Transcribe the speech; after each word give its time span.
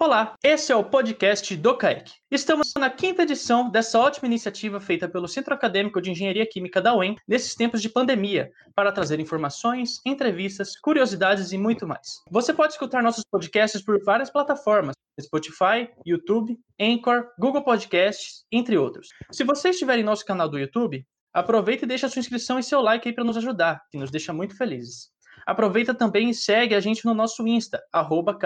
Olá, 0.00 0.36
esse 0.44 0.70
é 0.70 0.76
o 0.76 0.84
podcast 0.84 1.56
do 1.56 1.76
CAEC. 1.76 2.12
Estamos 2.30 2.72
na 2.78 2.88
quinta 2.88 3.24
edição 3.24 3.68
dessa 3.68 3.98
ótima 3.98 4.28
iniciativa 4.28 4.78
feita 4.80 5.08
pelo 5.08 5.26
Centro 5.26 5.52
Acadêmico 5.52 6.00
de 6.00 6.12
Engenharia 6.12 6.46
Química 6.46 6.80
da 6.80 6.94
UEM 6.94 7.16
nesses 7.26 7.56
tempos 7.56 7.82
de 7.82 7.88
pandemia, 7.88 8.48
para 8.76 8.92
trazer 8.92 9.18
informações, 9.18 10.00
entrevistas, 10.06 10.78
curiosidades 10.78 11.50
e 11.50 11.58
muito 11.58 11.84
mais. 11.84 12.22
Você 12.30 12.54
pode 12.54 12.74
escutar 12.74 13.02
nossos 13.02 13.24
podcasts 13.28 13.82
por 13.82 14.00
várias 14.04 14.30
plataformas, 14.30 14.94
Spotify, 15.20 15.90
YouTube, 16.06 16.56
Anchor, 16.80 17.32
Google 17.36 17.64
Podcasts, 17.64 18.44
entre 18.52 18.78
outros. 18.78 19.08
Se 19.32 19.42
você 19.42 19.70
estiver 19.70 19.98
em 19.98 20.04
nosso 20.04 20.24
canal 20.24 20.48
do 20.48 20.60
YouTube, 20.60 21.04
aproveita 21.34 21.86
e 21.86 21.88
deixa 21.88 22.08
sua 22.08 22.20
inscrição 22.20 22.56
e 22.56 22.62
seu 22.62 22.80
like 22.80 23.08
aí 23.08 23.12
para 23.12 23.24
nos 23.24 23.36
ajudar, 23.36 23.82
que 23.90 23.98
nos 23.98 24.12
deixa 24.12 24.32
muito 24.32 24.56
felizes. 24.56 25.08
Aproveita 25.44 25.92
também 25.92 26.30
e 26.30 26.34
segue 26.34 26.76
a 26.76 26.80
gente 26.80 27.04
no 27.04 27.14
nosso 27.14 27.44
Insta, 27.48 27.82
arroba 27.92 28.38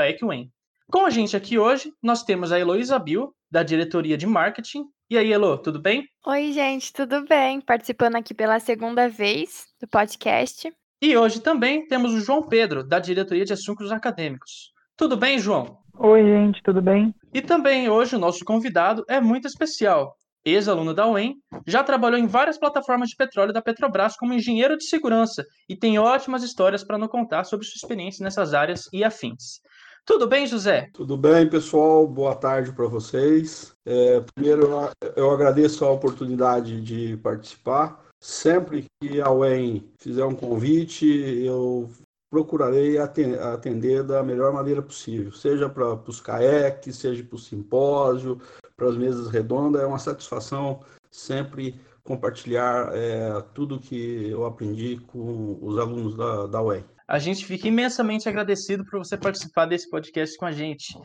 com 0.91 1.07
a 1.07 1.11
gente 1.11 1.37
aqui 1.37 1.59
hoje, 1.59 1.93
nós 2.03 2.23
temos 2.23 2.53
a 2.53 2.59
Heloísa 2.59 2.99
Bill, 2.99 3.35
da 3.51 3.63
diretoria 3.63 4.17
de 4.17 4.27
marketing. 4.27 4.85
E 5.11 5.19
aí, 5.19 5.33
Elo, 5.33 5.59
tudo 5.59 5.81
bem? 5.81 6.07
Oi, 6.27 6.53
gente, 6.53 6.93
tudo 6.93 7.25
bem? 7.27 7.61
Participando 7.61 8.17
aqui 8.17 8.33
pela 8.33 8.59
segunda 8.59 9.09
vez 9.09 9.67
do 9.81 9.87
podcast. 9.87 10.73
E 11.01 11.17
hoje 11.17 11.41
também 11.41 11.87
temos 11.87 12.13
o 12.13 12.21
João 12.21 12.43
Pedro, 12.43 12.83
da 12.83 12.99
diretoria 12.99 13.45
de 13.45 13.53
assuntos 13.53 13.91
acadêmicos. 13.93 14.73
Tudo 14.97 15.17
bem, 15.17 15.39
João? 15.39 15.79
Oi, 15.99 16.23
gente, 16.23 16.63
tudo 16.63 16.81
bem? 16.81 17.15
E 17.35 17.43
também 17.43 17.89
hoje 17.89 18.17
o 18.17 18.19
nosso 18.19 18.45
convidado 18.45 19.05
é 19.09 19.21
muito 19.21 19.47
especial. 19.47 20.17
Ex-aluno 20.45 20.93
da 20.93 21.07
UEM, 21.07 21.37
já 21.67 21.85
trabalhou 21.85 22.19
em 22.19 22.27
várias 22.27 22.59
plataformas 22.59 23.11
de 23.11 23.17
petróleo 23.17 23.53
da 23.53 23.63
Petrobras 23.63 24.17
como 24.17 24.33
engenheiro 24.33 24.77
de 24.77 24.85
segurança 24.85 25.45
e 25.69 25.77
tem 25.77 25.99
ótimas 25.99 26.43
histórias 26.43 26.83
para 26.83 26.99
nos 26.99 27.09
contar 27.09 27.45
sobre 27.45 27.65
sua 27.65 27.77
experiência 27.77 28.25
nessas 28.25 28.53
áreas 28.53 28.89
e 28.93 29.05
afins. 29.05 29.61
Tudo 30.05 30.27
bem, 30.27 30.47
José? 30.47 30.91
Tudo 30.93 31.17
bem, 31.17 31.49
pessoal. 31.49 32.07
Boa 32.09 32.35
tarde 32.35 32.73
para 32.73 32.87
vocês. 32.87 33.73
É, 33.87 34.21
primeiro, 34.35 34.69
eu 35.15 35.31
agradeço 35.31 35.85
a 35.85 35.93
oportunidade 35.93 36.81
de 36.81 37.17
participar. 37.19 38.05
Sempre 38.21 38.87
que 39.01 39.21
a 39.21 39.31
UEM 39.31 39.89
fizer 39.99 40.25
um 40.25 40.35
convite, 40.35 41.07
eu 41.07 41.89
procurarei 42.31 42.99
atender 42.99 44.03
da 44.03 44.23
melhor 44.23 44.53
maneira 44.53 44.81
possível, 44.81 45.31
seja 45.33 45.69
para 45.69 45.93
os 45.95 46.21
CAEC, 46.21 46.93
seja 46.93 47.23
para 47.23 47.37
o 47.37 47.39
simpósio, 47.39 48.41
para 48.77 48.89
as 48.89 48.97
mesas 48.97 49.29
redondas. 49.29 49.83
É 49.83 49.87
uma 49.87 49.99
satisfação 49.99 50.81
sempre 51.11 51.81
compartilhar 52.03 52.91
é, 52.93 53.41
tudo 53.55 53.79
que 53.79 54.31
eu 54.31 54.45
aprendi 54.47 54.97
com 55.07 55.59
os 55.63 55.79
alunos 55.79 56.17
da, 56.17 56.47
da 56.47 56.63
UEM. 56.63 56.85
A 57.13 57.19
gente 57.19 57.45
fica 57.45 57.69
imensamente 57.69 58.27
agradecido 58.27 58.87
por 58.87 58.99
você 58.99 59.19
participar 59.19 59.67
desse 59.67 59.91
podcast 59.91 60.35
com 60.39 60.47
a 60.47 60.51
gente. 60.51 60.99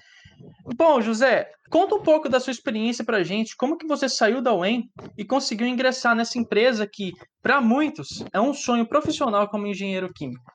Bom, 0.77 1.02
José, 1.02 1.52
conta 1.69 1.95
um 1.95 2.02
pouco 2.02 2.30
da 2.30 2.39
sua 2.39 2.52
experiência 2.52 3.03
para 3.03 3.17
a 3.17 3.23
gente. 3.23 3.58
Como 3.58 3.77
que 3.77 3.86
você 3.86 4.08
saiu 4.08 4.41
da 4.41 4.53
UEM 4.53 4.89
e 5.17 5.25
conseguiu 5.25 5.67
ingressar 5.67 6.16
nessa 6.16 6.39
empresa 6.39 6.88
que, 6.89 7.11
para 7.41 7.59
muitos, 7.59 8.23
é 8.31 8.39
um 8.39 8.53
sonho 8.53 8.88
profissional 8.88 9.49
como 9.49 9.67
engenheiro 9.67 10.09
químico? 10.16 10.49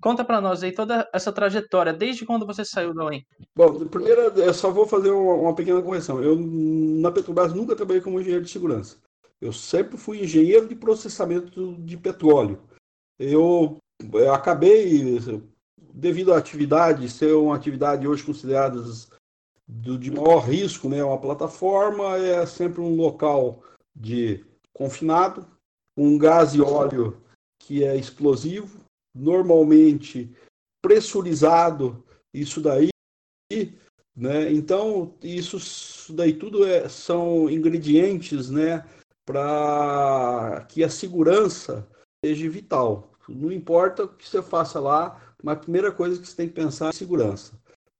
Conta 0.00 0.24
para 0.24 0.40
nós 0.40 0.64
aí 0.64 0.72
toda 0.72 1.08
essa 1.14 1.30
trajetória, 1.30 1.92
desde 1.92 2.26
quando 2.26 2.44
você 2.44 2.64
saiu 2.64 2.92
da 2.92 3.04
UEM. 3.04 3.24
Bom, 3.54 3.86
primeiro 3.86 4.20
eu 4.20 4.52
só 4.52 4.72
vou 4.72 4.84
fazer 4.84 5.12
uma, 5.12 5.34
uma 5.34 5.54
pequena 5.54 5.80
correção. 5.80 6.20
Eu, 6.20 6.36
na 6.36 7.12
Petrobras, 7.12 7.54
nunca 7.54 7.76
trabalhei 7.76 8.02
como 8.02 8.18
engenheiro 8.18 8.44
de 8.44 8.50
segurança. 8.50 8.96
Eu 9.40 9.52
sempre 9.52 9.96
fui 9.96 10.24
engenheiro 10.24 10.66
de 10.66 10.74
processamento 10.74 11.76
de 11.76 11.96
petróleo. 11.96 12.60
Eu 13.16 13.78
eu 14.12 14.32
acabei, 14.32 15.18
devido 15.92 16.32
à 16.32 16.38
atividade 16.38 17.08
ser 17.08 17.34
uma 17.34 17.56
atividade 17.56 18.06
hoje 18.06 18.24
considerada 18.24 18.82
do, 19.68 19.98
de 19.98 20.10
maior 20.10 20.40
risco, 20.40 20.88
né? 20.88 21.02
Uma 21.02 21.20
plataforma 21.20 22.16
é 22.16 22.44
sempre 22.46 22.80
um 22.80 22.96
local 22.96 23.62
de 23.94 24.44
confinado, 24.72 25.46
um 25.96 26.16
gás 26.18 26.54
e 26.54 26.60
óleo 26.60 27.20
que 27.58 27.84
é 27.84 27.96
explosivo, 27.96 28.80
normalmente 29.14 30.30
pressurizado, 30.82 32.02
isso 32.34 32.60
daí, 32.60 32.88
né? 34.16 34.52
Então, 34.52 35.14
isso 35.22 36.12
daí 36.12 36.32
tudo 36.32 36.66
é, 36.66 36.88
são 36.88 37.48
ingredientes, 37.48 38.50
né? 38.50 38.84
Para 39.24 40.66
que 40.68 40.82
a 40.82 40.90
segurança 40.90 41.86
seja 42.24 42.48
vital. 42.50 43.11
Não 43.34 43.52
importa 43.52 44.04
o 44.04 44.08
que 44.08 44.28
você 44.28 44.42
faça 44.42 44.78
lá, 44.80 45.20
mas 45.42 45.56
a 45.56 45.60
primeira 45.60 45.90
coisa 45.90 46.20
que 46.20 46.26
você 46.26 46.36
tem 46.36 46.48
que 46.48 46.54
pensar 46.54 46.90
é 46.90 46.92
segurança. 46.92 47.52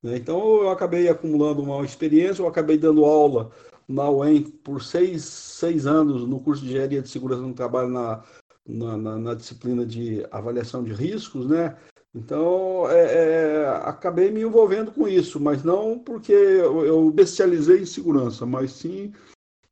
Né? 0.03 0.17
Então 0.17 0.63
eu 0.63 0.71
acabei 0.71 1.09
acumulando 1.09 1.63
uma 1.63 1.85
experiência, 1.85 2.43
eu 2.43 2.49
acabei 2.49 2.77
dando 2.77 3.05
aula 3.05 3.51
na 3.89 4.09
UEM 4.09 4.43
por 4.43 4.83
seis, 4.83 5.25
seis 5.25 5.87
anos 5.87 6.27
no 6.27 6.41
curso 6.41 6.63
de 6.63 6.69
engenharia 6.69 7.03
de 7.03 7.09
segurança 7.09 7.43
no 7.43 7.55
trabalho 7.55 7.89
na, 7.89 8.23
na, 8.67 8.97
na, 8.97 9.19
na 9.19 9.35
disciplina 9.35 9.85
de 9.85 10.27
avaliação 10.31 10.83
de 10.83 10.93
riscos, 10.93 11.49
né? 11.49 11.77
Então, 12.15 12.91
é, 12.91 13.05
é, 13.05 13.69
acabei 13.85 14.31
me 14.31 14.43
envolvendo 14.43 14.93
com 14.93 15.09
isso, 15.09 15.41
mas 15.41 15.65
não 15.65 15.99
porque 15.99 16.33
eu, 16.33 17.11
bestializei 17.11 17.81
em 17.81 17.87
segurança, 17.87 18.45
mas 18.45 18.73
sim 18.73 19.13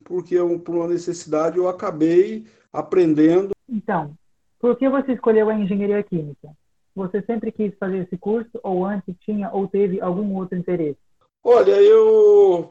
porque 0.05 0.35
eu, 0.35 0.59
por 0.59 0.75
uma 0.75 0.89
necessidade 0.89 1.59
eu 1.59 1.69
acabei 1.69 2.47
aprendendo. 2.73 3.51
Então, 3.69 4.17
por 4.61 4.77
que 4.77 4.89
você 4.89 5.13
escolheu 5.13 5.49
a 5.49 5.55
engenharia 5.55 6.03
química? 6.03 6.51
Você 6.95 7.23
sempre 7.23 7.51
quis 7.51 7.75
fazer 7.79 7.99
esse 7.99 8.19
curso 8.19 8.61
ou 8.63 8.85
antes 8.85 9.15
tinha 9.21 9.51
ou 9.51 9.67
teve 9.67 10.01
algum 10.01 10.37
outro 10.37 10.59
interesse? 10.59 10.99
Olha, 11.43 11.81
eu 11.81 12.69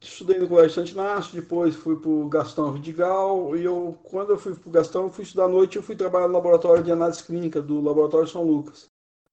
estudei 0.00 0.38
no 0.38 0.48
Colégio 0.48 0.74
Santinácio, 0.74 1.40
depois 1.40 1.74
fui 1.74 1.98
para 1.98 2.10
o 2.10 2.28
Gastão 2.28 2.72
Vidigal, 2.72 3.56
e 3.56 3.64
eu, 3.64 3.98
quando 4.02 4.30
eu 4.30 4.38
fui 4.38 4.54
para 4.54 4.68
o 4.68 4.72
Gastão, 4.72 5.04
eu 5.04 5.10
fui 5.10 5.24
estudar 5.24 5.44
à 5.44 5.48
noite, 5.48 5.76
eu 5.76 5.82
fui 5.82 5.96
trabalhar 5.96 6.28
no 6.28 6.34
laboratório 6.34 6.82
de 6.82 6.92
análise 6.92 7.24
clínica 7.24 7.62
do 7.62 7.80
Laboratório 7.80 8.28
São 8.28 8.44
Lucas. 8.44 8.86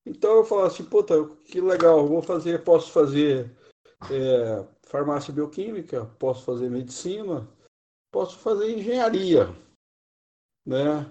Então 0.06 0.38
eu 0.38 0.46
falei 0.46 0.68
assim, 0.68 0.86
puta, 0.86 1.26
que 1.46 1.60
legal, 1.60 2.08
vou 2.08 2.22
fazer, 2.22 2.64
posso 2.64 2.92
fazer 2.92 3.52
é, 4.10 4.66
farmácia 4.84 5.34
bioquímica, 5.34 6.06
posso 6.18 6.46
fazer 6.46 6.70
medicina, 6.70 7.48
posso 8.12 8.38
fazer 8.40 8.72
engenharia, 8.72 9.50
né? 10.66 11.06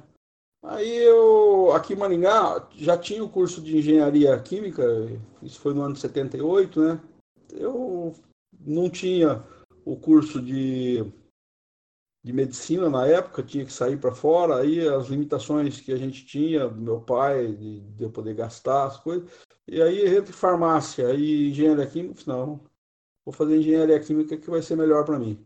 Aí 0.68 0.96
eu, 0.96 1.70
aqui 1.72 1.92
em 1.92 1.96
Maringá, 1.96 2.68
já 2.74 2.98
tinha 2.98 3.22
o 3.22 3.28
curso 3.28 3.62
de 3.62 3.78
engenharia 3.78 4.36
química, 4.40 4.82
isso 5.40 5.60
foi 5.60 5.72
no 5.72 5.82
ano 5.82 5.94
de 5.94 6.00
78, 6.00 6.80
né? 6.80 7.00
Eu 7.52 8.12
não 8.58 8.90
tinha 8.90 9.44
o 9.84 9.96
curso 9.96 10.42
de, 10.42 11.04
de 12.24 12.32
medicina 12.32 12.90
na 12.90 13.06
época, 13.06 13.44
tinha 13.44 13.64
que 13.64 13.72
sair 13.72 13.96
para 13.96 14.12
fora, 14.12 14.56
aí 14.56 14.88
as 14.88 15.06
limitações 15.06 15.80
que 15.80 15.92
a 15.92 15.96
gente 15.96 16.26
tinha, 16.26 16.66
do 16.66 16.80
meu 16.80 17.00
pai, 17.00 17.46
de, 17.46 17.80
de 17.80 18.02
eu 18.02 18.10
poder 18.10 18.34
gastar 18.34 18.86
as 18.86 18.96
coisas. 18.98 19.30
E 19.68 19.80
aí, 19.80 20.16
entre 20.16 20.32
farmácia 20.32 21.14
e 21.14 21.50
engenharia 21.50 21.86
química, 21.86 22.22
não, 22.26 22.60
vou 23.24 23.32
fazer 23.32 23.56
engenharia 23.56 24.00
química 24.00 24.36
que 24.36 24.50
vai 24.50 24.62
ser 24.62 24.76
melhor 24.76 25.04
para 25.04 25.18
mim 25.18 25.45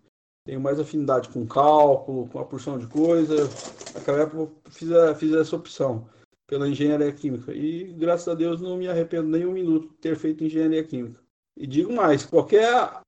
tenho 0.51 0.61
mais 0.61 0.81
afinidade 0.81 1.29
com 1.29 1.47
cálculo, 1.47 2.29
com 2.29 2.41
a 2.41 2.45
porção 2.45 2.77
de 2.77 2.89
coisa. 2.89 3.37
Eu 3.37 4.53
fiz, 4.69 4.91
a, 4.91 5.15
fiz 5.15 5.33
essa 5.33 5.55
opção 5.55 6.09
pela 6.49 6.69
engenharia 6.69 7.13
química. 7.13 7.53
E 7.55 7.93
graças 7.93 8.27
a 8.27 8.35
Deus 8.35 8.61
não 8.61 8.77
me 8.77 8.89
arrependo 8.89 9.29
nem 9.29 9.47
um 9.47 9.53
minuto 9.53 9.87
de 9.91 9.95
ter 9.99 10.17
feito 10.17 10.43
engenharia 10.43 10.83
química. 10.83 11.21
E 11.57 11.69
digo 11.69 11.93
mais, 11.93 12.27
qualquer 12.27 13.01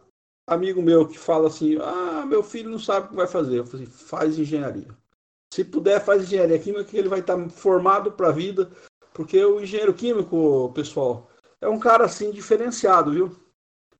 amigo 0.47 0.80
meu 0.80 1.08
que 1.08 1.19
fala 1.19 1.48
assim, 1.48 1.78
ah, 1.80 2.25
meu 2.25 2.44
filho 2.44 2.70
não 2.70 2.78
sabe 2.78 3.06
o 3.06 3.10
que 3.10 3.16
vai 3.16 3.26
fazer, 3.26 3.59
eu 3.59 3.66
falo 3.66 3.82
assim, 3.82 3.92
faz 3.92 4.38
engenharia. 4.38 4.88
Se 5.53 5.64
puder, 5.64 6.00
faz 6.00 6.22
engenharia 6.22 6.60
química, 6.60 6.84
que 6.84 6.97
ele 6.97 7.09
vai 7.09 7.19
estar 7.19 7.36
formado 7.50 8.12
para 8.12 8.28
a 8.28 8.32
vida, 8.32 8.70
porque 9.12 9.44
o 9.44 9.60
engenheiro 9.60 9.92
químico, 9.92 10.70
pessoal, 10.76 11.28
é 11.60 11.69
um 11.69 11.80
cara 11.80 12.04
assim 12.04 12.30
diferenciado, 12.30 13.10
viu? 13.10 13.41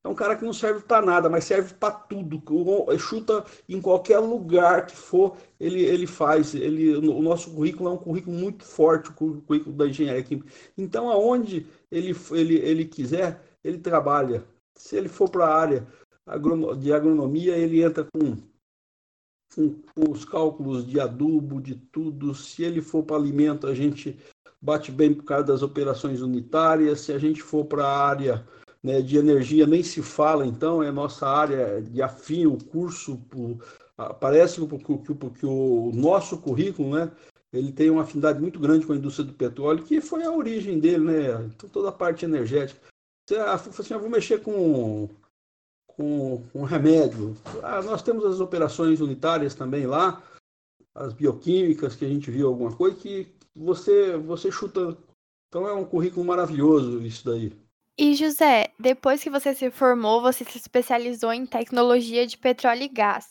É 0.04 0.08
um 0.08 0.14
cara 0.14 0.34
que 0.34 0.44
não 0.44 0.53
serve 0.53 0.80
para 0.80 1.04
nada, 1.04 1.30
mas 1.30 1.44
serve 1.44 1.74
para 1.74 1.92
tudo. 1.92 2.42
Chuta 2.98 3.44
em 3.68 3.80
qualquer 3.80 4.18
lugar 4.18 4.86
que 4.86 4.97
for, 4.97 5.36
ele, 5.60 5.80
ele 5.80 6.09
faz. 6.09 6.54
Ele, 6.54 6.97
o 6.97 7.22
nosso 7.22 7.53
currículo 7.54 7.88
é 7.88 7.92
um 7.92 7.98
currículo 7.98 8.36
muito 8.36 8.65
forte, 8.65 9.10
o 9.10 9.42
currículo 9.42 9.77
da 9.77 9.86
engenharia 9.86 10.24
química. 10.24 10.50
Então, 10.77 11.09
aonde 11.09 11.68
ele, 11.91 12.16
ele, 12.32 12.56
ele 12.56 12.84
quiser, 12.84 13.41
ele 13.62 13.78
trabalha. 13.78 14.44
Se 14.77 14.97
ele 14.97 15.09
for 15.09 15.30
para 15.30 15.47
a 15.47 15.54
área 15.54 15.86
de 16.78 16.92
agronomia, 16.92 17.56
ele 17.56 17.82
entra 17.82 18.04
com, 18.04 18.36
com, 19.54 19.82
com 19.94 20.10
os 20.10 20.24
cálculos 20.24 20.84
de 20.84 20.98
adubo, 20.98 21.60
de 21.60 21.77
tudo. 21.77 22.34
Se 22.34 22.65
ele 22.65 22.82
for 22.82 23.04
para 23.04 23.15
alimento, 23.15 23.68
a 23.68 23.74
gente 23.74 24.18
bate 24.60 24.91
bem 24.91 25.15
por 25.15 25.22
causa 25.22 25.44
das 25.44 25.62
operações 25.62 26.22
unitárias. 26.22 27.03
Se 27.03 27.12
a 27.12 27.18
gente 27.18 27.41
for 27.41 27.65
para 27.66 27.84
a 27.86 28.09
área 28.09 28.44
né, 28.82 29.00
de 29.00 29.16
energia 29.16 29.66
nem 29.66 29.82
se 29.82 30.02
fala, 30.02 30.46
então, 30.46 30.82
é 30.82 30.90
nossa 30.90 31.26
área 31.26 31.80
de 31.80 32.02
afim, 32.02 32.46
o 32.46 32.58
curso, 32.58 33.20
parece 34.20 34.60
que, 34.66 34.78
que, 34.98 35.14
que 35.14 35.46
o 35.46 35.92
nosso 35.94 36.38
currículo, 36.38 36.96
né, 36.96 37.10
ele 37.52 37.70
tem 37.70 37.90
uma 37.90 38.02
afinidade 38.02 38.40
muito 38.40 38.58
grande 38.58 38.86
com 38.86 38.92
a 38.92 38.96
indústria 38.96 39.26
do 39.26 39.34
petróleo, 39.34 39.84
que 39.84 40.00
foi 40.00 40.24
a 40.24 40.32
origem 40.32 40.80
dele, 40.80 41.04
né, 41.04 41.44
então, 41.54 41.68
toda 41.68 41.90
a 41.90 41.92
parte 41.92 42.24
energética. 42.24 42.80
ah, 43.32 43.54
assim, 43.54 43.94
eu 43.94 44.00
vou 44.00 44.10
mexer 44.10 44.40
com, 44.42 45.08
com, 45.86 46.42
com 46.52 46.64
remédio. 46.64 47.36
Ah, 47.62 47.82
nós 47.82 48.02
temos 48.02 48.24
as 48.24 48.40
operações 48.40 49.00
unitárias 49.00 49.54
também 49.54 49.86
lá, 49.86 50.22
as 50.94 51.12
bioquímicas 51.12 51.94
que 51.94 52.04
a 52.04 52.08
gente 52.08 52.30
viu 52.30 52.48
alguma 52.48 52.74
coisa 52.74 52.96
que 52.96 53.28
você 53.54 54.16
você 54.16 54.50
chuta. 54.50 54.96
Então 55.48 55.66
é 55.66 55.72
um 55.72 55.84
currículo 55.84 56.24
maravilhoso 56.24 57.02
isso 57.02 57.24
daí. 57.24 57.52
E 57.98 58.15
José, 58.15 58.68
depois 58.80 59.22
que 59.22 59.28
você 59.28 59.54
se 59.54 59.71
formou, 59.71 60.22
você 60.22 60.44
se 60.44 60.56
especializou 60.56 61.33
em 61.33 61.44
tecnologia 61.44 62.27
de 62.27 62.39
petróleo 62.39 62.84
e 62.84 62.89
gás. 62.89 63.27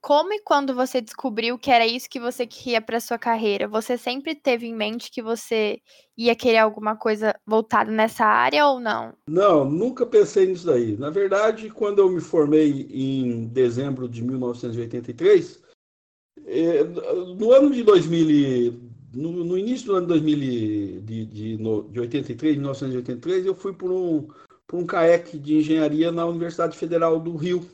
Como 0.00 0.32
e 0.32 0.40
quando 0.42 0.72
você 0.72 1.00
descobriu 1.00 1.58
que 1.58 1.68
era 1.68 1.84
isso 1.84 2.08
que 2.08 2.20
você 2.20 2.46
queria 2.46 2.80
para 2.80 3.00
sua 3.00 3.18
carreira? 3.18 3.66
Você 3.66 3.98
sempre 3.98 4.36
teve 4.36 4.64
em 4.64 4.74
mente 4.74 5.10
que 5.10 5.20
você 5.20 5.80
ia 6.16 6.36
querer 6.36 6.58
alguma 6.58 6.94
coisa 6.94 7.34
voltada 7.44 7.90
nessa 7.90 8.24
área 8.24 8.68
ou 8.68 8.78
não? 8.78 9.14
Não, 9.28 9.64
nunca 9.64 10.06
pensei 10.06 10.46
nisso 10.46 10.66
daí. 10.66 10.96
Na 10.96 11.10
verdade, 11.10 11.70
quando 11.70 11.98
eu 11.98 12.08
me 12.08 12.20
formei 12.20 12.86
em 12.88 13.48
dezembro 13.48 14.08
de 14.08 14.22
1983, 14.22 15.60
eh, 16.46 16.84
no 17.36 17.50
ano 17.50 17.70
de 17.72 17.82
2000, 17.82 18.95
no, 19.16 19.44
no 19.44 19.58
início 19.58 19.86
do 19.86 19.94
ano 19.96 20.06
2000 20.06 21.00
de, 21.02 21.26
de, 21.26 21.56
de 21.56 22.00
83, 22.00 22.56
1983, 22.56 23.46
eu 23.46 23.54
fui 23.54 23.72
por 23.72 23.90
um, 23.90 24.28
por 24.66 24.78
um 24.78 24.86
CAEC 24.86 25.38
de 25.38 25.56
engenharia 25.56 26.12
na 26.12 26.26
Universidade 26.26 26.76
Federal 26.76 27.18
do 27.18 27.34
Rio, 27.34 27.64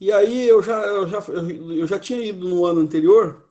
e 0.00 0.12
aí 0.12 0.46
eu 0.48 0.62
já, 0.62 0.84
eu 0.86 1.08
já, 1.08 1.18
eu 1.20 1.86
já 1.86 1.98
tinha 1.98 2.22
ido 2.24 2.48
no 2.48 2.66
ano 2.66 2.80
anterior, 2.80 3.42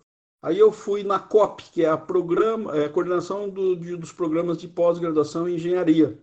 aí 0.41 0.59
eu 0.59 0.71
fui 0.71 1.03
na 1.03 1.17
COP, 1.17 1.63
que 1.71 1.83
é 1.83 1.89
a, 1.89 1.97
programa, 1.97 2.77
é 2.77 2.85
a 2.85 2.89
coordenação 2.89 3.49
do, 3.49 3.75
de, 3.75 3.95
dos 3.95 4.11
programas 4.11 4.57
de 4.57 4.67
pós-graduação 4.67 5.49
em 5.49 5.55
engenharia. 5.55 6.17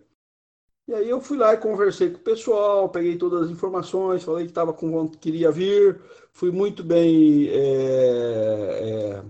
E 0.87 0.93
aí 0.93 1.09
eu 1.09 1.21
fui 1.21 1.37
lá 1.37 1.53
e 1.53 1.57
conversei 1.57 2.09
com 2.09 2.17
o 2.17 2.21
pessoal, 2.21 2.89
peguei 2.89 3.17
todas 3.17 3.43
as 3.43 3.49
informações, 3.49 4.23
falei 4.23 4.45
que 4.45 4.51
estava 4.51 4.73
com 4.73 5.09
queria 5.09 5.51
vir, 5.51 5.99
fui 6.33 6.51
muito 6.51 6.83
bem 6.83 7.47
é, 7.49 9.21
é, 9.21 9.23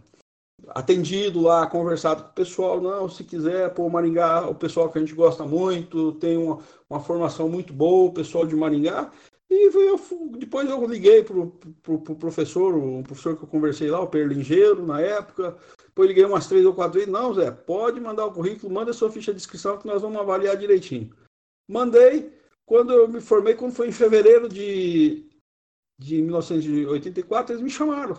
atendido 0.70 1.42
lá, 1.42 1.68
conversado 1.68 2.24
com 2.24 2.30
o 2.30 2.34
pessoal. 2.34 2.82
Não, 2.82 3.10
se 3.10 3.24
quiser, 3.24 3.74
pô, 3.74 3.90
Maringá, 3.90 4.48
o 4.48 4.56
pessoal 4.56 4.90
que 4.90 4.98
a 4.98 5.02
gente 5.02 5.14
gosta 5.14 5.46
muito, 5.46 6.14
tem 6.14 6.38
uma, 6.38 6.60
uma 6.90 7.00
formação 7.00 7.50
muito 7.50 7.74
boa, 7.74 8.10
o 8.10 8.14
pessoal 8.14 8.46
de 8.46 8.56
Maringá. 8.56 9.12
E 9.50 9.70
eu, 9.76 10.00
depois 10.38 10.70
eu 10.70 10.86
liguei 10.86 11.24
para 11.24 11.38
o 11.38 11.52
pro, 11.82 12.00
pro 12.00 12.16
professor, 12.16 12.74
o 12.74 13.04
professor 13.04 13.36
que 13.36 13.44
eu 13.44 13.50
conversei 13.50 13.92
lá, 13.92 14.00
o 14.00 14.08
Perlingeiro, 14.08 14.86
na 14.86 15.02
época. 15.02 15.58
Depois 15.88 16.08
liguei 16.08 16.24
umas 16.24 16.48
três 16.48 16.66
ou 16.66 16.74
quatro 16.74 16.94
vezes. 16.94 17.12
Não, 17.12 17.34
Zé, 17.34 17.52
pode 17.52 18.00
mandar 18.00 18.26
o 18.26 18.32
currículo, 18.32 18.74
manda 18.74 18.92
a 18.92 18.94
sua 18.94 19.12
ficha 19.12 19.34
de 19.34 19.40
inscrição 19.40 19.78
que 19.78 19.86
nós 19.86 20.02
vamos 20.02 20.22
avaliar 20.22 20.56
direitinho. 20.56 21.14
Mandei. 21.68 22.34
Quando 22.66 22.94
eu 22.94 23.08
me 23.10 23.20
formei, 23.20 23.54
quando 23.54 23.74
foi 23.74 23.90
em 23.90 23.92
fevereiro 23.92 24.48
de, 24.48 25.30
de 26.00 26.22
1984, 26.22 27.54
eles 27.54 27.62
me 27.62 27.70
chamaram. 27.70 28.18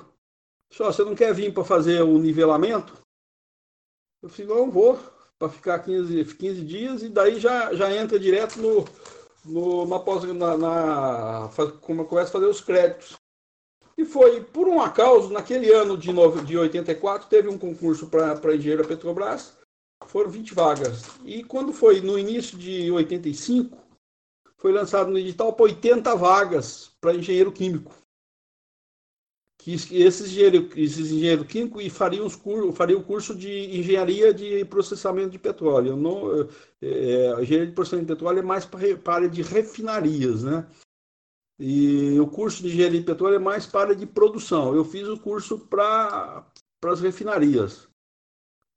Só, 0.73 0.91
você 0.91 1.05
não 1.05 1.15
quer 1.15 1.35
vir 1.35 1.53
para 1.53 1.65
fazer 1.65 2.03
o 2.03 2.19
nivelamento? 2.19 2.97
Eu 4.23 4.31
falei, 4.31 4.47
não, 4.47 4.71
vou, 4.71 4.99
para 5.39 5.51
ficar 5.51 5.79
15, 5.81 6.25
15 6.25 6.65
dias, 6.65 7.03
e 7.03 7.11
daí 7.11 7.39
já, 7.39 7.75
já 7.75 7.95
entra 7.95 8.19
direto 8.19 8.59
no, 8.59 8.85
no, 9.45 9.87
na 9.87 9.99
pós, 9.99 10.25
na, 10.25 10.57
na, 10.57 11.51
como 11.83 12.07
começa 12.07 12.31
a 12.31 12.33
fazer 12.33 12.47
os 12.47 12.63
créditos. 12.63 13.17
E 13.99 14.05
foi, 14.07 14.43
por 14.43 14.67
um 14.67 14.81
acaso, 14.81 15.31
naquele 15.31 15.71
ano 15.71 15.99
de, 15.99 16.11
novo, 16.11 16.43
de 16.43 16.57
84, 16.57 17.29
teve 17.29 17.51
um 17.51 17.59
concurso 17.59 18.07
para 18.07 18.55
engenheiro 18.55 18.83
da 18.83 18.89
Petrobras, 18.89 19.59
foram 20.07 20.31
20 20.31 20.55
vagas. 20.55 21.03
E 21.23 21.45
quando 21.45 21.75
foi 21.75 22.01
no 22.01 22.19
início 22.19 22.57
de 22.57 22.91
85, 22.91 23.77
foi 24.57 24.73
lançado 24.73 25.11
no 25.11 25.19
edital 25.19 25.53
para 25.53 25.65
80 25.65 26.17
vagas 26.17 26.93
para 26.99 27.15
engenheiro 27.15 27.53
químico 27.53 28.02
que 29.63 30.03
esses 30.03 30.31
engenheiros 30.33 30.77
esses 30.77 31.47
químicos 31.47 31.87
fariam, 31.89 32.27
os 32.27 32.35
cur, 32.35 32.73
fariam 32.73 33.01
o 33.01 33.05
curso 33.05 33.35
de 33.35 33.79
engenharia 33.79 34.35
de 34.35 34.65
processamento 34.65 35.31
de 35.31 35.39
petróleo. 35.39 35.97
Não, 35.97 36.49
é, 36.83 37.41
engenharia 37.41 37.67
de 37.67 37.73
processamento 37.73 38.09
de 38.09 38.15
petróleo 38.15 38.41
é 38.41 38.43
mais 38.43 38.67
para, 38.67 38.97
para 38.99 39.13
a 39.13 39.17
área 39.17 39.29
de 39.29 39.43
refinarias, 39.43 40.43
né? 40.43 40.67
E 41.59 42.19
o 42.19 42.27
curso 42.27 42.63
de 42.63 42.69
engenharia 42.69 42.99
de 42.99 43.07
petróleo 43.07 43.37
é 43.37 43.39
mais 43.39 43.65
para 43.65 43.81
a 43.81 43.83
área 43.85 43.97
de 43.97 44.07
produção. 44.07 44.75
Eu 44.75 44.85
fiz 44.85 45.07
o 45.07 45.19
curso 45.19 45.59
para, 45.59 46.45
para 46.81 46.93
as 46.93 47.01
refinarias. 47.01 47.89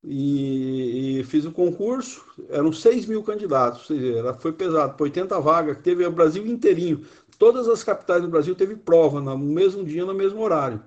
E, 0.08 1.20
e, 1.20 1.24
fiz 1.24 1.46
o 1.46 1.52
concurso, 1.52 2.24
eram 2.50 2.72
6 2.72 3.08
mil 3.08 3.24
candidatos, 3.24 3.90
ou 3.90 3.98
seja, 3.98 4.34
foi 4.36 4.54
pesado, 4.54 4.96
80 5.02 5.40
vagas, 5.40 5.80
teve 5.82 6.06
o 6.06 6.12
Brasil 6.12 6.46
inteirinho, 6.46 7.04
todas 7.40 7.68
as 7.68 7.84
capitais 7.84 8.22
do 8.22 8.28
Brasil 8.28 8.54
teve 8.54 8.76
prova 8.76 9.20
no 9.20 9.36
mesmo 9.36 9.84
dia, 9.84 10.06
no 10.06 10.14
mesmo 10.14 10.42
horário. 10.42 10.80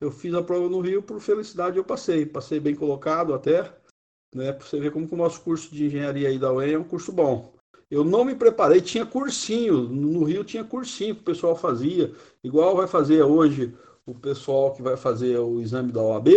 Eu 0.00 0.10
fiz 0.10 0.32
a 0.34 0.42
prova 0.42 0.68
no 0.68 0.80
Rio, 0.80 1.02
por 1.02 1.20
felicidade 1.20 1.76
eu 1.76 1.84
passei. 1.84 2.24
Passei 2.24 2.58
bem 2.58 2.74
colocado 2.74 3.34
até, 3.34 3.70
né? 4.34 4.52
Para 4.52 4.66
você 4.66 4.80
ver 4.80 4.92
como 4.92 5.06
que 5.06 5.14
o 5.14 5.18
nosso 5.18 5.42
curso 5.42 5.74
de 5.74 5.86
engenharia 5.86 6.28
aí 6.28 6.38
da 6.38 6.52
UEM 6.52 6.72
é 6.72 6.78
um 6.78 6.84
curso 6.84 7.12
bom. 7.12 7.54
Eu 7.90 8.04
não 8.04 8.24
me 8.24 8.34
preparei, 8.34 8.80
tinha 8.80 9.04
cursinho, 9.04 9.82
no 9.82 10.24
Rio 10.24 10.44
tinha 10.44 10.64
cursinho 10.64 11.14
que 11.14 11.22
o 11.22 11.24
pessoal 11.24 11.56
fazia, 11.56 12.14
igual 12.42 12.76
vai 12.76 12.86
fazer 12.86 13.22
hoje 13.22 13.74
o 14.06 14.14
pessoal 14.14 14.72
que 14.72 14.80
vai 14.80 14.96
fazer 14.96 15.38
o 15.38 15.60
exame 15.60 15.92
da 15.92 16.00
OAB, 16.00 16.28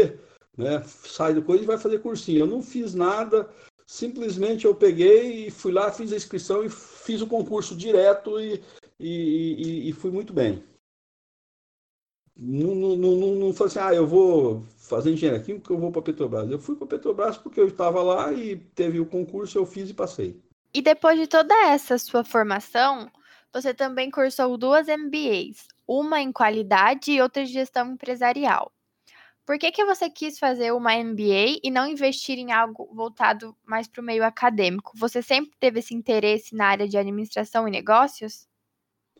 né? 0.57 0.83
Sai 0.85 1.33
do 1.33 1.43
coisa 1.43 1.63
e 1.63 1.67
vai 1.67 1.77
fazer 1.77 1.99
cursinho. 1.99 2.39
Eu 2.39 2.47
não 2.47 2.61
fiz 2.61 2.93
nada, 2.93 3.49
simplesmente 3.85 4.65
eu 4.65 4.75
peguei 4.75 5.47
e 5.47 5.51
fui 5.51 5.71
lá, 5.71 5.91
fiz 5.91 6.11
a 6.13 6.17
inscrição 6.17 6.63
e 6.63 6.69
fiz 6.69 7.21
o 7.21 7.27
concurso 7.27 7.75
direto 7.75 8.39
e 8.39 8.61
e, 8.99 9.85
e, 9.85 9.89
e 9.89 9.93
fui 9.93 10.11
muito 10.11 10.33
bem. 10.33 10.63
Não, 12.35 12.73
não, 12.73 12.95
não, 12.95 13.35
não 13.35 13.53
foi 13.53 13.67
assim, 13.67 13.79
ah, 13.79 13.93
eu 13.93 14.07
vou 14.07 14.63
fazer 14.77 15.11
engenharia 15.11 15.43
química, 15.43 15.71
eu 15.71 15.77
vou 15.77 15.91
para 15.91 16.01
Petrobras. 16.01 16.49
Eu 16.49 16.57
fui 16.57 16.75
para 16.75 16.87
Petrobras 16.87 17.37
porque 17.37 17.59
eu 17.59 17.67
estava 17.67 18.01
lá 18.01 18.33
e 18.33 18.55
teve 18.55 18.99
o 18.99 19.05
concurso, 19.05 19.57
eu 19.57 19.65
fiz 19.65 19.89
e 19.89 19.93
passei. 19.93 20.41
E 20.73 20.81
depois 20.81 21.19
de 21.19 21.27
toda 21.27 21.53
essa 21.67 21.97
sua 21.97 22.23
formação, 22.23 23.11
você 23.53 23.73
também 23.73 24.09
cursou 24.09 24.57
duas 24.57 24.87
MBAs, 24.87 25.67
uma 25.87 26.21
em 26.21 26.31
qualidade 26.31 27.11
e 27.11 27.21
outra 27.21 27.43
em 27.43 27.45
gestão 27.45 27.91
empresarial. 27.91 28.71
Por 29.45 29.59
que, 29.59 29.71
que 29.71 29.83
você 29.83 30.09
quis 30.09 30.39
fazer 30.39 30.71
uma 30.71 30.95
MBA 30.95 31.59
e 31.61 31.69
não 31.69 31.85
investir 31.85 32.37
em 32.37 32.53
algo 32.53 32.89
voltado 32.93 33.55
mais 33.65 33.87
para 33.87 34.01
o 34.01 34.05
meio 34.05 34.23
acadêmico? 34.23 34.93
Você 34.95 35.21
sempre 35.21 35.51
teve 35.59 35.79
esse 35.79 35.93
interesse 35.93 36.55
na 36.55 36.67
área 36.67 36.87
de 36.87 36.97
administração 36.97 37.67
e 37.67 37.71
negócios? 37.71 38.47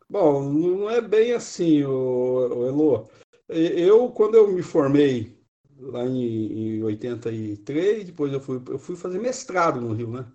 Bom, 0.10 0.50
não 0.50 0.90
é 0.90 1.02
bem 1.02 1.34
assim, 1.34 1.84
o, 1.84 2.68
Elo. 2.68 3.10
Eu, 3.50 4.10
quando 4.12 4.36
eu 4.36 4.48
me 4.48 4.62
formei 4.62 5.38
lá 5.78 6.06
em, 6.06 6.78
em 6.78 6.84
83, 6.84 8.06
depois 8.06 8.32
eu 8.32 8.40
fui, 8.40 8.62
eu 8.70 8.80
fui 8.80 8.96
fazer 8.96 9.20
mestrado 9.20 9.82
no 9.82 9.94
Rio, 9.94 10.10
né? 10.10 10.26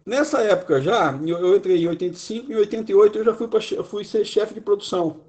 Nessa 0.06 0.42
época 0.42 0.80
já, 0.82 1.12
eu, 1.26 1.56
entrei 1.56 1.84
em 1.84 1.88
85, 1.90 2.52
em 2.52 2.56
88 2.56 3.18
eu 3.18 3.26
já 3.26 3.36
fui, 3.36 3.48
pra, 3.50 3.60
fui 3.84 4.06
ser 4.06 4.24
chefe 4.24 4.54
de 4.54 4.62
produção 4.62 5.20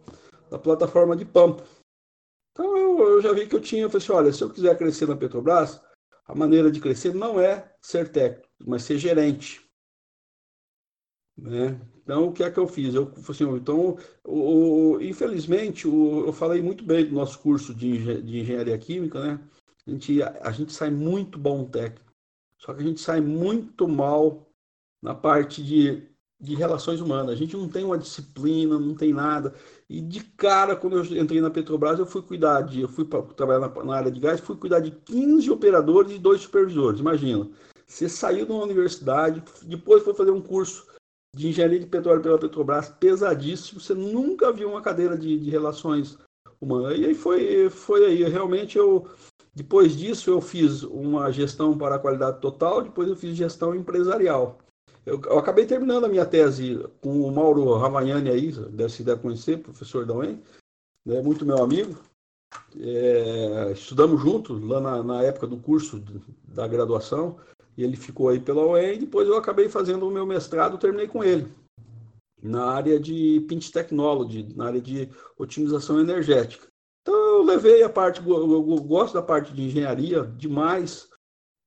da 0.48 0.56
plataforma 0.56 1.16
de 1.16 1.24
Pampa. 1.24 1.64
Então 2.52 2.76
eu, 2.76 2.98
eu, 2.98 3.20
já 3.20 3.32
vi 3.32 3.48
que 3.48 3.56
eu 3.56 3.60
tinha, 3.60 3.82
eu 3.82 3.90
falei 3.90 4.04
assim, 4.04 4.12
olha, 4.12 4.32
se 4.32 4.42
eu 4.42 4.50
quiser 4.50 4.78
crescer 4.78 5.08
na 5.08 5.16
Petrobras, 5.16 5.80
a 6.24 6.34
maneira 6.34 6.70
de 6.70 6.80
crescer 6.80 7.12
não 7.12 7.40
é 7.40 7.72
ser 7.80 8.08
técnico, 8.08 8.48
mas 8.64 8.84
ser 8.84 8.98
gerente. 8.98 9.67
Né? 11.38 11.80
Então, 12.02 12.28
o 12.28 12.32
que 12.32 12.42
é 12.42 12.50
que 12.50 12.58
eu 12.58 12.66
fiz? 12.66 12.94
Eu, 12.94 13.12
assim, 13.28 13.44
então, 13.54 13.96
o, 14.24 14.94
o, 14.94 15.02
infelizmente, 15.02 15.86
o, 15.86 16.26
eu 16.26 16.32
falei 16.32 16.60
muito 16.60 16.84
bem 16.84 17.06
do 17.06 17.14
nosso 17.14 17.38
curso 17.38 17.72
de, 17.72 18.22
de 18.22 18.40
engenharia 18.40 18.76
química, 18.76 19.20
né? 19.20 19.40
A 19.86 19.90
gente, 19.90 20.22
a 20.22 20.50
gente 20.50 20.72
sai 20.72 20.90
muito 20.90 21.38
bom 21.38 21.64
técnico, 21.64 22.12
só 22.58 22.74
que 22.74 22.82
a 22.82 22.84
gente 22.84 23.00
sai 23.00 23.20
muito 23.20 23.86
mal 23.86 24.50
na 25.00 25.14
parte 25.14 25.62
de, 25.62 26.02
de 26.40 26.54
relações 26.54 27.00
humanas. 27.00 27.30
A 27.30 27.36
gente 27.36 27.56
não 27.56 27.68
tem 27.68 27.84
uma 27.84 27.96
disciplina, 27.96 28.78
não 28.78 28.94
tem 28.94 29.12
nada. 29.12 29.54
E 29.88 30.00
de 30.00 30.20
cara, 30.20 30.76
quando 30.76 30.98
eu 30.98 31.22
entrei 31.22 31.40
na 31.40 31.50
Petrobras, 31.50 31.98
eu 31.98 32.06
fui 32.06 32.20
cuidar 32.20 32.62
de, 32.62 32.82
eu 32.82 32.88
fui 32.88 33.04
para 33.04 33.22
trabalhar 33.22 33.60
na, 33.60 33.84
na, 33.84 33.96
área 33.96 34.10
de 34.10 34.20
gás, 34.20 34.40
fui 34.40 34.56
cuidar 34.56 34.80
de 34.80 34.90
15 34.90 35.50
operadores 35.50 36.12
e 36.12 36.18
dois 36.18 36.42
supervisores. 36.42 37.00
Imagina, 37.00 37.48
você 37.86 38.08
saiu 38.08 38.44
de 38.44 38.52
uma 38.52 38.64
universidade, 38.64 39.42
depois 39.62 40.02
foi 40.02 40.12
fazer 40.12 40.32
um 40.32 40.42
curso 40.42 40.86
de 41.34 41.48
engenharia 41.48 41.80
de 41.80 41.86
petróleo 41.86 42.22
pela 42.22 42.38
Petrobras, 42.38 42.88
pesadíssimo, 42.88 43.80
você 43.80 43.94
nunca 43.94 44.52
viu 44.52 44.70
uma 44.70 44.82
cadeira 44.82 45.16
de, 45.16 45.38
de 45.38 45.50
relações 45.50 46.18
humanas. 46.60 46.98
E 46.98 47.06
aí 47.06 47.14
foi, 47.14 47.70
foi 47.70 48.06
aí, 48.06 48.24
realmente 48.24 48.78
eu, 48.78 49.08
depois 49.54 49.96
disso 49.96 50.30
eu 50.30 50.40
fiz 50.40 50.82
uma 50.82 51.30
gestão 51.30 51.76
para 51.76 51.96
a 51.96 51.98
qualidade 51.98 52.40
total, 52.40 52.82
depois 52.82 53.08
eu 53.08 53.16
fiz 53.16 53.36
gestão 53.36 53.74
empresarial. 53.74 54.58
Eu, 55.04 55.20
eu, 55.22 55.38
acabei 55.38 55.64
terminando 55.64 56.04
a 56.04 56.08
minha 56.08 56.26
tese 56.26 56.86
com 57.00 57.22
o 57.22 57.32
Mauro 57.32 57.74
Ravagnani 57.74 58.30
aí, 58.30 58.52
deve 58.52 58.92
se 58.92 59.02
deve 59.02 59.22
conhecer, 59.22 59.58
professor 59.58 60.04
da 60.04 60.14
UEM, 60.14 60.42
né, 61.06 61.22
muito 61.22 61.46
meu 61.46 61.62
amigo. 61.62 61.96
É, 62.78 63.72
estudamos 63.72 64.20
juntos 64.22 64.62
lá 64.62 64.80
na, 64.80 65.02
na, 65.02 65.22
época 65.22 65.46
do 65.46 65.56
curso 65.58 66.02
da 66.44 66.66
graduação, 66.66 67.38
e 67.78 67.84
ele 67.84 67.96
ficou 67.96 68.28
aí 68.28 68.40
pela 68.40 68.66
UEM, 68.66 68.96
e 68.96 68.98
depois 68.98 69.28
eu 69.28 69.36
acabei 69.36 69.68
fazendo 69.68 70.06
o 70.06 70.10
meu 70.10 70.26
mestrado, 70.26 70.76
terminei 70.78 71.06
com 71.06 71.22
ele, 71.22 71.48
na 72.42 72.72
área 72.72 72.98
de 72.98 73.40
Pinch 73.48 73.70
Technology, 73.70 74.52
na 74.56 74.66
área 74.66 74.80
de 74.80 75.08
otimização 75.38 76.00
energética. 76.00 76.66
Então 77.02 77.14
eu 77.14 77.42
levei 77.44 77.84
a 77.84 77.88
parte, 77.88 78.20
eu, 78.28 78.62
gosto 78.82 79.14
da 79.14 79.22
parte 79.22 79.52
de 79.52 79.62
engenharia 79.62 80.24
demais, 80.24 81.08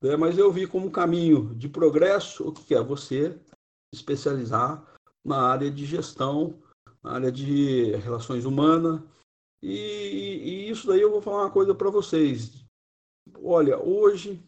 né? 0.04 0.18
Mas 0.18 0.38
eu 0.38 0.52
vi 0.52 0.68
como 0.68 0.92
caminho 0.92 1.56
de 1.56 1.70
progresso 1.70 2.50
o 2.50 2.52
que 2.52 2.76
é 2.76 2.84
você 2.84 3.40
especializar 3.94 4.86
na 5.24 5.42
área 5.42 5.72
de 5.72 5.86
gestão, 5.86 6.62
na 7.02 7.14
área 7.14 7.32
de 7.32 7.96
relações 7.98 8.44
humanas. 8.44 9.02
E, 9.64 9.70
e 9.70 10.70
isso 10.70 10.88
daí 10.88 11.00
eu 11.00 11.12
vou 11.12 11.22
falar 11.22 11.44
uma 11.44 11.52
coisa 11.52 11.74
para 11.74 11.90
vocês. 11.90 12.66
Olha, 13.42 13.82
hoje 13.82 14.44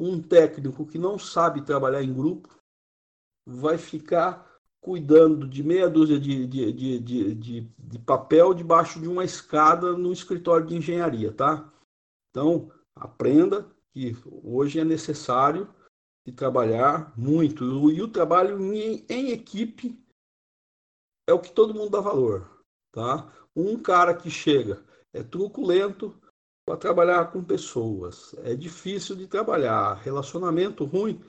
um 0.00 0.20
técnico 0.20 0.86
que 0.86 0.98
não 0.98 1.18
sabe 1.18 1.62
trabalhar 1.62 2.02
em 2.02 2.12
grupo 2.12 2.48
vai 3.46 3.76
ficar 3.76 4.48
cuidando 4.80 5.46
de 5.46 5.62
meia 5.62 5.90
dúzia 5.90 6.18
de, 6.18 6.46
de, 6.46 6.72
de, 6.72 7.34
de, 7.34 7.60
de 7.78 7.98
papel 7.98 8.54
debaixo 8.54 8.98
de 8.98 9.06
uma 9.06 9.24
escada 9.24 9.92
no 9.92 10.12
escritório 10.12 10.66
de 10.66 10.76
engenharia, 10.76 11.32
tá? 11.32 11.70
Então, 12.30 12.72
aprenda 12.94 13.68
que 13.92 14.16
hoje 14.42 14.80
é 14.80 14.84
necessário 14.84 15.68
de 16.26 16.32
trabalhar 16.32 17.12
muito. 17.16 17.90
E 17.90 18.00
o 18.00 18.08
trabalho 18.08 18.58
em, 18.72 19.04
em 19.08 19.30
equipe 19.30 19.98
é 21.28 21.32
o 21.32 21.40
que 21.40 21.52
todo 21.52 21.74
mundo 21.74 21.90
dá 21.90 22.00
valor. 22.00 22.64
Tá? 22.92 23.30
Um 23.54 23.80
cara 23.80 24.14
que 24.14 24.30
chega 24.30 24.84
é 25.12 25.22
truculento 25.22 26.19
para 26.70 26.76
trabalhar 26.76 27.32
com 27.32 27.42
pessoas, 27.42 28.32
é 28.44 28.54
difícil 28.54 29.16
de 29.16 29.26
trabalhar, 29.26 29.94
relacionamento 29.94 30.84
ruim, 30.84 31.20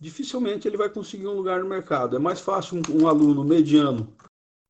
dificilmente 0.00 0.66
ele 0.66 0.78
vai 0.78 0.88
conseguir 0.88 1.26
um 1.26 1.34
lugar 1.34 1.60
no 1.60 1.68
mercado. 1.68 2.16
É 2.16 2.18
mais 2.18 2.40
fácil 2.40 2.78
um, 2.78 3.02
um 3.02 3.06
aluno 3.06 3.44
mediano 3.44 4.16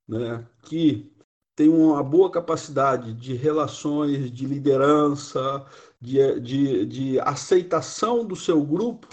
né, 0.08 0.44
que 0.64 1.08
tem 1.54 1.68
uma 1.68 2.02
boa 2.02 2.32
capacidade 2.32 3.14
de 3.14 3.34
relações, 3.34 4.28
de 4.32 4.44
liderança, 4.44 5.64
de, 6.00 6.40
de, 6.40 6.87
de 6.87 7.20
aceitação 7.20 8.25
do 8.25 8.34
seu 8.34 8.60
grupo, 8.60 9.06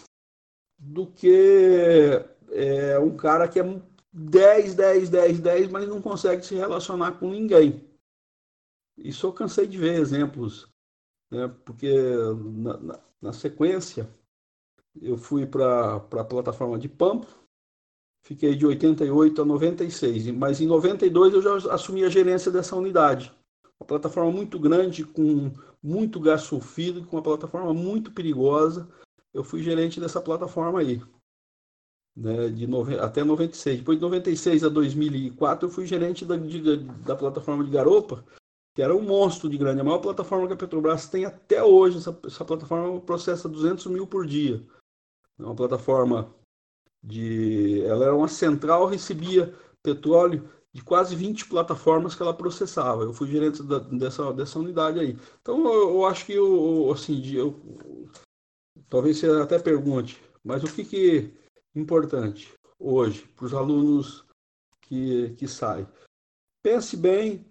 do 0.75 1.05
que 1.05 2.25
é, 2.49 2.97
um 2.97 3.15
cara 3.15 3.47
que 3.47 3.59
é 3.59 3.81
10, 4.11 4.73
10, 4.73 5.09
10, 5.11 5.39
10, 5.39 5.67
mas 5.69 5.87
não 5.87 6.01
consegue 6.01 6.43
se 6.43 6.55
relacionar 6.55 7.19
com 7.19 7.29
ninguém. 7.29 7.87
Isso 8.97 9.27
eu 9.27 9.33
cansei 9.33 9.67
de 9.67 9.77
ver 9.77 9.99
exemplos, 9.99 10.67
né? 11.35 11.53
porque 11.65 11.91
na, 12.57 12.77
na, 12.77 12.99
na 13.21 13.33
sequência 13.33 14.09
eu 15.01 15.17
fui 15.17 15.45
para 15.45 15.95
a 15.95 16.23
plataforma 16.23 16.79
de 16.79 16.87
Pampo, 16.87 17.27
Fiquei 18.25 18.55
de 18.55 18.65
88 18.65 19.43
a 19.43 19.45
96, 19.45 20.31
mas 20.31 20.59
em 20.59 20.65
92 20.65 21.35
eu 21.35 21.41
já 21.43 21.71
assumi 21.71 22.03
a 22.03 22.09
gerência 22.09 22.51
dessa 22.51 22.75
unidade. 22.75 23.31
Uma 23.79 23.85
plataforma 23.85 24.31
muito 24.31 24.57
grande, 24.57 25.03
com 25.05 25.51
muito 25.81 26.19
gás 26.19 26.41
sulfídrico, 26.41 27.15
uma 27.15 27.21
plataforma 27.21 27.71
muito 27.71 28.11
perigosa. 28.11 28.89
Eu 29.31 29.43
fui 29.43 29.61
gerente 29.61 29.99
dessa 29.99 30.19
plataforma 30.19 30.79
aí, 30.79 30.99
né, 32.17 32.49
de 32.49 32.65
até 32.99 33.23
96. 33.23 33.77
Depois 33.77 33.99
de 33.99 34.01
96 34.01 34.63
a 34.63 34.69
2004 34.69 35.67
eu 35.67 35.71
fui 35.71 35.85
gerente 35.85 36.25
da, 36.25 36.35
de, 36.35 36.77
da 37.03 37.15
plataforma 37.15 37.63
de 37.63 37.69
Garopa, 37.69 38.25
que 38.75 38.81
era 38.81 38.93
um 38.93 39.01
monstro 39.01 39.49
de 39.49 39.57
grande, 39.57 39.79
a 39.79 39.83
maior 39.85 39.99
plataforma 39.99 40.47
que 40.47 40.53
a 40.53 40.57
Petrobras 40.57 41.07
tem 41.07 41.23
até 41.23 41.63
hoje. 41.63 41.97
Essa, 41.97 42.19
essa 42.25 42.43
plataforma 42.43 42.99
processa 42.99 43.47
200 43.47 43.85
mil 43.87 44.05
por 44.05 44.27
dia. 44.27 44.61
É 45.39 45.43
uma 45.43 45.55
plataforma 45.55 46.35
de 47.01 47.81
ela 47.83 48.05
era 48.05 48.15
uma 48.15 48.27
central, 48.27 48.85
recebia 48.85 49.55
petróleo 49.81 50.49
de 50.73 50.83
quase 50.83 51.15
20 51.15 51.47
plataformas 51.47 52.15
que 52.15 52.21
ela 52.21 52.33
processava. 52.33 53.03
Eu 53.03 53.13
fui 53.13 53.29
gerente 53.29 53.63
da, 53.63 53.79
dessa, 53.79 54.33
dessa 54.33 54.59
unidade 54.59 54.99
aí. 54.99 55.17
Então 55.41 55.65
eu, 55.65 55.91
eu 55.91 56.05
acho 56.05 56.25
que 56.25 56.33
eu, 56.33 56.91
assim, 56.91 57.23
eu, 57.33 57.57
talvez 58.89 59.17
você 59.17 59.27
até 59.41 59.57
pergunte, 59.57 60.21
mas 60.43 60.63
o 60.63 60.67
que, 60.67 60.83
que 60.83 61.33
é 61.73 61.79
importante 61.79 62.53
hoje 62.77 63.25
para 63.37 63.45
os 63.45 63.53
alunos 63.53 64.25
que, 64.81 65.29
que 65.37 65.47
saem? 65.47 65.87
Pense 66.61 66.97
bem, 66.97 67.45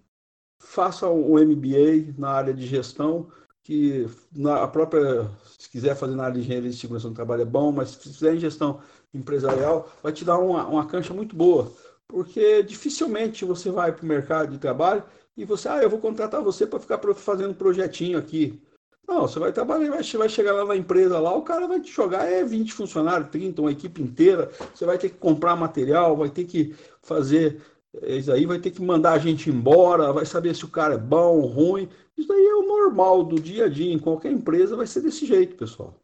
faça 0.65 1.07
um 1.09 1.37
MBA 1.39 2.13
na 2.17 2.29
área 2.29 2.53
de 2.53 2.65
gestão, 2.65 3.27
que 3.63 4.07
na 4.35 4.63
a 4.63 4.67
própria, 4.67 5.29
se 5.57 5.69
quiser 5.69 5.95
fazer 5.95 6.15
na 6.15 6.23
área 6.23 6.35
de 6.35 6.41
engenharia 6.41 6.69
de 6.69 6.77
segurança 6.77 7.07
do 7.07 7.15
trabalho 7.15 7.43
é 7.43 7.45
bom, 7.45 7.71
mas 7.71 7.91
se 7.91 8.13
fizer 8.13 8.35
em 8.35 8.39
gestão 8.39 8.81
empresarial, 9.13 9.89
vai 10.03 10.11
te 10.11 10.25
dar 10.25 10.37
uma, 10.37 10.67
uma 10.67 10.85
cancha 10.85 11.13
muito 11.13 11.35
boa, 11.35 11.71
porque 12.07 12.63
dificilmente 12.63 13.45
você 13.45 13.71
vai 13.71 13.91
para 13.91 14.03
o 14.03 14.07
mercado 14.07 14.51
de 14.51 14.57
trabalho 14.57 15.03
e 15.37 15.45
você, 15.45 15.69
ah, 15.69 15.81
eu 15.81 15.89
vou 15.89 15.99
contratar 15.99 16.41
você 16.41 16.65
para 16.65 16.79
ficar 16.79 16.99
fazendo 17.15 17.53
projetinho 17.53 18.17
aqui. 18.17 18.61
Não, 19.07 19.21
você 19.21 19.37
vai 19.39 19.51
trabalhar, 19.51 19.91
vai, 19.91 20.03
vai 20.03 20.29
chegar 20.29 20.53
lá 20.53 20.65
na 20.65 20.75
empresa 20.75 21.19
lá, 21.19 21.33
o 21.35 21.43
cara 21.43 21.67
vai 21.67 21.79
te 21.79 21.91
jogar 21.91 22.25
é 22.25 22.43
20 22.43 22.73
funcionários, 22.73 23.29
30, 23.29 23.61
uma 23.61 23.71
equipe 23.71 24.01
inteira, 24.01 24.49
você 24.73 24.83
vai 24.83 24.97
ter 24.97 25.09
que 25.09 25.17
comprar 25.17 25.55
material, 25.55 26.17
vai 26.17 26.29
ter 26.29 26.45
que 26.45 26.75
fazer 27.03 27.61
isso 28.03 28.31
aí, 28.31 28.45
vai 28.45 28.59
ter 28.59 28.71
que 28.71 28.81
mandar 28.81 29.13
a 29.13 29.19
gente 29.19 29.49
embora, 29.49 30.11
vai 30.11 30.25
saber 30.25 30.55
se 30.55 30.65
o 30.65 30.69
cara 30.69 30.95
é 30.95 30.97
bom, 30.97 31.41
ruim. 31.41 31.89
Isso 32.17 32.31
aí 32.31 32.45
é 32.45 32.55
o 32.55 32.67
normal 32.67 33.23
do 33.23 33.39
dia 33.39 33.65
a 33.65 33.69
dia, 33.69 33.91
em 33.91 33.99
qualquer 33.99 34.31
empresa 34.31 34.75
vai 34.75 34.87
ser 34.87 35.01
desse 35.01 35.25
jeito, 35.25 35.55
pessoal. 35.55 35.99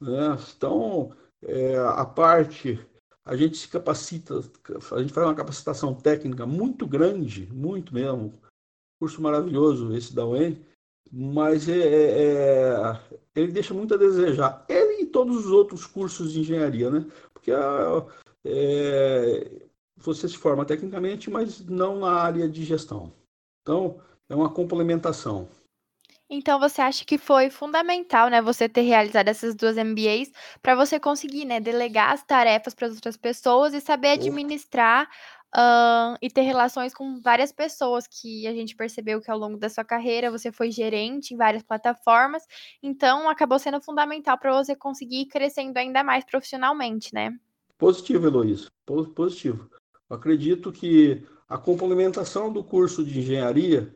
Né? 0.00 0.36
Então, 0.56 1.12
é, 1.42 1.76
a 1.76 2.04
parte, 2.04 2.78
a 3.24 3.36
gente 3.36 3.56
se 3.56 3.68
capacita, 3.68 4.40
a 4.92 5.00
gente 5.00 5.12
faz 5.12 5.26
uma 5.26 5.34
capacitação 5.34 5.94
técnica 5.94 6.46
muito 6.46 6.86
grande, 6.86 7.48
muito 7.52 7.92
mesmo, 7.92 8.32
curso 8.98 9.22
maravilhoso 9.22 9.94
esse 9.94 10.14
da 10.14 10.26
UEM, 10.26 10.64
mas 11.10 11.68
é, 11.68 11.78
é, 11.78 12.22
é, 12.22 13.00
ele 13.34 13.52
deixa 13.52 13.74
muito 13.74 13.94
a 13.94 13.96
desejar. 13.96 14.64
Ele 14.68 15.02
e 15.02 15.06
todos 15.06 15.46
os 15.46 15.50
outros 15.50 15.86
cursos 15.86 16.32
de 16.32 16.40
engenharia, 16.40 16.90
né? 16.90 17.06
Porque 17.32 17.50
é, 18.44 19.69
você 20.00 20.28
se 20.28 20.36
forma 20.36 20.64
tecnicamente, 20.64 21.30
mas 21.30 21.60
não 21.60 22.00
na 22.00 22.12
área 22.12 22.48
de 22.48 22.64
gestão. 22.64 23.12
Então, 23.62 24.00
é 24.28 24.34
uma 24.34 24.48
complementação. 24.48 25.48
Então 26.32 26.60
você 26.60 26.80
acha 26.80 27.04
que 27.04 27.18
foi 27.18 27.50
fundamental, 27.50 28.28
né, 28.28 28.40
você 28.40 28.68
ter 28.68 28.82
realizado 28.82 29.26
essas 29.26 29.52
duas 29.52 29.76
MBAs 29.76 30.30
para 30.62 30.76
você 30.76 31.00
conseguir, 31.00 31.44
né, 31.44 31.58
delegar 31.58 32.12
as 32.12 32.22
tarefas 32.22 32.72
para 32.72 32.86
as 32.86 32.94
outras 32.94 33.16
pessoas 33.16 33.74
e 33.74 33.80
saber 33.80 34.10
administrar 34.10 35.08
uh, 35.56 36.16
e 36.22 36.30
ter 36.30 36.42
relações 36.42 36.94
com 36.94 37.20
várias 37.20 37.50
pessoas 37.50 38.06
que 38.06 38.46
a 38.46 38.52
gente 38.52 38.76
percebeu 38.76 39.20
que 39.20 39.28
ao 39.28 39.36
longo 39.36 39.58
da 39.58 39.68
sua 39.68 39.84
carreira 39.84 40.30
você 40.30 40.52
foi 40.52 40.70
gerente 40.70 41.34
em 41.34 41.36
várias 41.36 41.64
plataformas, 41.64 42.44
então 42.80 43.28
acabou 43.28 43.58
sendo 43.58 43.80
fundamental 43.80 44.38
para 44.38 44.52
você 44.52 44.76
conseguir 44.76 45.22
ir 45.22 45.26
crescendo 45.26 45.76
ainda 45.76 46.04
mais 46.04 46.24
profissionalmente, 46.24 47.12
né? 47.12 47.36
Positivo, 47.76 48.26
Heloísa, 48.26 48.68
positivo. 48.86 49.68
Eu 50.10 50.16
acredito 50.16 50.72
que 50.72 51.24
a 51.48 51.56
complementação 51.56 52.52
do 52.52 52.64
curso 52.64 53.04
de 53.04 53.20
engenharia 53.20 53.94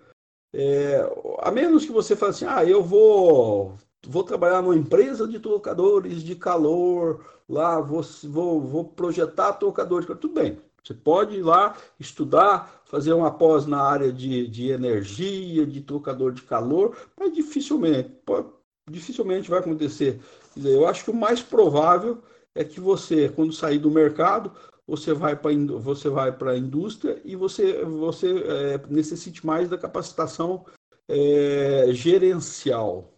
é, 0.55 1.05
a 1.41 1.51
menos 1.51 1.85
que 1.85 1.91
você 1.91 2.15
fale 2.15 2.31
assim, 2.31 2.47
ah, 2.47 2.65
eu 2.65 2.81
vou 2.83 3.77
vou 4.07 4.23
trabalhar 4.23 4.63
numa 4.63 4.77
empresa 4.77 5.27
de 5.27 5.41
trocadores 5.41 6.23
de 6.23 6.37
calor, 6.37 7.25
lá 7.49 7.81
vou, 7.81 8.03
vou, 8.25 8.61
vou 8.61 8.85
projetar 8.85 9.55
trocador 9.55 10.01
de 10.01 10.07
calor. 10.07 10.21
Tudo 10.21 10.35
bem, 10.35 10.59
você 10.83 10.95
pode 10.95 11.37
ir 11.37 11.43
lá 11.43 11.77
estudar, 11.99 12.83
fazer 12.85 13.13
uma 13.15 13.31
pós 13.31 13.67
na 13.67 13.81
área 13.81 14.13
de, 14.13 14.47
de 14.47 14.69
energia, 14.69 15.67
de 15.67 15.81
trocador 15.81 16.33
de 16.33 16.43
calor, 16.43 16.97
mas 17.19 17.33
dificilmente, 17.33 18.11
pode, 18.25 18.49
dificilmente 18.89 19.51
vai 19.51 19.61
acontecer. 19.61 20.21
Eu 20.63 20.87
acho 20.87 21.05
que 21.05 21.11
o 21.11 21.15
mais 21.15 21.43
provável 21.43 22.23
é 22.55 22.63
que 22.63 22.79
você, 22.79 23.29
quando 23.31 23.53
sair 23.53 23.79
do 23.79 23.91
mercado, 23.91 24.53
você 24.87 25.15
vai 25.15 25.35
para 25.35 25.51
você 25.79 26.09
vai 26.09 26.37
para 26.37 26.53
a 26.53 26.59
indústria 26.59 27.21
e 27.25 27.35
você 27.35 27.85
você 27.85 28.39
é, 28.39 28.87
necessite 28.89 29.45
mais 29.45 29.69
da 29.69 29.79
capacitação 29.79 30.67
é, 31.09 31.93
gerencial, 31.93 33.13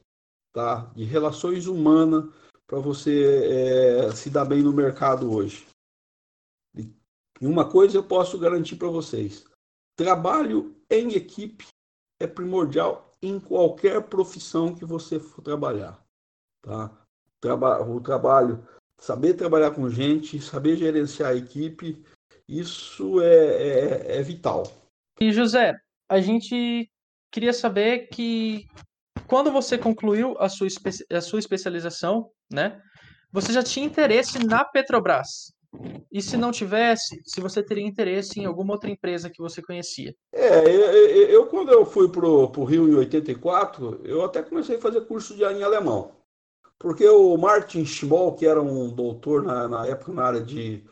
tá? 0.53 0.91
De 0.95 1.05
relações 1.05 1.67
humanas 1.67 2.33
para 2.67 2.79
você 2.79 4.07
é, 4.09 4.13
se 4.13 4.31
dar 4.31 4.45
bem 4.45 4.63
no 4.63 4.73
mercado 4.73 5.33
hoje. 5.33 5.67
E 7.41 7.47
uma 7.47 7.69
coisa 7.69 7.97
eu 7.97 8.03
posso 8.03 8.39
garantir 8.39 8.77
para 8.77 8.89
vocês: 8.89 9.45
trabalho 9.97 10.75
em 10.91 11.15
equipe 11.15 11.67
é 12.21 12.27
primordial 12.27 13.13
em 13.21 13.39
qualquer 13.41 14.03
profissão 14.09 14.75
que 14.75 14.85
você 14.85 15.19
for 15.19 15.43
trabalhar. 15.43 16.03
Tá? 16.63 16.91
Traba 17.41 17.83
o 17.83 18.01
trabalho, 18.01 18.67
saber 18.99 19.35
trabalhar 19.35 19.71
com 19.73 19.89
gente, 19.89 20.41
saber 20.41 20.77
gerenciar 20.77 21.31
a 21.31 21.37
equipe, 21.37 22.03
isso 22.49 23.21
é, 23.21 23.27
é, 23.27 24.19
é 24.19 24.23
vital. 24.23 24.65
E 25.21 25.33
José, 25.33 25.75
a 26.09 26.21
gente 26.21 26.91
queria 27.31 27.53
saber 27.53 28.09
que 28.09 28.67
quando 29.27 29.51
você 29.51 29.77
concluiu 29.77 30.37
a 30.39 30.49
sua, 30.49 30.69
a 31.13 31.21
sua 31.21 31.39
especialização, 31.39 32.31
né, 32.53 32.81
você 33.33 33.53
já 33.53 33.63
tinha 33.63 33.87
interesse 33.87 34.39
na 34.39 34.65
Petrobras. 34.65 35.53
E 36.11 36.23
se 36.23 36.37
não 36.37 36.51
tivesse, 36.51 37.21
se 37.25 37.41
você 37.41 37.63
teria 37.63 37.87
interesse 37.87 38.41
em 38.41 38.47
alguma 38.47 38.73
outra 38.73 38.91
empresa 38.91 39.29
que 39.29 39.43
você 39.43 39.61
conhecia? 39.61 40.15
É, 40.33 40.65
eu, 40.65 41.29
eu 41.29 41.47
quando 41.49 41.71
eu 41.71 41.85
fui 41.85 42.09
para 42.11 42.27
o 42.27 42.65
Rio 42.65 42.89
em 42.89 42.95
84, 42.95 44.01
eu 44.05 44.25
até 44.25 44.43
comecei 44.43 44.77
a 44.77 44.81
fazer 44.81 45.03
curso 45.03 45.35
de 45.35 45.45
em 45.45 45.63
alemão. 45.63 46.13
Porque 46.79 47.09
o 47.09 47.37
Martin 47.37 47.85
Schmoll, 47.85 48.35
que 48.35 48.47
era 48.47 48.61
um 48.61 48.89
doutor 48.91 49.43
na, 49.43 49.67
na 49.67 49.87
época 49.87 50.13
na 50.13 50.25
área 50.25 50.41
de, 50.43 50.85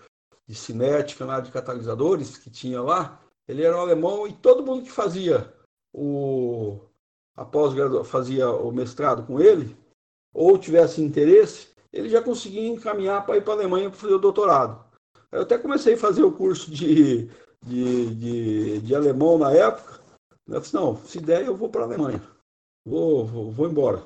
de 0.47 0.55
cinética, 0.55 1.27
na 1.27 1.35
área 1.35 1.45
de 1.45 1.53
catalisadores, 1.53 2.39
que 2.39 2.51
tinha 2.51 2.81
lá, 2.81 3.21
ele 3.47 3.63
era 3.63 3.77
um 3.77 3.81
alemão 3.81 4.27
e 4.27 4.33
todo 4.33 4.65
mundo 4.65 4.85
que 4.85 4.91
fazia 4.91 5.53
o 5.93 6.81
após 7.37 7.75
fazia 8.07 8.49
o 8.49 8.71
mestrado 8.71 9.27
com 9.27 9.41
ele, 9.41 9.77
ou 10.33 10.57
tivesse 10.57 11.03
interesse, 11.03 11.69
ele 11.93 12.09
já 12.09 12.23
conseguia 12.23 12.69
encaminhar 12.69 13.25
para 13.27 13.37
ir 13.37 13.43
para 13.43 13.55
a 13.55 13.57
Alemanha 13.57 13.91
para 13.91 13.99
fazer 13.99 14.15
o 14.15 14.21
doutorado. 14.21 14.85
Eu 15.31 15.43
até 15.43 15.59
comecei 15.59 15.95
a 15.95 15.99
fazer 15.99 16.23
o 16.23 16.33
curso 16.33 16.71
de, 16.71 17.29
de, 17.63 18.15
de, 18.15 18.81
de 18.81 18.95
alemão 18.95 19.39
na 19.39 19.53
época. 19.53 20.01
Eu 20.47 20.61
disse, 20.61 20.75
não, 20.75 20.97
se 20.97 21.21
der 21.21 21.45
eu 21.45 21.57
vou 21.57 21.69
para 21.69 21.83
a 21.83 21.85
Alemanha. 21.85 22.23
Vou, 22.85 23.25
vou, 23.25 23.51
vou 23.51 23.69
embora. 23.69 24.03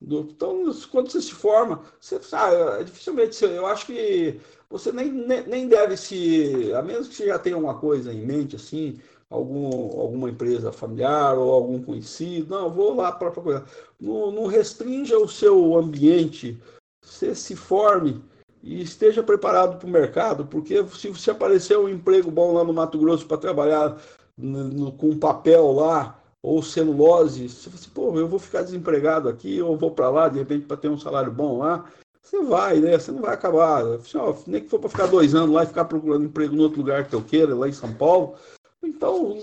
Então, 0.00 0.72
quando 0.90 1.10
você 1.10 1.20
se 1.20 1.32
forma, 1.32 1.82
você 2.00 2.22
sabe, 2.22 2.84
dificilmente, 2.84 3.44
eu 3.44 3.66
acho 3.66 3.86
que 3.86 4.40
você 4.70 4.92
nem, 4.92 5.10
nem, 5.10 5.68
deve 5.68 5.96
se, 5.96 6.72
a 6.72 6.82
menos 6.82 7.08
que 7.08 7.14
você 7.14 7.26
já 7.26 7.38
tenha 7.38 7.56
uma 7.58 7.74
coisa 7.78 8.12
em 8.12 8.24
mente, 8.24 8.54
assim, 8.54 9.00
algum, 9.28 9.66
alguma 10.00 10.30
empresa 10.30 10.72
familiar 10.72 11.36
ou 11.36 11.52
algum 11.52 11.82
conhecido, 11.82 12.54
não, 12.54 12.70
vou 12.70 12.94
lá 12.94 13.10
para 13.10 13.30
procurar. 13.30 13.66
Não, 14.00 14.30
não 14.30 14.46
restrinja 14.46 15.18
o 15.18 15.28
seu 15.28 15.76
ambiente 15.76 16.58
você 17.02 17.34
se 17.34 17.56
forme 17.56 18.22
e 18.62 18.82
esteja 18.82 19.22
preparado 19.22 19.78
para 19.78 19.86
o 19.86 19.90
mercado, 19.90 20.46
porque 20.46 20.84
se, 20.88 21.14
se 21.14 21.30
aparecer 21.30 21.78
um 21.78 21.88
emprego 21.88 22.30
bom 22.30 22.52
lá 22.52 22.64
no 22.64 22.72
Mato 22.72 22.98
Grosso 22.98 23.26
para 23.26 23.38
trabalhar 23.38 23.96
no, 24.36 24.64
no, 24.64 24.92
com 24.92 25.18
papel 25.18 25.72
lá, 25.72 26.17
ou 26.42 26.62
celulose, 26.62 27.48
você 27.48 27.68
fala 27.68 27.80
assim, 27.80 27.90
pô, 27.90 28.18
eu 28.18 28.28
vou 28.28 28.38
ficar 28.38 28.62
desempregado 28.62 29.28
aqui, 29.28 29.60
ou 29.60 29.76
vou 29.76 29.90
para 29.90 30.08
lá, 30.08 30.28
de 30.28 30.38
repente, 30.38 30.66
para 30.66 30.76
ter 30.76 30.88
um 30.88 30.98
salário 30.98 31.32
bom 31.32 31.58
lá, 31.58 31.84
você 32.22 32.42
vai, 32.42 32.78
né? 32.78 32.98
Você 32.98 33.10
não 33.10 33.22
vai 33.22 33.34
acabar. 33.34 33.84
Assim, 33.94 34.18
ó, 34.18 34.34
nem 34.46 34.62
que 34.62 34.68
for 34.68 34.78
para 34.78 34.90
ficar 34.90 35.06
dois 35.06 35.34
anos 35.34 35.54
lá 35.54 35.64
e 35.64 35.68
ficar 35.68 35.86
procurando 35.86 36.26
emprego 36.26 36.54
em 36.54 36.60
outro 36.60 36.78
lugar 36.78 37.08
que 37.08 37.14
eu 37.14 37.22
queira, 37.22 37.54
lá 37.54 37.68
em 37.68 37.72
São 37.72 37.92
Paulo. 37.94 38.34
Então, 38.82 39.34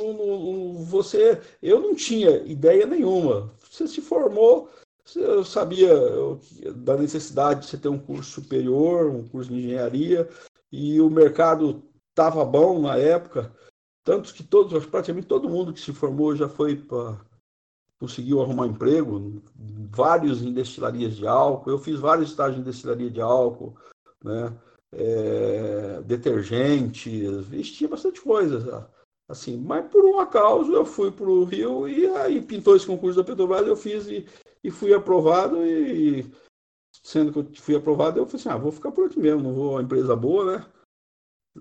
você, 0.86 1.42
eu 1.62 1.82
não 1.82 1.96
tinha 1.96 2.38
ideia 2.46 2.86
nenhuma. 2.86 3.52
Você 3.70 3.88
se 3.88 4.02
formou, 4.02 4.70
eu 5.16 5.44
sabia 5.44 5.94
da 6.76 6.96
necessidade 6.96 7.62
de 7.62 7.68
você 7.68 7.78
ter 7.78 7.90
um 7.90 8.00
curso 8.00 8.42
superior, 8.42 9.08
um 9.08 9.28
curso 9.28 9.50
de 9.50 9.58
engenharia, 9.58 10.30
e 10.72 11.02
o 11.02 11.10
mercado 11.10 11.84
estava 12.10 12.46
bom 12.46 12.80
na 12.80 12.98
época, 12.98 13.52
tanto 14.06 14.34
que 14.34 14.44
todos, 14.44 14.86
praticamente 14.86 15.28
todo 15.28 15.50
mundo 15.50 15.74
que 15.74 15.82
se 15.82 15.92
formou 15.92 16.34
já 16.34 16.48
foi 16.48 16.78
para 16.78 17.20
conseguiu 18.00 18.42
arrumar 18.42 18.68
emprego, 18.68 19.42
vários 19.90 20.42
em 20.42 20.54
destilarias 20.54 21.16
de 21.16 21.26
álcool. 21.26 21.72
Eu 21.72 21.80
fiz 21.80 22.00
vários 22.00 22.30
estágios 22.30 22.60
em 22.60 22.64
destilaria 22.64 23.10
de 23.10 23.20
álcool, 23.20 23.76
né? 24.24 24.58
É, 24.94 26.02
detergentes, 26.02 27.72
tinha 27.72 27.90
bastante 27.90 28.22
coisa. 28.22 28.90
Assim, 29.28 29.58
mas 29.58 29.88
por 29.88 30.06
um 30.06 30.20
acaso 30.20 30.72
eu 30.72 30.86
fui 30.86 31.12
para 31.12 31.28
o 31.28 31.46
Rio 31.46 31.88
e 31.90 32.06
aí 32.08 32.42
pintou 32.42 32.76
esse 32.76 32.86
concurso 32.86 33.18
da 33.18 33.24
Petrobras, 33.24 33.66
eu 33.66 33.76
fiz 33.76 34.06
e 34.08 34.26
e 34.66 34.72
fui 34.72 34.96
aprovado 34.96 35.64
e 35.64 36.26
sendo 37.04 37.32
que 37.32 37.38
eu 37.38 37.62
fui 37.62 37.76
aprovado, 37.76 38.18
eu 38.18 38.26
falei 38.26 38.40
assim, 38.40 38.50
ah, 38.50 38.58
vou 38.58 38.72
ficar 38.72 38.92
por 38.92 39.06
aqui 39.06 39.20
mesmo, 39.20 39.44
não 39.44 39.54
vou, 39.54 39.72
uma 39.74 39.84
empresa 39.84 40.16
boa, 40.16 40.58
né? 40.58 40.66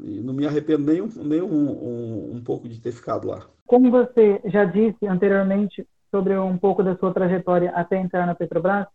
E 0.02 0.20
não 0.20 0.34
me 0.34 0.46
arrependo 0.46 0.90
nem, 0.90 1.00
um, 1.00 1.08
nem 1.24 1.40
um, 1.42 1.70
um, 1.70 2.36
um 2.36 2.42
pouco 2.42 2.68
de 2.68 2.80
ter 2.80 2.92
ficado 2.92 3.28
lá. 3.28 3.46
Como 3.66 3.90
você 3.90 4.40
já 4.46 4.64
disse 4.64 5.06
anteriormente 5.06 5.86
sobre 6.10 6.36
um 6.36 6.58
pouco 6.58 6.82
da 6.82 6.96
sua 6.96 7.12
trajetória 7.12 7.70
até 7.70 7.98
entrar 7.98 8.26
na 8.26 8.34
Petrobras, 8.34 8.86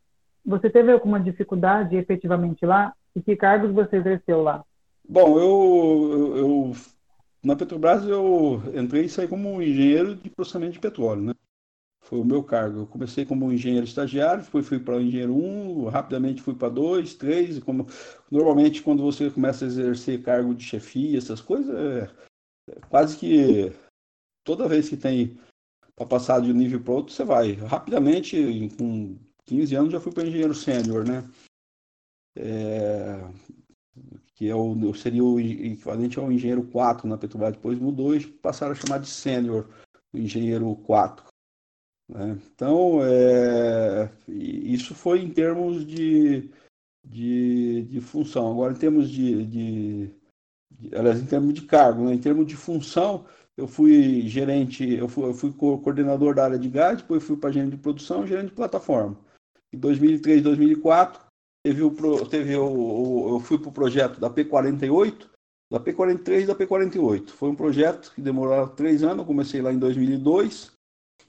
você 0.46 0.70
teve 0.70 0.92
alguma 0.92 1.20
dificuldade 1.20 1.96
efetivamente 1.96 2.66
lá? 2.66 2.94
E 3.16 3.22
que 3.22 3.36
cargos 3.36 3.72
você 3.72 3.98
exerceu 3.98 4.42
lá? 4.42 4.64
Bom, 5.08 5.40
eu, 5.40 6.12
eu, 6.12 6.38
eu 6.38 6.72
na 7.44 7.56
Petrobras 7.56 8.06
eu 8.06 8.62
entrei 8.76 9.06
e 9.06 9.10
saí 9.10 9.28
como 9.28 9.62
engenheiro 9.62 10.16
de 10.16 10.30
processamento 10.30 10.74
de 10.74 10.80
petróleo, 10.80 11.22
né? 11.22 11.34
Foi 12.10 12.20
o 12.20 12.26
meu 12.26 12.44
cargo. 12.44 12.80
Eu 12.80 12.88
comecei 12.88 13.24
como 13.24 13.52
engenheiro 13.52 13.86
estagiário, 13.86 14.44
depois 14.44 14.68
fui 14.68 14.80
para 14.80 14.98
o 14.98 15.02
engenheiro 15.02 15.36
1, 15.36 15.86
rapidamente 15.90 16.42
fui 16.42 16.56
para 16.56 16.68
2, 16.68 17.14
3, 17.14 17.60
como 17.60 17.86
normalmente 18.32 18.82
quando 18.82 19.04
você 19.04 19.30
começa 19.30 19.64
a 19.64 19.68
exercer 19.68 20.24
cargo 20.24 20.56
de 20.56 20.64
chefia, 20.64 21.20
essas 21.20 21.40
coisas, 21.40 21.70
é, 21.76 22.10
é 22.72 22.80
quase 22.90 23.16
que 23.16 23.72
toda 24.44 24.68
vez 24.68 24.90
que 24.90 24.98
tem 24.98 25.40
para 25.96 26.08
passar 26.08 26.42
de 26.42 26.52
um 26.52 26.56
nível 26.56 26.82
para 26.82 26.94
outro, 26.94 27.14
você 27.14 27.24
vai. 27.24 27.52
Rapidamente, 27.54 28.36
com 28.76 29.16
15 29.46 29.76
anos, 29.76 29.92
já 29.92 30.00
fui 30.00 30.12
para 30.12 30.26
engenheiro 30.26 30.56
sênior, 30.56 31.08
né? 31.08 31.30
É, 32.36 33.22
que 34.34 34.50
é 34.50 34.56
o, 34.56 34.94
seria 34.96 35.24
o 35.24 35.40
equivalente 35.40 36.18
ao 36.18 36.32
engenheiro 36.32 36.64
4 36.64 37.08
na 37.08 37.18
Petrobras. 37.18 37.54
Depois 37.54 37.78
mudou 37.78 38.16
e 38.16 38.26
passaram 38.26 38.72
a 38.72 38.76
chamar 38.76 39.00
de 39.00 39.08
sênior, 39.08 39.70
engenheiro 40.12 40.76
4. 40.88 41.29
Né? 42.10 42.40
Então, 42.54 43.00
é, 43.04 44.10
isso 44.28 44.96
foi 44.96 45.22
em 45.22 45.30
termos 45.30 45.86
de, 45.86 46.50
de, 47.06 47.84
de, 47.84 48.02
função. 48.02 48.52
Agora, 48.52 48.74
em 48.74 48.78
termos 48.78 49.10
de, 49.10 49.46
de, 49.46 50.12
de 50.72 50.96
aliás, 50.96 51.22
em 51.22 51.26
termos 51.28 51.54
de 51.54 51.62
cargo, 51.62 52.06
né? 52.06 52.14
em 52.16 52.20
termos 52.20 52.48
de 52.48 52.56
função, 52.56 53.26
eu 53.56 53.68
fui 53.68 54.28
gerente, 54.28 54.92
eu 54.92 55.08
fui, 55.08 55.24
eu 55.26 55.34
fui 55.34 55.54
coordenador 55.54 56.34
da 56.34 56.46
área 56.46 56.58
de 56.58 56.68
gás, 56.68 56.98
depois 56.98 57.24
fui 57.24 57.38
para 57.38 57.52
gerente 57.52 57.76
de 57.76 57.82
produção, 57.82 58.26
gerente 58.26 58.50
de 58.50 58.56
plataforma. 58.56 59.16
Em 59.72 59.78
2003, 59.78 60.42
2004, 60.42 61.22
teve 61.64 61.84
o, 61.84 62.26
teve 62.26 62.56
o, 62.56 63.36
eu 63.36 63.40
fui 63.40 63.60
para 63.60 63.70
o 63.70 63.74
projeto 63.74 64.20
da 64.20 64.32
P48, 64.32 65.28
da 65.72 65.80
P43 65.80 66.42
e 66.42 66.46
da 66.48 66.56
P48. 66.56 67.30
Foi 67.30 67.50
um 67.50 67.56
projeto 67.56 68.12
que 68.16 68.22
demorou 68.22 68.68
três 68.70 69.04
anos, 69.04 69.20
eu 69.20 69.26
comecei 69.26 69.62
lá 69.62 69.72
em 69.72 69.78
2002, 69.78 70.79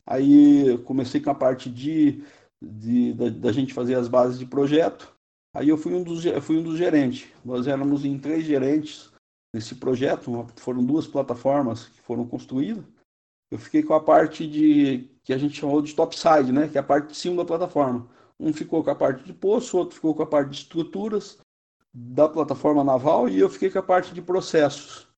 Aí 0.07 0.79
comecei 0.85 1.21
com 1.21 1.31
a 1.31 1.35
parte 1.35 1.71
de, 1.71 2.23
de 2.63 3.13
da, 3.15 3.29
da, 3.29 3.53
gente 3.53 3.75
fazer 3.75 3.95
as 3.95 4.09
bases 4.09 4.39
de 4.39 4.47
projeto. 4.47 5.13
Aí 5.55 5.69
eu 5.69 5.77
fui 5.77 5.95
um 5.95 6.03
dos, 6.03 6.25
fui 6.43 6.59
um 6.59 6.63
dos 6.63 6.79
gerentes. 6.79 7.29
Nós 7.45 7.67
éramos 7.67 8.05
em 8.05 8.19
três 8.19 8.45
gerentes 8.45 9.11
nesse 9.55 9.75
projeto. 9.75 10.47
Foram 10.57 10.85
duas 10.85 11.07
plataformas 11.07 11.87
que 11.87 12.01
foram 12.01 12.27
construídas. 12.27 12.85
Eu 13.51 13.59
fiquei 13.59 13.83
com 13.83 13.95
a 13.95 14.01
parte 14.01 14.47
de 14.47 15.09
que 15.25 15.33
a 15.33 15.39
gente 15.39 15.59
chamou 15.59 15.83
de 15.83 15.95
topside, 15.95 16.53
né? 16.53 16.69
Que 16.69 16.79
é 16.79 16.81
a 16.81 16.85
parte 16.85 17.09
de 17.09 17.17
cima 17.17 17.37
da 17.37 17.45
plataforma. 17.45 18.09
Um 18.39 18.53
ficou 18.53 18.83
com 18.83 18.91
a 18.91 18.95
parte 18.95 19.25
de 19.25 19.33
poço, 19.33 19.77
outro 19.77 19.97
ficou 19.97 20.15
com 20.15 20.23
a 20.23 20.27
parte 20.27 20.51
de 20.51 20.57
estruturas 20.57 21.39
da 21.93 22.29
plataforma 22.29 22.85
naval 22.85 23.29
e 23.29 23.39
eu 23.39 23.51
fiquei 23.51 23.69
com 23.69 23.79
a 23.79 23.83
parte 23.83 24.15
de 24.15 24.23
processos. 24.23 25.10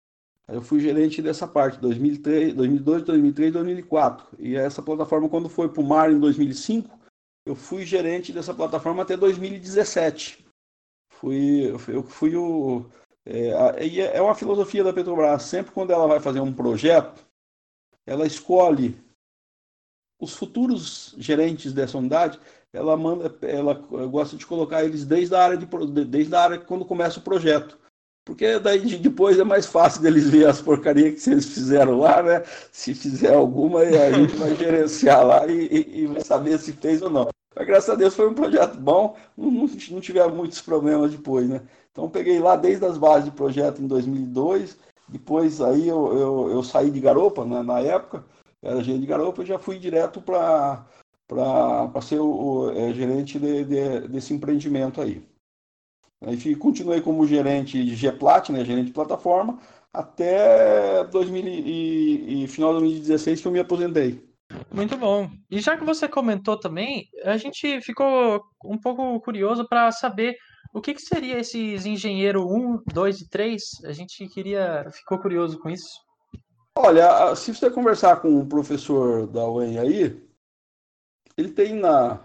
Eu 0.49 0.61
fui 0.61 0.81
gerente 0.81 1.23
dessa 1.23 1.47
parte, 1.47 1.81
2003, 1.81 2.55
2002, 2.55 3.05
2003, 3.05 3.53
2004. 3.53 4.27
E 4.39 4.57
essa 4.57 4.83
plataforma, 4.83 5.29
quando 5.29 5.49
foi 5.49 5.69
para 5.69 5.81
o 5.81 5.87
mar 5.87 6.11
em 6.11 6.19
2005, 6.19 6.99
eu 7.47 7.55
fui 7.55 7.85
gerente 7.85 8.33
dessa 8.33 8.53
plataforma 8.53 9.03
até 9.03 9.17
2017. 9.17 10.45
Fui, 11.11 11.71
eu 11.89 12.03
fui 12.03 12.37
o. 12.37 12.87
É, 13.25 14.17
é 14.17 14.21
uma 14.21 14.35
filosofia 14.35 14.83
da 14.83 14.93
Petrobras. 14.93 15.45
Sempre 15.45 15.73
quando 15.73 15.93
ela 15.93 16.07
vai 16.07 16.19
fazer 16.19 16.41
um 16.41 16.53
projeto, 16.53 17.25
ela 18.05 18.27
escolhe 18.27 18.97
os 20.21 20.35
futuros 20.35 21.15
gerentes 21.19 21.73
dessa 21.73 21.99
unidade. 21.99 22.41
Ela 22.73 22.97
manda, 22.97 23.37
ela 23.43 23.75
gosta 23.75 24.37
de 24.37 24.47
colocar 24.47 24.85
eles 24.85 25.05
desde 25.05 25.35
a 25.35 25.43
área 25.43 25.59
de 25.59 25.67
desde 26.05 26.35
a 26.35 26.43
área 26.43 26.59
quando 26.59 26.85
começa 26.85 27.19
o 27.19 27.23
projeto. 27.23 27.79
Porque 28.25 28.59
daí 28.61 28.79
depois 28.99 29.39
é 29.39 29.45
mais 29.45 29.67
fácil 29.67 30.01
deles 30.01 30.31
ver 30.31 30.47
as 30.47 30.61
porcarias 30.61 31.23
que 31.23 31.31
eles 31.31 31.47
fizeram 31.47 31.99
lá, 31.99 32.23
né? 32.23 32.43
Se 32.71 32.95
fizer 32.95 33.35
alguma, 33.35 33.81
a 33.81 34.13
gente 34.13 34.37
vai 34.37 34.55
gerenciar 34.57 35.27
lá 35.27 35.47
e, 35.47 35.67
e, 35.67 36.01
e 36.03 36.07
vai 36.07 36.21
saber 36.23 36.59
se 36.59 36.73
fez 36.73 37.03
ou 37.03 37.11
não. 37.11 37.29
Mas 37.55 37.67
graças 37.67 37.91
a 37.91 37.95
Deus 37.95 38.15
foi 38.15 38.29
um 38.29 38.35
projeto 38.35 38.79
bom, 38.79 39.17
não, 39.37 39.51
não, 39.51 40.01
tivemos 40.01 40.35
muitos 40.35 40.61
problemas 40.61 41.11
depois, 41.11 41.49
né? 41.49 41.63
Então 41.91 42.09
peguei 42.09 42.39
lá 42.39 42.57
desde 42.57 42.85
as 42.87 42.97
bases 42.97 43.27
de 43.27 43.33
projeto 43.33 43.83
em 43.83 43.87
2002, 43.87 44.79
depois 45.09 45.61
aí 45.61 45.89
eu, 45.89 46.17
eu, 46.17 46.51
eu 46.51 46.63
saí 46.63 46.91
de 46.91 47.01
garopa, 47.01 47.45
né, 47.45 47.63
na 47.63 47.81
época, 47.81 48.25
era 48.63 48.83
gerente 48.83 49.03
de 49.03 49.07
garopa, 49.07 49.43
e 49.43 49.47
já 49.47 49.59
fui 49.59 49.79
direto 49.79 50.23
para 50.23 50.87
ser 52.01 52.21
o, 52.21 52.31
o 52.31 52.71
é, 52.71 52.95
gerente 52.95 53.39
de, 53.39 53.65
de, 53.65 54.09
desse 54.09 54.33
empreendimento 54.33 55.01
aí. 55.01 55.23
Aí 56.25 56.57
continuei 56.57 57.01
como 57.01 57.27
gerente 57.27 57.83
de 57.83 57.95
GPlat, 57.95 58.51
né, 58.51 58.65
gerente 58.65 58.87
de 58.87 58.93
plataforma, 58.93 59.59
até 59.93 61.05
2000 61.05 61.47
e, 61.47 62.45
e 62.45 62.49
final 62.49 62.75
de 62.75 62.81
2016 62.81 63.41
que 63.41 63.49
eu 63.49 63.53
me 63.53 63.61
aposentei. 63.61 64.23
Muito 64.71 64.97
bom. 64.97 65.31
E 65.51 65.61
já 65.61 65.77
que 65.77 65.85
você 65.85 66.09
comentou 66.09 66.59
também, 66.59 67.09
a 67.25 67.37
gente 67.37 67.81
ficou 67.81 68.43
um 68.65 68.79
pouco 68.79 69.21
curioso 69.21 69.67
para 69.69 69.91
saber 69.91 70.37
o 70.75 70.81
que, 70.81 70.95
que 70.95 71.03
seria 71.03 71.39
esses 71.39 71.85
engenheiro 71.85 72.47
1, 72.47 72.83
2 72.93 73.21
e 73.21 73.29
3. 73.29 73.63
A 73.85 73.93
gente 73.93 74.27
queria, 74.29 74.87
ficou 74.91 75.19
curioso 75.19 75.59
com 75.59 75.69
isso. 75.69 75.91
Olha, 76.77 77.35
se 77.35 77.55
você 77.55 77.71
conversar 77.71 78.17
com 78.21 78.41
o 78.41 78.47
professor 78.47 79.27
da 79.27 79.47
UEM 79.47 79.79
aí, 79.79 80.23
ele 81.37 81.51
tem 81.51 81.75
na, 81.75 82.21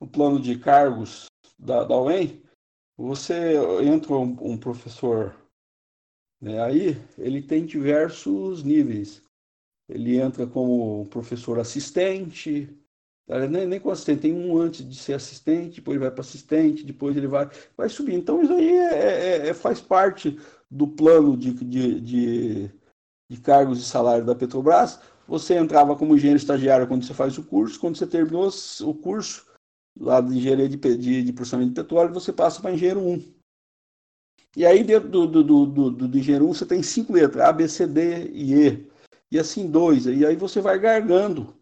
no 0.00 0.08
plano 0.08 0.40
de 0.40 0.58
cargos 0.58 1.26
da, 1.58 1.84
da 1.84 1.96
UEM, 1.96 2.42
você 2.96 3.54
entra 3.82 4.14
um, 4.14 4.36
um 4.52 4.56
professor 4.58 5.34
né, 6.40 6.62
aí, 6.62 6.96
ele 7.18 7.42
tem 7.42 7.64
diversos 7.64 8.62
níveis. 8.62 9.22
Ele 9.88 10.18
entra 10.18 10.46
como 10.46 11.06
professor 11.06 11.58
assistente, 11.58 12.68
nem, 13.50 13.66
nem 13.66 13.80
como 13.80 13.92
assistente, 13.92 14.22
tem 14.22 14.34
um 14.34 14.58
antes 14.58 14.88
de 14.88 14.96
ser 14.96 15.14
assistente, 15.14 15.76
depois 15.76 15.98
vai 15.98 16.10
para 16.10 16.20
assistente, 16.20 16.84
depois 16.84 17.16
ele 17.16 17.26
vai, 17.26 17.48
vai 17.76 17.88
subir. 17.88 18.14
Então 18.14 18.42
isso 18.42 18.52
aí 18.52 18.70
é, 18.70 18.94
é, 18.94 19.48
é, 19.48 19.54
faz 19.54 19.80
parte 19.80 20.38
do 20.70 20.86
plano 20.88 21.36
de, 21.36 21.52
de, 21.52 22.00
de, 22.00 22.70
de 23.30 23.40
cargos 23.40 23.80
e 23.80 23.84
salário 23.84 24.24
da 24.24 24.34
Petrobras. 24.34 25.00
Você 25.26 25.54
entrava 25.56 25.96
como 25.96 26.14
engenheiro 26.14 26.38
estagiário 26.38 26.86
quando 26.86 27.04
você 27.04 27.14
faz 27.14 27.38
o 27.38 27.44
curso, 27.44 27.80
quando 27.80 27.96
você 27.96 28.06
terminou 28.06 28.48
o 28.82 28.94
curso, 28.94 29.46
lá 29.98 30.20
de 30.20 30.36
engenharia 30.36 30.68
de, 30.68 30.76
de, 30.76 31.22
de 31.22 31.32
processamento 31.32 31.70
de 31.70 31.80
petróleo, 31.82 32.12
você 32.12 32.32
passa 32.32 32.60
para 32.60 32.72
engenheiro 32.72 33.00
1. 33.00 33.36
E 34.56 34.64
aí, 34.64 34.82
dentro 34.82 35.08
do, 35.08 35.26
do, 35.26 35.42
do, 35.42 35.66
do, 35.66 36.08
do 36.08 36.18
engenheiro 36.18 36.48
1, 36.48 36.54
você 36.54 36.66
tem 36.66 36.82
cinco 36.82 37.12
letras, 37.12 37.44
A, 37.44 37.52
B, 37.52 37.68
C, 37.68 37.86
D 37.86 38.30
e 38.32 38.54
E. 38.54 38.90
E 39.30 39.38
assim, 39.38 39.70
dois. 39.70 40.06
E 40.06 40.24
aí 40.24 40.36
você 40.36 40.60
vai 40.60 40.78
gargando. 40.78 41.54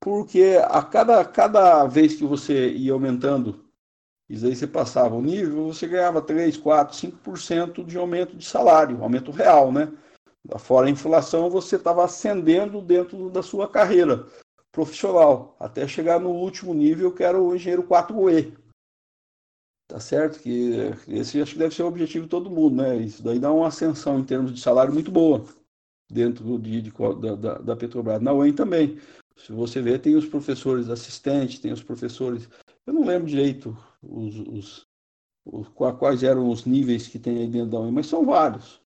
Porque 0.00 0.58
a 0.68 0.82
cada, 0.82 1.24
cada 1.24 1.86
vez 1.86 2.14
que 2.14 2.24
você 2.24 2.70
ia 2.70 2.92
aumentando, 2.92 3.64
isso 4.28 4.46
aí 4.46 4.54
você 4.54 4.66
passava 4.66 5.14
o 5.14 5.22
nível, 5.22 5.66
você 5.66 5.86
ganhava 5.86 6.22
3, 6.22 6.56
4, 6.56 6.96
5% 6.96 7.84
de 7.84 7.96
aumento 7.96 8.36
de 8.36 8.44
salário, 8.44 9.02
aumento 9.02 9.30
real, 9.30 9.72
né? 9.72 9.92
Fora 10.58 10.86
a 10.86 10.90
inflação, 10.90 11.50
você 11.50 11.76
estava 11.76 12.04
ascendendo 12.04 12.80
dentro 12.80 13.28
da 13.28 13.42
sua 13.42 13.68
carreira 13.68 14.26
profissional, 14.72 15.56
até 15.58 15.86
chegar 15.86 16.20
no 16.20 16.30
último 16.30 16.74
nível, 16.74 17.14
que 17.14 17.22
era 17.22 17.40
o 17.40 17.54
engenheiro 17.54 17.86
4E. 17.86 18.56
Tá 19.88 19.98
certo? 19.98 20.40
Que 20.40 20.92
esse 21.08 21.40
acho 21.40 21.54
que 21.54 21.58
deve 21.58 21.74
ser 21.74 21.82
o 21.82 21.86
objetivo 21.86 22.24
de 22.24 22.30
todo 22.30 22.50
mundo, 22.50 22.76
né? 22.76 22.96
Isso 22.96 23.22
daí 23.22 23.38
dá 23.38 23.50
uma 23.50 23.68
ascensão 23.68 24.18
em 24.18 24.24
termos 24.24 24.52
de 24.52 24.60
salário 24.60 24.92
muito 24.92 25.10
boa 25.10 25.44
dentro 26.10 26.58
de, 26.58 26.82
de, 26.82 26.92
da, 27.38 27.58
da, 27.58 27.76
Petrobras. 27.76 28.20
Na 28.20 28.32
UEM 28.32 28.52
também. 28.52 28.98
Se 29.36 29.52
você 29.52 29.80
ver, 29.80 30.00
tem 30.00 30.14
os 30.14 30.26
professores 30.26 30.90
assistentes, 30.90 31.60
tem 31.60 31.72
os 31.72 31.82
professores. 31.82 32.48
Eu 32.86 32.92
não 32.92 33.04
lembro 33.04 33.28
direito 33.28 33.76
os, 34.02 34.38
os, 34.40 34.86
os, 35.44 35.68
quais 35.68 36.22
eram 36.22 36.50
os 36.50 36.64
níveis 36.64 37.06
que 37.06 37.18
tem 37.18 37.38
aí 37.38 37.48
dentro 37.48 37.70
da 37.70 37.80
UEM, 37.80 37.92
mas 37.92 38.06
são 38.06 38.26
vários. 38.26 38.82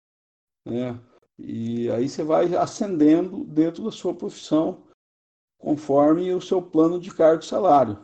Né? 0.65 0.99
E 1.39 1.91
aí 1.91 2.09
você 2.09 2.23
vai 2.23 2.55
ascendendo 2.55 3.45
dentro 3.45 3.83
da 3.83 3.91
sua 3.91 4.15
profissão 4.15 4.85
conforme 5.63 6.35
o 6.35 6.41
seu 6.41 6.61
plano 6.61 6.99
de 6.99 7.15
cargo 7.15 7.43
e 7.43 7.47
salário. 7.47 7.97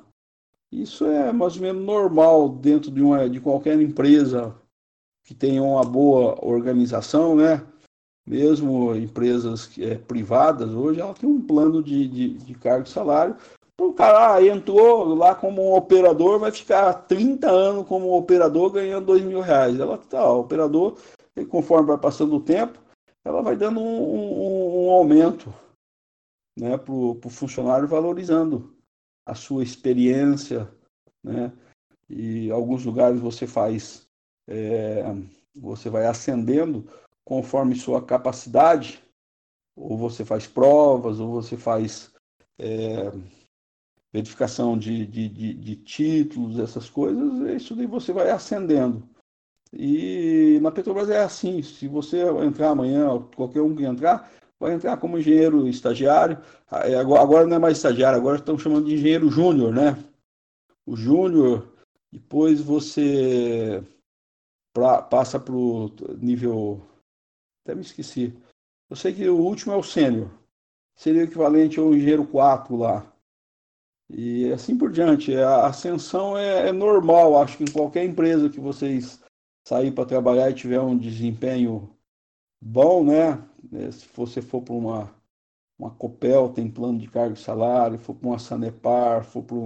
Isso 0.70 1.04
é 1.04 1.32
mais 1.32 1.56
ou 1.56 1.62
menos 1.62 1.84
normal 1.84 2.48
dentro 2.48 2.90
de, 2.90 3.02
uma, 3.02 3.28
de 3.28 3.40
qualquer 3.40 3.78
empresa 3.80 4.54
que 5.24 5.34
tenha 5.34 5.62
uma 5.62 5.82
boa 5.82 6.38
organização, 6.40 7.34
né? 7.34 7.66
Mesmo 8.26 8.94
empresas 8.94 9.70
é, 9.78 9.96
privadas, 9.96 10.70
hoje 10.70 11.00
ela 11.00 11.14
tem 11.14 11.28
um 11.28 11.40
plano 11.40 11.82
de, 11.82 12.06
de, 12.06 12.28
de 12.34 12.54
cargo 12.54 12.86
e 12.86 12.90
salário. 12.90 13.36
O 13.80 13.92
cara 13.92 14.34
ah, 14.34 14.46
entrou 14.46 15.14
lá 15.14 15.34
como 15.34 15.62
um 15.62 15.74
operador, 15.74 16.38
vai 16.38 16.52
ficar 16.52 16.92
30 16.92 17.50
anos 17.50 17.86
como 17.86 18.16
operador 18.16 18.70
ganhando 18.70 19.06
2 19.06 19.24
mil 19.24 19.40
reais. 19.40 19.80
Ela 19.80 19.96
tá, 19.98 20.30
o 20.30 20.40
operador, 20.40 20.96
conforme 21.48 21.88
vai 21.88 21.98
passando 21.98 22.36
o 22.36 22.40
tempo, 22.40 22.78
ela 23.24 23.42
vai 23.42 23.56
dando 23.56 23.80
um, 23.80 23.84
um, 23.84 24.86
um 24.86 24.90
aumento 24.90 25.52
né, 26.58 26.76
para 26.76 26.92
o 26.92 27.30
funcionário 27.30 27.86
valorizando 27.86 28.76
a 29.24 29.34
sua 29.34 29.62
experiência, 29.62 30.68
né? 31.22 31.52
E 32.08 32.50
alguns 32.50 32.84
lugares 32.84 33.20
você 33.20 33.46
faz, 33.46 34.08
é, 34.48 35.04
você 35.54 35.90
vai 35.90 36.06
ascendendo 36.06 36.88
conforme 37.24 37.74
sua 37.74 38.02
capacidade, 38.02 39.04
ou 39.76 39.96
você 39.96 40.24
faz 40.24 40.46
provas, 40.46 41.20
ou 41.20 41.30
você 41.30 41.56
faz 41.56 42.10
é, 42.58 43.12
verificação 44.10 44.78
de, 44.78 45.06
de, 45.06 45.28
de, 45.28 45.54
de, 45.54 45.76
títulos, 45.76 46.58
essas 46.58 46.88
coisas, 46.88 47.62
isso 47.62 47.76
daí 47.76 47.86
você 47.86 48.12
vai 48.12 48.30
ascendendo. 48.30 49.06
E 49.70 50.58
na 50.62 50.70
Petrobras 50.70 51.10
é 51.10 51.22
assim, 51.22 51.62
se 51.62 51.86
você 51.86 52.22
entrar 52.42 52.70
amanhã, 52.70 53.22
qualquer 53.36 53.60
um 53.60 53.76
que 53.76 53.84
entrar, 53.84 54.32
vai 54.58 54.74
entrar 54.74 54.96
como 54.96 55.18
engenheiro 55.18 55.68
estagiário. 55.68 56.38
É, 56.70 56.96
agora 56.96 57.46
não 57.46 57.56
é 57.56 57.58
mais 57.58 57.76
estagiário, 57.76 58.18
agora 58.18 58.38
estão 58.38 58.58
chamando 58.58 58.86
de 58.86 58.94
engenheiro 58.94 59.30
júnior, 59.30 59.72
né? 59.72 59.96
O 60.86 60.96
júnior, 60.96 61.68
depois 62.12 62.60
você 62.60 63.82
pra, 64.72 65.02
passa 65.02 65.38
para 65.38 65.54
o 65.54 65.90
nível. 66.20 66.80
Até 67.62 67.74
me 67.74 67.82
esqueci. 67.82 68.34
Eu 68.88 68.96
sei 68.96 69.12
que 69.12 69.28
o 69.28 69.36
último 69.36 69.72
é 69.72 69.76
o 69.76 69.82
sênior. 69.82 70.30
Seria 70.96 71.22
o 71.22 71.24
equivalente 71.24 71.78
ao 71.78 71.94
engenheiro 71.94 72.26
4 72.26 72.76
lá. 72.76 73.12
E 74.10 74.50
assim 74.52 74.76
por 74.76 74.90
diante. 74.90 75.36
A 75.36 75.66
ascensão 75.66 76.36
é, 76.36 76.68
é 76.68 76.72
normal, 76.72 77.40
acho 77.40 77.58
que 77.58 77.64
em 77.64 77.70
qualquer 77.70 78.04
empresa 78.04 78.48
que 78.48 78.58
vocês 78.58 79.20
sair 79.66 79.92
para 79.92 80.06
trabalhar 80.06 80.50
e 80.50 80.54
tiver 80.54 80.80
um 80.80 80.96
desempenho 80.96 81.94
bom, 82.60 83.04
né? 83.04 83.38
É, 83.72 83.90
se 83.90 84.06
você 84.14 84.40
for 84.40 84.62
para 84.62 84.74
uma, 84.74 85.14
uma 85.78 85.90
Copel, 85.90 86.48
tem 86.50 86.70
plano 86.70 86.98
de 86.98 87.08
cargo 87.08 87.34
e 87.34 87.40
salário, 87.40 87.98
for 87.98 88.14
para 88.14 88.28
uma 88.28 88.38
Sanepar, 88.38 89.24
for 89.24 89.42
para 89.42 89.56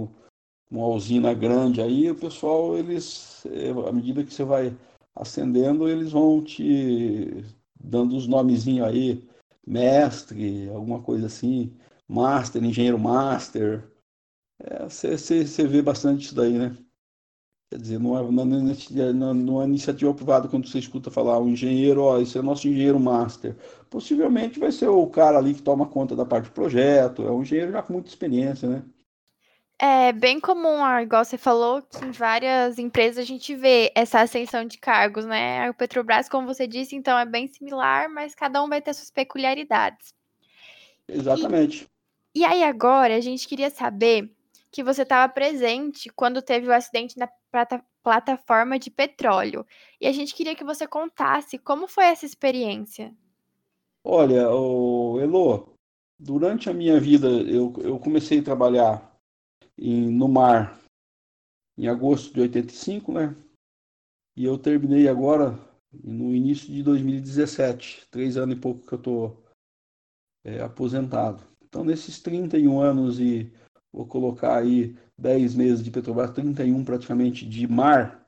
uma 0.71 0.87
usina 0.87 1.33
grande, 1.33 1.81
aí 1.81 2.09
o 2.09 2.15
pessoal, 2.15 2.75
eles, 2.77 3.45
é, 3.45 3.69
à 3.69 3.91
medida 3.91 4.23
que 4.23 4.33
você 4.33 4.43
vai 4.43 4.75
ascendendo, 5.15 5.87
eles 5.87 6.11
vão 6.11 6.43
te 6.43 7.43
dando 7.79 8.15
os 8.15 8.27
nomezinhos 8.27 8.87
aí, 8.87 9.27
mestre, 9.65 10.69
alguma 10.69 11.01
coisa 11.01 11.27
assim, 11.27 11.75
master, 12.07 12.63
engenheiro 12.63 12.97
master. 12.97 13.91
É, 14.59 14.83
você 14.87 15.67
vê 15.67 15.81
bastante 15.81 16.25
isso 16.25 16.35
daí, 16.35 16.57
né? 16.57 16.75
Quer 17.73 17.79
dizer, 17.79 17.99
não 17.99 18.15
é, 18.15 19.13
na, 19.13 19.33
numa 19.33 19.63
iniciativa 19.63 20.13
privada, 20.13 20.47
quando 20.47 20.67
você 20.67 20.77
escuta 20.77 21.09
falar 21.09 21.39
o 21.39 21.49
engenheiro, 21.49 22.03
ó, 22.03 22.19
esse 22.19 22.37
é 22.37 22.41
nosso 22.43 22.67
engenheiro 22.67 22.99
master, 22.99 23.55
possivelmente 23.89 24.59
vai 24.59 24.71
ser 24.71 24.89
o 24.89 25.07
cara 25.07 25.39
ali 25.39 25.55
que 25.55 25.61
toma 25.63 25.87
conta 25.87 26.15
da 26.15 26.23
parte 26.23 26.45
do 26.45 26.51
projeto, 26.51 27.23
é 27.23 27.31
um 27.31 27.41
engenheiro 27.41 27.71
já 27.71 27.81
com 27.81 27.93
muita 27.93 28.09
experiência, 28.09 28.69
né? 28.69 28.83
É 29.79 30.11
bem 30.11 30.39
comum, 30.39 30.85
igual 30.99 31.25
você 31.25 31.35
falou, 31.35 31.81
que 31.81 32.05
em 32.05 32.11
várias 32.11 32.77
empresas 32.77 33.17
a 33.17 33.25
gente 33.25 33.55
vê 33.55 33.91
essa 33.95 34.21
ascensão 34.21 34.65
de 34.65 34.77
cargos, 34.77 35.25
né? 35.25 35.67
O 35.71 35.73
Petrobras, 35.73 36.29
como 36.29 36.45
você 36.45 36.67
disse, 36.67 36.95
então 36.95 37.17
é 37.17 37.25
bem 37.25 37.47
similar, 37.47 38.07
mas 38.07 38.35
cada 38.35 38.63
um 38.63 38.69
vai 38.69 38.83
ter 38.83 38.93
suas 38.93 39.09
peculiaridades. 39.09 40.13
Exatamente. 41.07 41.89
E, 42.35 42.41
e 42.41 42.45
aí 42.45 42.63
agora 42.63 43.15
a 43.15 43.19
gente 43.19 43.47
queria 43.47 43.71
saber 43.71 44.31
que 44.73 44.83
você 44.83 45.03
estava 45.03 45.31
presente 45.31 46.09
quando 46.09 46.41
teve 46.41 46.67
o 46.67 46.73
acidente 46.73 47.17
na 47.17 47.29
plata 47.51 47.85
plataforma 48.03 48.77
de 48.77 48.91
petróleo. 48.91 49.65
E 50.01 50.07
a 50.07 50.11
gente 50.11 50.35
queria 50.35 50.55
que 50.55 50.63
você 50.65 50.85
contasse 50.85 51.57
como 51.57 51.87
foi 51.87 52.03
essa 52.03 52.25
experiência. 52.25 53.15
Olha, 54.03 54.49
o 54.49 55.21
Elo, 55.21 55.73
durante 56.19 56.69
a 56.69 56.73
minha 56.73 56.99
vida 56.99 57.27
eu, 57.29 57.73
eu 57.81 57.97
comecei 57.97 58.39
a 58.39 58.43
trabalhar 58.43 59.15
em, 59.77 60.09
no 60.09 60.27
mar 60.27 60.77
em 61.77 61.87
agosto 61.87 62.33
de 62.33 62.41
85, 62.41 63.13
né? 63.13 63.35
E 64.35 64.43
eu 64.43 64.57
terminei 64.57 65.07
agora 65.07 65.57
no 65.93 66.35
início 66.35 66.67
de 66.67 66.83
2017, 66.83 68.07
três 68.11 68.35
anos 68.35 68.57
e 68.57 68.59
pouco 68.59 68.85
que 68.85 68.93
eu 68.93 68.97
estou 68.97 69.43
é, 70.43 70.61
aposentado. 70.61 71.41
Então, 71.63 71.85
nesses 71.85 72.21
31 72.21 72.81
anos 72.81 73.19
e 73.19 73.51
vou 73.93 74.07
colocar 74.07 74.57
aí 74.57 74.95
10 75.17 75.55
meses 75.55 75.83
de 75.83 75.91
Petrobras, 75.91 76.31
31 76.31 76.83
praticamente 76.83 77.47
de 77.47 77.67
mar, 77.67 78.27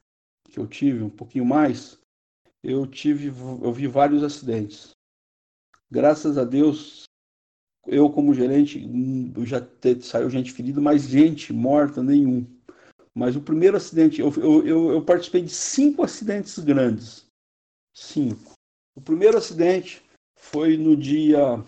que 0.49 0.60
eu 0.60 0.67
tive, 0.67 1.04
um 1.04 1.10
pouquinho 1.10 1.43
mais, 1.43 1.99
eu 2.63 2.86
tive, 2.86 3.28
eu 3.28 3.73
vi 3.73 3.88
vários 3.88 4.23
acidentes. 4.23 4.91
Graças 5.89 6.38
a 6.38 6.43
Deus, 6.43 7.04
eu 7.88 8.10
como 8.10 8.34
gerente, 8.34 8.84
já 9.43 9.62
te, 9.62 10.01
saiu 10.01 10.30
gente 10.30 10.51
ferida, 10.51 10.80
mas 10.80 11.04
gente 11.04 11.51
morta 11.51 12.04
nenhum. 12.04 12.45
Mas 13.13 13.36
o 13.36 13.41
primeiro 13.41 13.78
acidente, 13.78 14.19
eu, 14.19 14.32
eu, 14.65 14.91
eu 14.91 15.06
participei 15.06 15.41
de 15.41 15.51
cinco 15.51 16.04
acidentes 16.04 16.60
grandes. 16.60 17.25
Cinco. 17.93 18.54
O 18.95 19.01
primeiro 19.01 19.38
acidente 19.38 20.04
foi 20.36 20.78
no 20.78 20.97
dia 20.97 21.63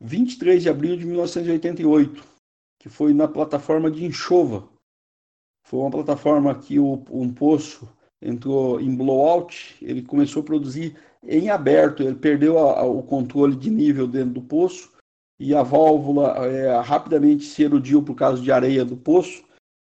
23 0.00 0.62
de 0.62 0.68
abril 0.68 0.96
de 0.96 1.06
1988, 1.06 2.33
que 2.84 2.90
foi 2.90 3.14
na 3.14 3.26
plataforma 3.26 3.90
de 3.90 4.04
Enxova. 4.04 4.68
Foi 5.66 5.80
uma 5.80 5.90
plataforma 5.90 6.54
que 6.54 6.78
o, 6.78 7.02
um 7.10 7.32
poço 7.32 7.88
entrou 8.20 8.78
em 8.78 8.94
blowout, 8.94 9.78
ele 9.80 10.02
começou 10.02 10.42
a 10.42 10.44
produzir 10.44 10.94
em 11.22 11.48
aberto, 11.48 12.02
ele 12.02 12.16
perdeu 12.16 12.58
a, 12.58 12.80
a, 12.80 12.84
o 12.84 13.02
controle 13.02 13.56
de 13.56 13.70
nível 13.70 14.06
dentro 14.06 14.34
do 14.34 14.42
poço 14.42 14.92
e 15.40 15.54
a 15.54 15.62
válvula 15.62 16.46
é, 16.46 16.78
rapidamente 16.78 17.46
se 17.46 17.62
erudiu 17.62 18.02
por 18.02 18.14
causa 18.14 18.42
de 18.42 18.52
areia 18.52 18.84
do 18.84 18.98
poço. 18.98 19.42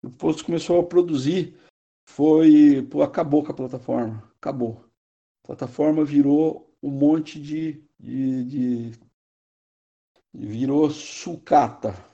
O 0.04 0.10
poço 0.10 0.44
começou 0.44 0.78
a 0.78 0.84
produzir, 0.84 1.58
foi, 2.06 2.86
pô, 2.92 3.04
acabou 3.04 3.42
com 3.42 3.54
a 3.54 3.56
plataforma, 3.56 4.22
acabou. 4.38 4.84
A 5.46 5.48
plataforma 5.48 6.04
virou 6.04 6.70
um 6.84 6.92
monte 6.92 7.40
de, 7.40 7.82
de, 7.98 8.44
de 8.44 8.92
virou 10.34 10.90
sucata. 10.90 12.11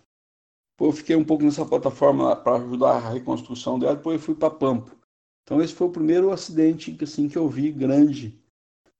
Depois 0.78 0.94
eu 0.94 0.98
fiquei 0.98 1.16
um 1.16 1.24
pouco 1.24 1.44
nessa 1.44 1.66
plataforma 1.66 2.36
para 2.36 2.58
ajudar 2.58 2.98
a 2.98 3.10
reconstrução 3.10 3.80
dela, 3.80 3.96
depois 3.96 4.20
eu 4.20 4.24
fui 4.24 4.36
para 4.36 4.52
Pampo. 4.52 4.96
Então 5.44 5.60
esse 5.60 5.74
foi 5.74 5.88
o 5.88 5.92
primeiro 5.92 6.32
acidente 6.32 6.96
assim, 7.02 7.28
que 7.28 7.36
eu 7.36 7.50
vi 7.50 7.72
grande. 7.72 8.40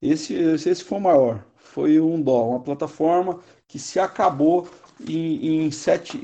Esse, 0.02 0.34
esse, 0.34 0.70
esse 0.70 0.84
foi 0.84 0.98
o 0.98 1.02
maior. 1.02 1.46
Foi 1.56 2.00
um 2.00 2.20
dó, 2.20 2.50
uma 2.50 2.62
plataforma 2.62 3.40
que 3.68 3.78
se 3.78 4.00
acabou 4.00 4.68
em, 5.08 5.66
em 5.66 5.72
sete, 5.72 6.20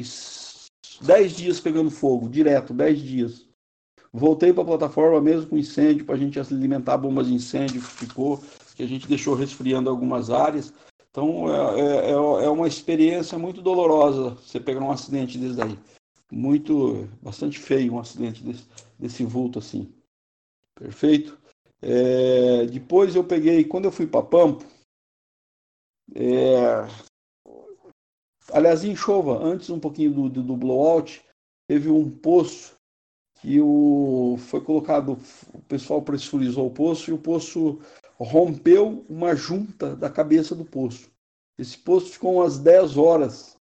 dez 1.02 1.34
dias 1.34 1.60
pegando 1.60 1.92
fogo, 1.92 2.28
direto, 2.28 2.74
dez 2.74 3.00
dias. 3.00 3.46
Voltei 4.12 4.52
para 4.52 4.64
a 4.64 4.68
plataforma 4.68 5.22
mesmo 5.22 5.52
com 5.52 5.58
incêndio, 5.58 6.04
para 6.06 6.16
a 6.16 6.18
gente 6.18 6.40
alimentar 6.40 6.98
bombas 6.98 7.28
de 7.28 7.36
incêndio 7.36 7.80
que 7.80 7.88
ficou, 7.88 8.44
que 8.76 8.82
a 8.82 8.88
gente 8.88 9.08
deixou 9.08 9.36
resfriando 9.36 9.88
algumas 9.88 10.32
áreas. 10.32 10.74
Então 11.14 11.48
é, 11.48 11.80
é, 11.80 12.10
é, 12.10 12.12
é 12.12 12.50
uma 12.50 12.68
experiência 12.68 13.38
muito 13.38 13.62
dolorosa 13.62 14.32
você 14.32 14.60
pegar 14.60 14.82
um 14.82 14.90
acidente 14.90 15.38
desse 15.38 15.56
daí. 15.56 15.78
Muito, 16.32 17.08
bastante 17.22 17.60
feio 17.60 17.94
um 17.94 18.00
acidente 18.00 18.44
desse, 18.44 18.66
desse 18.98 19.24
vulto 19.24 19.60
assim. 19.60 19.94
Perfeito? 20.74 21.40
É, 21.80 22.66
depois 22.66 23.16
eu 23.16 23.24
peguei, 23.24 23.64
quando 23.64 23.86
eu 23.86 23.92
fui 23.92 24.08
para 24.08 24.26
Pampo, 24.26 24.66
é, 26.16 26.88
aliás, 28.52 28.84
em 28.84 28.96
Chova, 28.96 29.38
antes 29.38 29.70
um 29.70 29.80
pouquinho 29.80 30.12
do, 30.12 30.30
do, 30.30 30.42
do 30.42 30.58
blowout, 30.58 31.24
teve 31.68 31.90
um 31.90 32.10
poço 32.10 32.73
que 33.44 33.60
o, 33.60 34.38
foi 34.38 34.62
colocado, 34.62 35.20
o 35.54 35.60
pessoal 35.64 36.02
pressurizou 36.02 36.66
o 36.66 36.72
poço 36.72 37.12
e 37.12 37.14
o 37.14 37.18
poço 37.18 37.78
rompeu 38.18 39.06
uma 39.10 39.36
junta 39.36 39.98
da 39.98 40.10
cabeça 40.10 40.56
do 40.56 40.64
poço. 40.64 41.12
Esse 41.60 41.78
poço 41.78 42.12
ficou 42.12 42.36
umas 42.36 42.58
10 42.58 42.96
horas. 42.96 43.58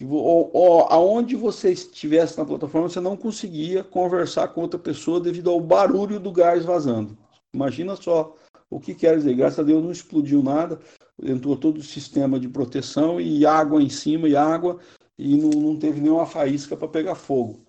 Ou, 0.00 0.48
ou, 0.52 0.80
aonde 0.92 1.34
você 1.34 1.72
estivesse 1.72 2.38
na 2.38 2.44
plataforma, 2.44 2.88
você 2.88 3.00
não 3.00 3.16
conseguia 3.16 3.82
conversar 3.82 4.46
com 4.48 4.60
outra 4.60 4.78
pessoa 4.78 5.20
devido 5.20 5.50
ao 5.50 5.60
barulho 5.60 6.20
do 6.20 6.30
gás 6.30 6.64
vazando. 6.64 7.18
Imagina 7.52 7.96
só 7.96 8.36
o 8.70 8.78
que 8.78 8.94
quer 8.94 9.16
dizer. 9.16 9.34
Graças 9.34 9.58
a 9.58 9.64
Deus 9.64 9.82
não 9.82 9.90
explodiu 9.90 10.40
nada, 10.40 10.78
entrou 11.20 11.56
todo 11.56 11.78
o 11.78 11.82
sistema 11.82 12.38
de 12.38 12.48
proteção 12.48 13.20
e 13.20 13.44
água 13.44 13.82
em 13.82 13.88
cima 13.88 14.28
e 14.28 14.36
água 14.36 14.78
e 15.18 15.36
não, 15.36 15.50
não 15.50 15.76
teve 15.76 16.00
nenhuma 16.00 16.26
faísca 16.26 16.76
para 16.76 16.86
pegar 16.86 17.16
fogo. 17.16 17.64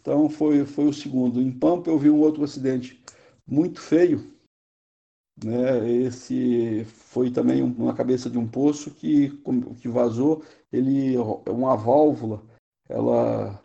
Então 0.00 0.30
foi, 0.30 0.64
foi 0.64 0.86
o 0.86 0.92
segundo. 0.92 1.40
Em 1.40 1.52
Pampa 1.52 1.90
eu 1.90 1.98
vi 1.98 2.10
um 2.10 2.20
outro 2.20 2.42
acidente 2.42 3.00
muito 3.46 3.80
feio, 3.80 4.32
né? 5.44 5.88
Esse 5.90 6.84
foi 6.86 7.30
também 7.30 7.62
uma 7.62 7.94
cabeça 7.94 8.30
de 8.30 8.38
um 8.38 8.48
poço 8.48 8.90
que, 8.92 9.30
que 9.80 9.88
vazou, 9.88 10.42
ele 10.72 11.16
uma 11.46 11.76
válvula, 11.76 12.42
ela 12.88 13.62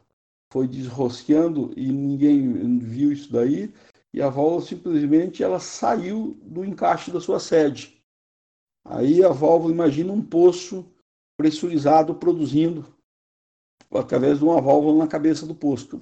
foi 0.52 0.68
desrosqueando 0.68 1.74
e 1.76 1.92
ninguém 1.92 2.80
viu 2.80 3.12
isso 3.12 3.32
daí, 3.32 3.74
e 4.14 4.22
a 4.22 4.30
válvula 4.30 4.62
simplesmente 4.62 5.44
ela 5.44 5.60
saiu 5.60 6.38
do 6.42 6.66
encaixe 6.66 7.12
da 7.12 7.22
sua 7.22 7.40
sede. 7.40 8.02
Aí 8.86 9.24
a 9.24 9.30
válvula, 9.30 9.74
imagina 9.74 10.12
um 10.12 10.22
poço 10.22 10.86
pressurizado 11.38 12.16
produzindo 12.16 12.95
através 13.94 14.40
de 14.40 14.44
uma 14.44 14.62
válvula 14.62 15.00
na 15.00 15.08
cabeça 15.08 15.46
do 15.46 15.56
poço. 15.56 16.00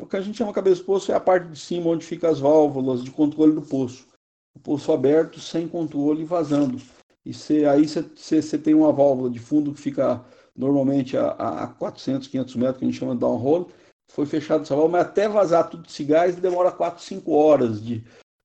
O 0.00 0.06
que 0.06 0.16
a 0.16 0.20
gente 0.20 0.38
chama 0.38 0.52
cabeça 0.52 0.80
do 0.80 0.86
poço 0.86 1.12
é 1.12 1.14
a 1.14 1.20
parte 1.20 1.48
de 1.48 1.58
cima 1.58 1.90
onde 1.90 2.04
ficam 2.04 2.30
as 2.30 2.40
válvulas 2.40 3.02
de 3.02 3.10
controle 3.10 3.52
do 3.52 3.62
poço 3.62 4.06
o 4.54 4.60
poço 4.60 4.92
aberto, 4.92 5.40
sem 5.40 5.68
controle, 5.68 6.24
vazando. 6.24 6.80
E 7.24 7.34
cê, 7.34 7.64
aí 7.64 7.86
você 7.88 8.58
tem 8.58 8.74
uma 8.74 8.92
válvula 8.92 9.30
de 9.30 9.38
fundo 9.38 9.72
que 9.74 9.80
fica 9.80 10.24
normalmente 10.54 11.16
a, 11.16 11.30
a 11.30 11.66
400, 11.66 12.28
500 12.28 12.56
metros, 12.56 12.78
que 12.78 12.84
a 12.84 12.88
gente 12.88 12.98
chama 12.98 13.14
de 13.14 13.20
downhole, 13.20 13.66
foi 14.10 14.26
fechado 14.26 14.62
essa 14.62 14.74
válvula, 14.74 14.98
mas 14.98 15.08
até 15.08 15.28
vazar 15.28 15.68
tudo 15.68 15.88
esse 15.88 16.04
gás 16.04 16.36
demora 16.36 16.70
4, 16.70 17.02
5 17.02 17.32
horas 17.32 17.82
de, 17.82 18.04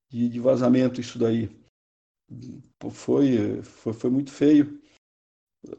de, 0.10 0.30
de 0.30 0.39
vazamento 0.39 0.99
isso 0.99 1.19
daí. 1.19 1.49
Foi, 2.89 3.62
foi, 3.62 3.93
foi 3.93 4.10
muito 4.10 4.32
feio. 4.32 4.80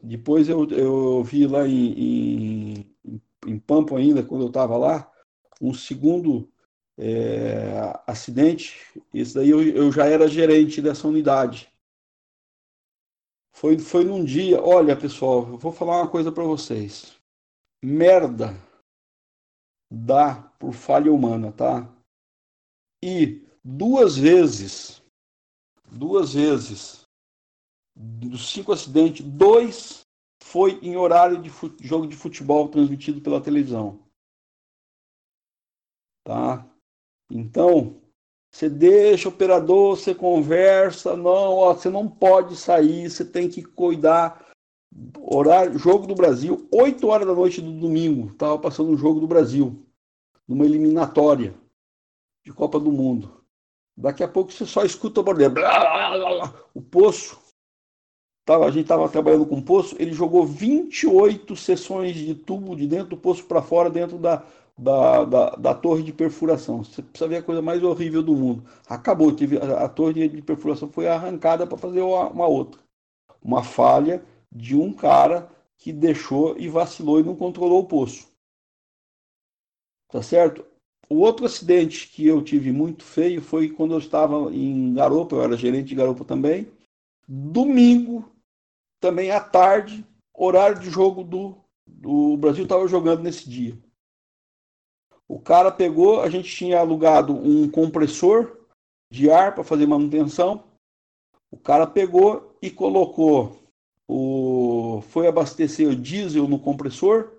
Depois 0.03 0.47
eu, 0.47 0.69
eu 0.69 1.23
vi 1.23 1.47
lá 1.47 1.67
em, 1.67 1.93
em, 1.97 2.90
em 3.45 3.59
Pampo 3.59 3.95
ainda, 3.95 4.23
quando 4.23 4.41
eu 4.41 4.47
estava 4.47 4.77
lá, 4.77 5.11
um 5.61 5.73
segundo 5.73 6.51
é, 6.97 7.73
acidente, 8.05 8.77
isso 9.13 9.35
daí 9.35 9.49
eu, 9.49 9.61
eu 9.61 9.91
já 9.91 10.05
era 10.05 10.27
gerente 10.27 10.81
dessa 10.81 11.07
unidade. 11.07 11.71
Foi, 13.53 13.77
foi 13.77 14.03
num 14.03 14.23
dia, 14.23 14.61
olha 14.61 14.95
pessoal, 14.95 15.47
eu 15.47 15.57
vou 15.57 15.71
falar 15.71 16.01
uma 16.01 16.09
coisa 16.09 16.31
para 16.31 16.43
vocês. 16.43 17.19
Merda 17.83 18.55
dá 19.91 20.35
por 20.57 20.73
falha 20.73 21.11
humana, 21.11 21.51
tá? 21.51 21.87
E 23.03 23.43
duas 23.63 24.15
vezes, 24.15 25.01
duas 25.91 26.33
vezes, 26.33 27.01
dos 27.95 28.51
cinco 28.51 28.71
acidentes, 28.71 29.25
dois 29.25 30.00
foi 30.41 30.79
em 30.81 30.97
horário 30.97 31.41
de 31.41 31.51
jogo 31.81 32.07
de 32.07 32.15
futebol 32.15 32.67
transmitido 32.67 33.21
pela 33.21 33.39
televisão. 33.39 33.99
Tá? 36.25 36.67
Então, 37.31 38.01
você 38.51 38.69
deixa 38.69 39.29
o 39.29 39.31
operador, 39.31 39.95
você 39.95 40.13
conversa, 40.13 41.15
não, 41.15 41.55
ó, 41.55 41.73
você 41.73 41.89
não 41.89 42.07
pode 42.07 42.55
sair, 42.57 43.09
você 43.09 43.23
tem 43.23 43.49
que 43.49 43.63
cuidar. 43.63 44.51
Horário, 45.21 45.79
jogo 45.79 46.05
do 46.05 46.13
Brasil, 46.13 46.67
8 46.69 47.07
horas 47.07 47.25
da 47.25 47.33
noite 47.33 47.61
do 47.61 47.71
domingo, 47.71 48.31
estava 48.31 48.59
passando 48.59 48.91
o 48.91 48.97
jogo 48.97 49.21
do 49.21 49.27
Brasil, 49.27 49.85
numa 50.45 50.65
eliminatória 50.65 51.55
de 52.43 52.51
Copa 52.51 52.77
do 52.77 52.91
Mundo. 52.91 53.41
Daqui 53.95 54.21
a 54.21 54.27
pouco 54.27 54.51
você 54.51 54.65
só 54.65 54.83
escuta 54.83 55.21
o 55.21 55.23
bordeiro. 55.23 55.53
O 56.73 56.81
poço, 56.81 57.40
tava, 58.45 58.65
a 58.65 58.71
gente 58.71 58.83
estava 58.83 59.07
trabalhando 59.09 59.45
com 59.45 59.61
poço, 59.61 59.95
ele 59.99 60.13
jogou 60.13 60.45
28 60.45 61.55
sessões 61.55 62.15
de 62.15 62.35
tubo 62.35 62.75
de 62.75 62.87
dentro 62.87 63.09
do 63.09 63.17
poço 63.17 63.43
para 63.45 63.61
fora, 63.61 63.89
dentro 63.89 64.17
da, 64.17 64.43
da, 64.77 65.25
da, 65.25 65.49
da, 65.51 65.73
torre 65.75 66.03
de 66.03 66.11
perfuração. 66.11 66.83
Você 66.83 67.01
precisa 67.01 67.27
ver 67.27 67.37
a 67.37 67.43
coisa 67.43 67.61
mais 67.61 67.83
horrível 67.83 68.23
do 68.23 68.35
mundo. 68.35 68.63
Acabou, 68.87 69.31
tive, 69.31 69.57
a, 69.57 69.85
a 69.85 69.89
torre 69.89 70.27
de 70.27 70.41
perfuração 70.41 70.89
foi 70.89 71.07
arrancada 71.07 71.67
para 71.67 71.77
fazer 71.77 72.01
uma, 72.01 72.29
uma, 72.29 72.47
outra. 72.47 72.81
Uma 73.41 73.63
falha 73.63 74.23
de 74.51 74.75
um 74.75 74.91
cara 74.91 75.49
que 75.77 75.93
deixou 75.93 76.57
e 76.57 76.67
vacilou 76.67 77.19
e 77.19 77.23
não 77.23 77.35
controlou 77.35 77.79
o 77.79 77.87
poço. 77.87 78.27
Tá 80.09 80.21
certo? 80.21 80.65
O 81.09 81.17
outro 81.17 81.45
acidente 81.45 82.07
que 82.07 82.25
eu 82.25 82.41
tive 82.41 82.71
muito 82.71 83.03
feio 83.03 83.41
foi 83.41 83.69
quando 83.69 83.93
eu 83.93 83.99
estava 83.99 84.53
em 84.53 84.93
Garopa, 84.93 85.35
eu 85.35 85.43
era 85.43 85.57
gerente 85.57 85.89
de 85.89 85.95
Garopa 85.95 86.23
também. 86.23 86.67
Domingo, 87.27 88.30
também 89.01 89.31
à 89.31 89.39
tarde, 89.41 90.05
horário 90.33 90.79
de 90.79 90.89
jogo 90.89 91.23
do, 91.23 91.57
do 91.85 92.37
Brasil 92.37 92.63
estava 92.63 92.87
jogando 92.87 93.23
nesse 93.23 93.49
dia. 93.49 93.77
O 95.27 95.39
cara 95.39 95.71
pegou, 95.71 96.21
a 96.21 96.29
gente 96.29 96.53
tinha 96.53 96.79
alugado 96.79 97.33
um 97.33 97.69
compressor 97.69 98.57
de 99.11 99.29
ar 99.29 99.55
para 99.55 99.63
fazer 99.63 99.87
manutenção. 99.87 100.63
O 101.49 101.57
cara 101.57 101.87
pegou 101.87 102.57
e 102.61 102.69
colocou 102.69 103.57
o 104.07 105.01
foi 105.09 105.27
abastecer 105.27 105.87
o 105.89 105.95
diesel 105.95 106.47
no 106.47 106.59
compressor. 106.59 107.31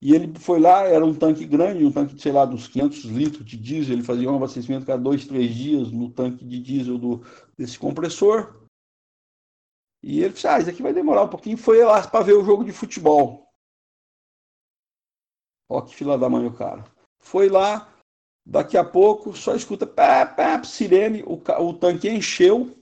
E 0.00 0.14
ele 0.14 0.32
foi 0.38 0.60
lá, 0.60 0.84
era 0.84 1.04
um 1.04 1.14
tanque 1.14 1.44
grande, 1.44 1.84
um 1.84 1.92
tanque 1.92 2.14
de, 2.14 2.22
sei 2.22 2.32
lá, 2.32 2.44
dos 2.44 2.68
500 2.68 3.04
litros 3.04 3.44
de 3.44 3.56
diesel. 3.56 3.94
Ele 3.94 4.02
fazia 4.02 4.30
um 4.30 4.36
abastecimento 4.36 4.86
cada 4.86 5.02
dois, 5.02 5.26
três 5.26 5.54
dias 5.54 5.90
no 5.90 6.10
tanque 6.10 6.44
de 6.44 6.58
diesel 6.60 6.96
do, 6.96 7.22
desse 7.56 7.78
compressor. 7.78 8.57
E 10.02 10.20
ele 10.20 10.32
disse, 10.32 10.46
ah, 10.46 10.58
isso 10.58 10.70
aqui 10.70 10.82
vai 10.82 10.92
demorar 10.92 11.24
um 11.24 11.28
pouquinho. 11.28 11.56
Foi 11.56 11.82
lá 11.82 12.06
para 12.06 12.24
ver 12.24 12.34
o 12.34 12.44
jogo 12.44 12.64
de 12.64 12.72
futebol. 12.72 13.48
Ó, 15.68 15.82
que 15.82 15.94
fila 15.94 16.16
da 16.16 16.28
mãe 16.28 16.46
o 16.46 16.54
cara. 16.54 16.84
Foi 17.18 17.48
lá, 17.48 17.92
daqui 18.46 18.76
a 18.76 18.84
pouco, 18.84 19.36
só 19.36 19.54
escuta 19.54 19.86
pá, 19.86 20.24
pá, 20.24 20.62
sirene, 20.64 21.22
o, 21.24 21.34
o 21.34 21.74
tanque 21.74 22.08
encheu 22.08 22.74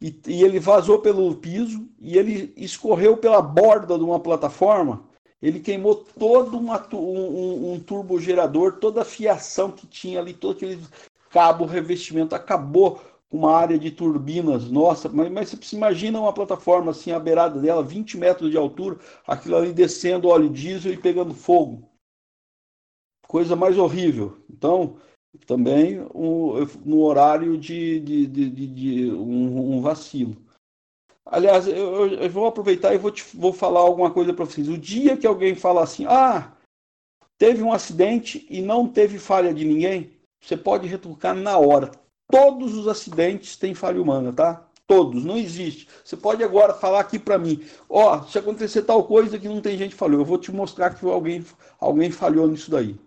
e, 0.00 0.20
e, 0.26 0.44
ele 0.44 0.60
vazou 0.60 1.00
pelo 1.00 1.34
piso 1.36 1.88
e 1.98 2.18
ele 2.18 2.52
escorreu 2.56 3.16
pela 3.16 3.40
borda 3.40 3.96
de 3.96 4.04
uma 4.04 4.20
plataforma. 4.20 5.08
Ele 5.40 5.60
queimou 5.60 5.96
todo 5.96 6.56
uma, 6.56 6.86
um, 6.94 7.72
um 7.72 7.80
turbogerador, 7.80 8.78
toda 8.78 9.02
a 9.02 9.04
fiação 9.04 9.70
que 9.70 9.86
tinha 9.86 10.20
ali, 10.20 10.32
todo 10.32 10.56
aquele 10.56 10.82
cabo, 11.30 11.64
revestimento, 11.64 12.34
acabou 12.34 13.00
uma 13.34 13.52
área 13.52 13.76
de 13.76 13.90
turbinas, 13.90 14.70
nossa, 14.70 15.08
mas, 15.08 15.28
mas 15.28 15.50
você 15.50 15.74
imagina 15.74 16.20
uma 16.20 16.32
plataforma 16.32 16.92
assim, 16.92 17.10
a 17.10 17.18
beirada 17.18 17.60
dela, 17.60 17.82
20 17.82 18.16
metros 18.16 18.48
de 18.48 18.56
altura, 18.56 18.96
aquilo 19.26 19.56
ali 19.56 19.72
descendo 19.72 20.28
óleo 20.28 20.48
diesel 20.48 20.92
e 20.92 20.96
pegando 20.96 21.34
fogo. 21.34 21.90
Coisa 23.26 23.56
mais 23.56 23.76
horrível. 23.76 24.38
Então, 24.48 24.98
também 25.46 26.00
um, 26.14 26.64
no 26.84 27.00
horário 27.00 27.58
de, 27.58 27.98
de, 27.98 28.26
de, 28.28 28.50
de, 28.50 28.66
de 28.68 29.10
um, 29.10 29.78
um, 29.78 29.80
vacilo. 29.80 30.36
Aliás, 31.26 31.66
eu, 31.66 32.06
eu, 32.06 32.30
vou 32.30 32.46
aproveitar 32.46 32.94
e 32.94 32.98
vou, 32.98 33.10
te, 33.10 33.24
vou 33.36 33.52
falar 33.52 33.80
alguma 33.80 34.12
coisa 34.12 34.32
para 34.32 34.44
vocês. 34.44 34.68
O 34.68 34.78
dia 34.78 35.16
que 35.16 35.26
alguém 35.26 35.56
fala 35.56 35.82
assim, 35.82 36.06
ah, 36.06 36.52
teve 37.36 37.64
um 37.64 37.72
acidente 37.72 38.46
e 38.48 38.62
não 38.62 38.86
teve 38.86 39.18
falha 39.18 39.52
de 39.52 39.64
ninguém, 39.64 40.12
você 40.40 40.56
pode 40.56 40.86
retrucar 40.86 41.34
na 41.34 41.58
hora 41.58 42.03
Todos 42.34 42.74
os 42.74 42.88
acidentes 42.88 43.56
têm 43.56 43.76
falha 43.76 44.02
humana, 44.02 44.32
tá? 44.32 44.66
Todos, 44.88 45.24
não 45.24 45.38
existe. 45.38 45.86
Você 46.04 46.16
pode 46.16 46.42
agora 46.42 46.74
falar 46.74 46.98
aqui 46.98 47.16
para 47.16 47.38
mim, 47.38 47.64
ó, 47.88 48.18
oh, 48.18 48.24
se 48.24 48.36
acontecer 48.36 48.82
tal 48.82 49.04
coisa 49.04 49.38
que 49.38 49.46
não 49.46 49.60
tem 49.60 49.78
gente 49.78 49.94
falhou, 49.94 50.20
eu 50.20 50.24
vou 50.24 50.36
te 50.36 50.50
mostrar 50.50 50.92
que 50.92 51.06
alguém, 51.06 51.46
alguém 51.78 52.10
falhou 52.10 52.48
nisso 52.48 52.72
daí. 52.72 52.98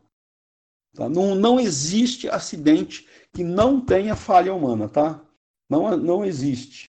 Tá? 0.95 1.09
Não, 1.09 1.35
não 1.35 1.59
existe 1.59 2.29
acidente 2.29 3.05
que 3.33 3.43
não 3.43 3.81
tenha 3.81 4.15
falha 4.15 4.53
humana, 4.53 4.87
tá? 4.87 5.19
Não, 5.69 5.97
não 5.97 6.23
existe. 6.23 6.85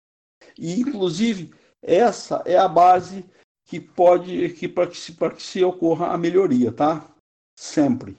E, 0.56 0.80
inclusive, 0.80 1.52
essa 1.82 2.40
é 2.46 2.56
a 2.56 2.68
base 2.68 3.24
que 3.66 3.80
pode, 3.80 4.50
que 4.50 4.68
para 4.68 4.86
que, 4.86 4.96
se, 4.96 5.12
que 5.12 5.42
se 5.42 5.64
ocorra 5.64 6.12
a 6.12 6.16
melhoria, 6.16 6.70
tá? 6.70 7.04
Sempre. 7.58 8.16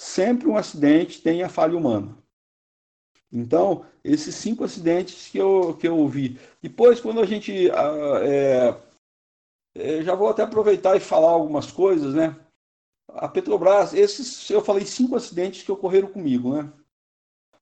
Sempre 0.00 0.46
um 0.46 0.56
acidente 0.56 1.20
tem 1.20 1.42
a 1.42 1.48
falha 1.48 1.76
humana. 1.76 2.16
Então, 3.32 3.84
esses 4.04 4.34
cinco 4.34 4.64
acidentes 4.64 5.28
que 5.28 5.38
eu, 5.38 5.76
que 5.76 5.86
eu 5.86 6.06
vi. 6.08 6.38
Depois, 6.62 7.00
quando 7.00 7.20
a 7.20 7.26
gente. 7.26 7.70
Ah, 7.70 8.20
é, 8.22 8.76
é, 9.74 10.02
já 10.02 10.14
vou 10.14 10.28
até 10.28 10.42
aproveitar 10.42 10.96
e 10.96 11.00
falar 11.00 11.30
algumas 11.30 11.70
coisas, 11.70 12.14
né? 12.14 12.36
A 13.08 13.28
Petrobras, 13.28 13.94
esses 13.94 14.48
eu 14.50 14.60
falei 14.62 14.84
cinco 14.84 15.16
acidentes 15.16 15.62
que 15.62 15.72
ocorreram 15.72 16.08
comigo, 16.08 16.54
né? 16.54 16.72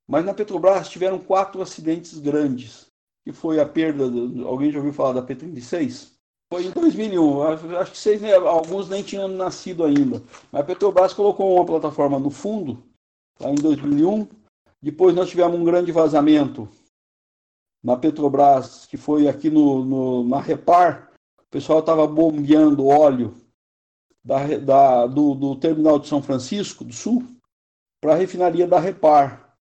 Mas 0.06 0.24
na 0.24 0.34
Petrobras 0.34 0.88
tiveram 0.88 1.18
quatro 1.18 1.62
acidentes 1.62 2.18
grandes, 2.18 2.86
que 3.24 3.32
foi 3.32 3.58
a 3.58 3.66
perda. 3.66 4.08
Do, 4.08 4.46
alguém 4.46 4.70
já 4.70 4.78
ouviu 4.78 4.92
falar 4.92 5.12
da 5.12 5.26
P36? 5.26 6.12
Foi 6.52 6.66
em 6.66 6.70
2001. 6.70 7.42
Acho 7.78 7.92
que 7.92 7.98
vocês, 7.98 8.20
né, 8.20 8.34
alguns 8.34 8.88
nem 8.88 9.02
tinham 9.02 9.28
nascido 9.28 9.84
ainda. 9.84 10.22
Mas 10.52 10.60
a 10.60 10.64
Petrobras 10.64 11.14
colocou 11.14 11.56
uma 11.56 11.64
plataforma 11.64 12.18
no 12.18 12.30
fundo, 12.30 12.82
lá 13.40 13.50
em 13.50 13.56
2001 13.56 14.43
depois 14.84 15.14
nós 15.14 15.30
tivemos 15.30 15.58
um 15.58 15.64
grande 15.64 15.90
vazamento 15.90 16.68
na 17.82 17.96
Petrobras, 17.96 18.84
que 18.84 18.98
foi 18.98 19.26
aqui 19.26 19.48
no, 19.48 19.82
no 19.82 20.28
na 20.28 20.38
Repar. 20.38 21.10
O 21.40 21.50
pessoal 21.50 21.78
estava 21.78 22.06
bombeando 22.06 22.86
óleo 22.86 23.34
da, 24.22 24.46
da, 24.58 25.06
do, 25.06 25.34
do 25.34 25.56
terminal 25.56 25.98
de 25.98 26.06
São 26.06 26.22
Francisco 26.22 26.84
do 26.84 26.92
Sul 26.92 27.24
para 27.98 28.12
a 28.12 28.16
refinaria 28.16 28.66
da 28.66 28.78
Repar. 28.78 29.56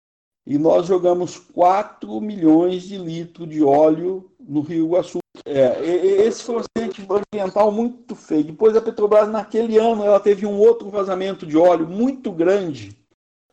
E 0.46 0.56
nós 0.56 0.86
jogamos 0.86 1.36
4 1.36 2.18
milhões 2.18 2.84
de 2.84 2.96
litros 2.96 3.46
de 3.46 3.62
óleo 3.62 4.32
no 4.40 4.62
Rio 4.62 4.86
Iguaçu. 4.86 5.18
É, 5.44 5.84
esse 5.84 6.42
foi 6.42 6.56
um 6.56 6.60
acidente 6.60 7.06
ambiental 7.34 7.70
muito 7.70 8.14
feio. 8.14 8.44
Depois 8.44 8.74
a 8.74 8.80
Petrobras, 8.80 9.28
naquele 9.28 9.76
ano, 9.76 10.02
ela 10.02 10.18
teve 10.18 10.46
um 10.46 10.58
outro 10.58 10.88
vazamento 10.88 11.46
de 11.46 11.58
óleo 11.58 11.86
muito 11.86 12.32
grande 12.32 12.96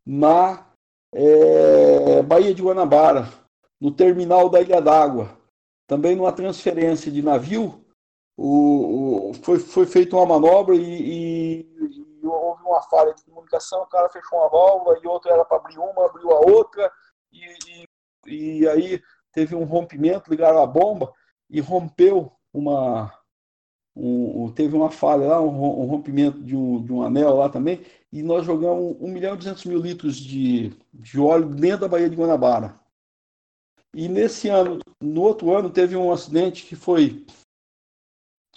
na 0.06 0.66
é, 1.14 2.22
Baía 2.22 2.54
de 2.54 2.62
Guanabara, 2.62 3.28
no 3.80 3.92
terminal 3.92 4.50
da 4.50 4.62
Ilha 4.62 4.82
d'Água. 4.82 5.38
Também 5.88 6.16
numa 6.16 6.34
transferência 6.34 7.12
de 7.12 7.22
navio, 7.22 7.86
o, 8.36 9.30
o, 9.30 9.34
foi, 9.36 9.58
foi 9.58 9.86
feita 9.86 10.16
uma 10.16 10.26
manobra 10.26 10.76
e, 10.76 10.82
e, 10.82 11.60
e, 12.22 12.28
houve 12.28 12.62
uma 12.64 12.82
falha 12.84 13.14
de 13.14 13.24
comunicação, 13.24 13.82
o 13.82 13.88
cara 13.88 14.10
fechou 14.10 14.38
uma 14.38 14.50
válvula 14.50 15.00
e 15.02 15.08
outra 15.08 15.32
era 15.34 15.46
para 15.46 15.58
abrir 15.58 15.78
uma, 15.78 16.06
abriu 16.06 16.32
a 16.32 16.40
outra, 16.40 16.92
e, 17.32 17.88
e, 18.28 18.68
aí 18.68 19.02
teve 19.32 19.56
um 19.56 19.64
rompimento, 19.64 20.30
ligaram 20.30 20.62
a 20.62 20.68
bomba 20.68 21.12
e 21.50 21.60
rompeu 21.60 22.32
uma, 22.54 23.12
um, 23.96 24.52
teve 24.54 24.76
uma 24.76 24.92
falha 24.92 25.28
lá, 25.28 25.42
um, 25.42 25.82
um 25.82 25.86
rompimento 25.86 26.44
de 26.44 26.56
um, 26.56 26.84
de 26.84 26.94
um, 26.94 27.02
anel 27.02 27.36
lá 27.38 27.50
também, 27.50 27.84
e 28.18 28.24
nós 28.24 28.44
jogamos 28.44 28.98
1 29.00 29.08
milhão 29.10 29.36
e 29.36 29.38
200 29.38 29.66
mil 29.66 29.80
litros 29.80 30.16
de, 30.16 30.76
de 30.92 31.20
óleo 31.20 31.54
dentro 31.54 31.82
da 31.82 31.88
Baía 31.88 32.10
de 32.10 32.16
Guanabara. 32.16 32.74
E 33.94 34.08
nesse 34.10 34.50
ano, 34.50 34.80
no 35.00 35.22
outro 35.22 35.56
ano, 35.56 35.70
teve 35.70 35.96
um 35.96 36.12
acidente 36.12 36.66
que 36.66 36.76
foi 36.76 37.24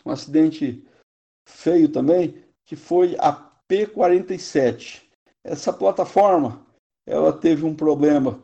um 0.03 0.11
acidente 0.11 0.83
feio 1.47 1.93
também, 1.93 2.43
que 2.65 2.75
foi 2.75 3.17
a 3.19 3.33
P47. 3.69 5.03
Essa 5.45 5.75
plataforma, 5.75 6.65
ela 7.07 7.31
teve 7.31 7.67
um 7.67 7.77
problema 7.77 8.43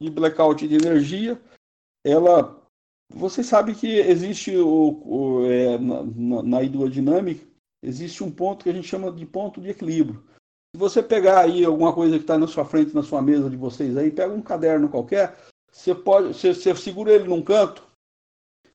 de 0.00 0.08
blackout 0.08 0.68
de 0.68 0.76
energia, 0.76 1.40
ela 2.04 2.62
você 3.12 3.42
sabe 3.42 3.74
que 3.74 3.98
existe 3.98 4.56
o, 4.56 5.00
o 5.04 5.46
é, 5.46 5.78
na, 5.78 6.42
na, 6.44 6.62
hidrodinâmica, 6.62 7.44
existe 7.86 8.24
um 8.24 8.30
ponto 8.30 8.64
que 8.64 8.70
a 8.70 8.72
gente 8.72 8.88
chama 8.88 9.12
de 9.12 9.24
ponto 9.24 9.60
de 9.60 9.70
equilíbrio. 9.70 10.22
Se 10.74 10.78
você 10.78 11.02
pegar 11.02 11.40
aí 11.40 11.64
alguma 11.64 11.92
coisa 11.92 12.16
que 12.16 12.24
está 12.24 12.36
na 12.36 12.48
sua 12.48 12.64
frente, 12.64 12.94
na 12.94 13.02
sua 13.02 13.22
mesa 13.22 13.48
de 13.48 13.56
vocês 13.56 13.96
aí, 13.96 14.10
pega 14.10 14.34
um 14.34 14.42
caderno 14.42 14.88
qualquer, 14.88 15.36
você 15.70 15.94
pode, 15.94 16.34
você, 16.34 16.52
você 16.52 16.74
segura 16.74 17.12
ele 17.12 17.28
num 17.28 17.42
canto 17.42 17.86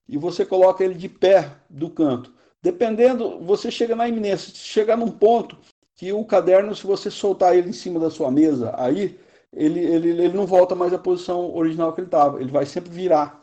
e 0.08 0.16
você 0.16 0.46
coloca 0.46 0.82
ele 0.82 0.94
de 0.94 1.08
pé 1.08 1.54
do 1.68 1.90
canto. 1.90 2.32
Dependendo, 2.62 3.40
você 3.40 3.70
chega 3.70 3.94
na 3.94 4.08
iminência, 4.08 4.52
chega 4.54 4.96
num 4.96 5.10
ponto 5.10 5.58
que 5.94 6.12
o 6.12 6.24
caderno, 6.24 6.74
se 6.74 6.86
você 6.86 7.10
soltar 7.10 7.56
ele 7.56 7.68
em 7.68 7.72
cima 7.72 8.00
da 8.00 8.10
sua 8.10 8.30
mesa, 8.30 8.74
aí 8.76 9.18
ele, 9.52 9.80
ele, 9.80 10.08
ele 10.08 10.36
não 10.36 10.46
volta 10.46 10.74
mais 10.74 10.92
à 10.92 10.98
posição 10.98 11.54
original 11.54 11.92
que 11.92 12.00
ele 12.00 12.08
estava, 12.08 12.40
ele 12.40 12.50
vai 12.50 12.64
sempre 12.66 12.90
virar. 12.90 13.42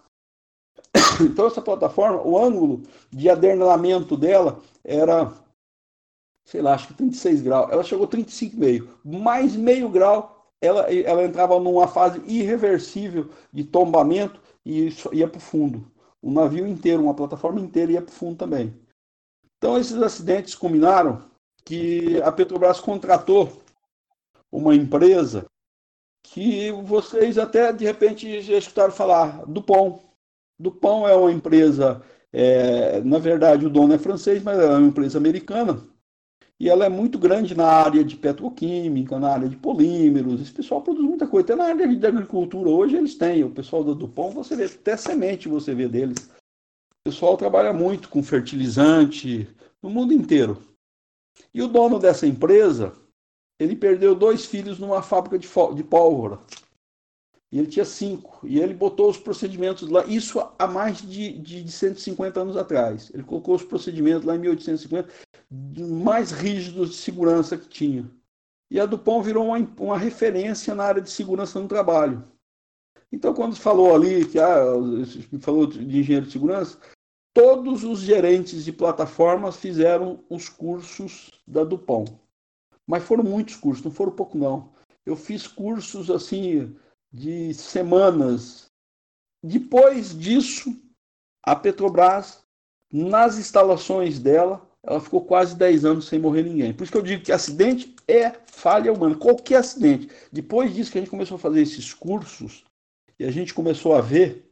Então, 1.22 1.48
essa 1.48 1.62
plataforma, 1.62 2.22
o 2.22 2.38
ângulo 2.38 2.84
de 3.12 3.30
adernelamento 3.30 4.16
dela 4.16 4.60
era, 4.86 5.34
sei 6.50 6.64
lá, 6.64 6.74
acho 6.74 6.88
que 6.88 6.96
36 6.96 7.42
graus. 7.42 7.72
Ela 7.72 7.84
chegou 7.84 8.06
a 8.06 8.10
35,5. 8.10 8.88
Mais 9.06 9.56
meio 9.56 9.88
grau, 9.88 10.52
ela, 10.60 10.92
ela 10.92 11.24
entrava 11.24 11.60
numa 11.60 11.88
fase 11.88 12.20
irreversível 12.26 13.30
de 13.54 13.64
tombamento 13.64 14.42
e 14.66 14.90
ia 15.14 15.28
para 15.28 15.38
o 15.38 15.42
fundo. 15.42 15.86
O 16.20 16.32
navio 16.32 16.66
inteiro, 16.66 17.04
uma 17.04 17.14
plataforma 17.14 17.62
inteira 17.62 17.92
ia 17.92 18.02
para 18.02 18.12
o 18.12 18.16
fundo 18.16 18.36
também. 18.36 18.74
Então, 19.58 19.78
esses 19.78 20.02
acidentes 20.02 20.56
combinaram 20.56 21.24
que 21.64 22.20
a 22.24 22.32
Petrobras 22.32 22.80
contratou 22.80 23.62
uma 24.52 24.74
empresa 24.74 25.46
que 26.24 26.72
vocês 26.72 27.38
até 27.38 27.72
de 27.72 27.86
repente 27.86 28.42
já 28.42 28.58
escutaram 28.58 28.92
falar, 28.92 29.46
Dupont. 29.46 30.04
Dupont 30.58 31.08
é 31.08 31.14
uma 31.14 31.32
empresa, 31.32 32.02
é, 32.34 33.00
na 33.02 33.20
verdade 33.20 33.68
o 33.68 33.70
dono 33.70 33.94
é 33.94 34.00
francês, 34.00 34.42
mas 34.42 34.58
é 34.58 34.66
uma 34.66 34.88
empresa 34.88 35.20
americana. 35.20 35.80
E 36.60 36.68
ela 36.68 36.86
é 36.86 36.90
muito 36.90 37.18
grande 37.18 37.56
na 37.56 37.68
área 37.68 38.04
de 38.04 38.18
petroquímica, 38.18 39.18
na 39.18 39.32
área 39.32 39.48
de 39.48 39.56
polímeros. 39.56 40.42
Esse 40.42 40.52
pessoal 40.52 40.82
produz 40.82 41.06
muita 41.06 41.26
coisa. 41.26 41.46
Até 41.46 41.56
na 41.56 41.66
área 41.66 41.88
de 41.88 42.06
agricultura 42.06 42.70
hoje 42.70 42.98
eles 42.98 43.16
têm. 43.16 43.46
O 43.46 43.50
pessoal 43.50 43.82
do 43.82 43.96
Dupont, 43.96 44.36
você 44.36 44.58
vê 44.58 44.66
até 44.66 44.98
semente, 44.98 45.48
você 45.48 45.74
vê 45.74 45.88
deles. 45.88 46.30
O 47.06 47.10
pessoal 47.10 47.38
trabalha 47.38 47.72
muito 47.72 48.10
com 48.10 48.22
fertilizante 48.22 49.48
no 49.82 49.90
mundo 49.90 50.12
inteiro. 50.12 50.62
E 51.54 51.62
o 51.62 51.68
dono 51.68 51.98
dessa 51.98 52.28
empresa, 52.28 52.94
ele 53.58 53.76
perdeu 53.76 54.14
dois 54.14 54.46
filhos 54.46 54.78
numa 54.80 55.02
fábrica 55.02 55.40
de, 55.40 55.48
de 55.48 55.84
pólvora. 55.84 56.40
E 57.52 57.58
ele 57.58 57.68
tinha 57.68 57.86
cinco. 57.86 58.46
E 58.46 58.60
ele 58.60 58.74
botou 58.74 59.10
os 59.10 59.18
procedimentos 59.18 59.90
lá, 59.90 60.06
isso 60.06 60.40
há 60.60 60.68
mais 60.68 61.02
de, 61.02 61.32
de, 61.40 61.64
de 61.64 61.72
150 61.72 62.40
anos 62.40 62.58
atrás. 62.58 63.10
Ele 63.14 63.24
colocou 63.24 63.56
os 63.56 63.64
procedimentos 63.64 64.26
lá 64.26 64.36
em 64.36 64.40
1850, 64.40 65.10
mais 65.52 66.32
rígidos 66.32 66.92
de 66.92 66.96
segurança 66.98 67.58
que 67.58 67.68
tinha. 67.68 68.10
E 68.70 68.80
a 68.80 68.86
Dupont 68.86 69.26
virou 69.26 69.48
uma, 69.48 69.58
uma 69.80 69.98
referência 69.98 70.76
na 70.76 70.84
área 70.84 71.02
de 71.02 71.10
segurança 71.10 71.60
no 71.60 71.68
trabalho. 71.68 72.24
Então, 73.12 73.34
quando 73.34 73.56
falou 73.56 73.96
ali, 73.96 74.26
que 74.26 74.38
ah, 74.40 74.64
falou 75.42 75.66
de 75.66 75.80
engenheiro 76.00 76.28
de 76.28 76.32
segurança, 76.32 76.78
todos 77.34 77.84
os 77.84 78.00
gerentes 78.02 78.64
de 78.64 78.72
plataformas 78.72 79.58
fizeram 79.58 80.24
os 80.30 80.48
cursos 80.48 81.32
da 81.48 81.64
Dupont. 81.64 82.14
Mas 82.86 83.04
foram 83.04 83.24
muitos 83.24 83.56
cursos, 83.56 83.84
não 83.84 83.92
foram 83.92 84.12
pouco 84.12 84.38
não. 84.38 84.72
Eu 85.06 85.16
fiz 85.16 85.48
cursos 85.48 86.12
assim 86.12 86.76
de 87.12 87.54
semanas. 87.56 88.72
Depois 89.44 90.18
disso, 90.18 90.76
a 91.44 91.56
Petrobras, 91.56 92.44
nas 92.92 93.38
instalações 93.38 94.20
dela, 94.20 94.69
ela 94.90 95.00
ficou 95.00 95.24
quase 95.24 95.56
10 95.56 95.86
anos 95.86 96.08
sem 96.08 96.18
morrer 96.18 96.42
ninguém. 96.42 96.74
Por 96.74 96.84
isso 96.84 96.92
que 96.92 96.98
eu 96.98 97.04
digo 97.04 97.24
que 97.24 97.32
acidente 97.32 97.96
é 98.08 98.32
falha 98.48 98.92
humana, 98.92 99.16
qualquer 99.16 99.58
acidente. 99.58 100.10
Depois 100.32 100.74
disso 100.74 100.92
que 100.92 100.98
a 100.98 101.02
gente 101.02 101.12
começou 101.12 101.36
a 101.36 101.40
fazer 101.40 101.62
esses 101.62 101.94
cursos, 101.94 102.66
e 103.20 103.24
a 103.24 103.30
gente 103.30 103.54
começou 103.54 103.94
a 103.94 104.02
ver 104.02 104.52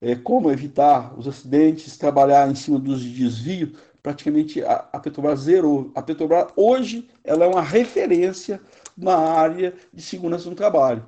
é, 0.00 0.16
como 0.16 0.50
evitar 0.50 1.16
os 1.18 1.28
acidentes, 1.28 1.98
trabalhar 1.98 2.50
em 2.50 2.54
cima 2.54 2.78
dos 2.78 3.04
desvios, 3.04 3.78
praticamente 4.02 4.64
a, 4.64 4.88
a 4.90 4.98
Petrobras 4.98 5.40
zerou. 5.40 5.92
A 5.94 6.00
Petrobras 6.00 6.50
hoje 6.56 7.10
ela 7.22 7.44
é 7.44 7.48
uma 7.48 7.62
referência 7.62 8.58
na 8.96 9.16
área 9.16 9.74
de 9.92 10.00
segurança 10.00 10.48
no 10.48 10.56
trabalho. 10.56 11.04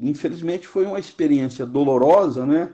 Infelizmente 0.00 0.64
foi 0.64 0.86
uma 0.86 1.00
experiência 1.00 1.66
dolorosa, 1.66 2.46
né? 2.46 2.72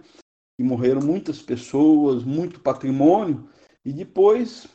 E 0.60 0.62
morreram 0.62 1.00
muitas 1.00 1.40
pessoas, 1.40 2.22
muito 2.22 2.60
patrimônio, 2.60 3.48
e 3.86 3.92
depois 3.92 4.66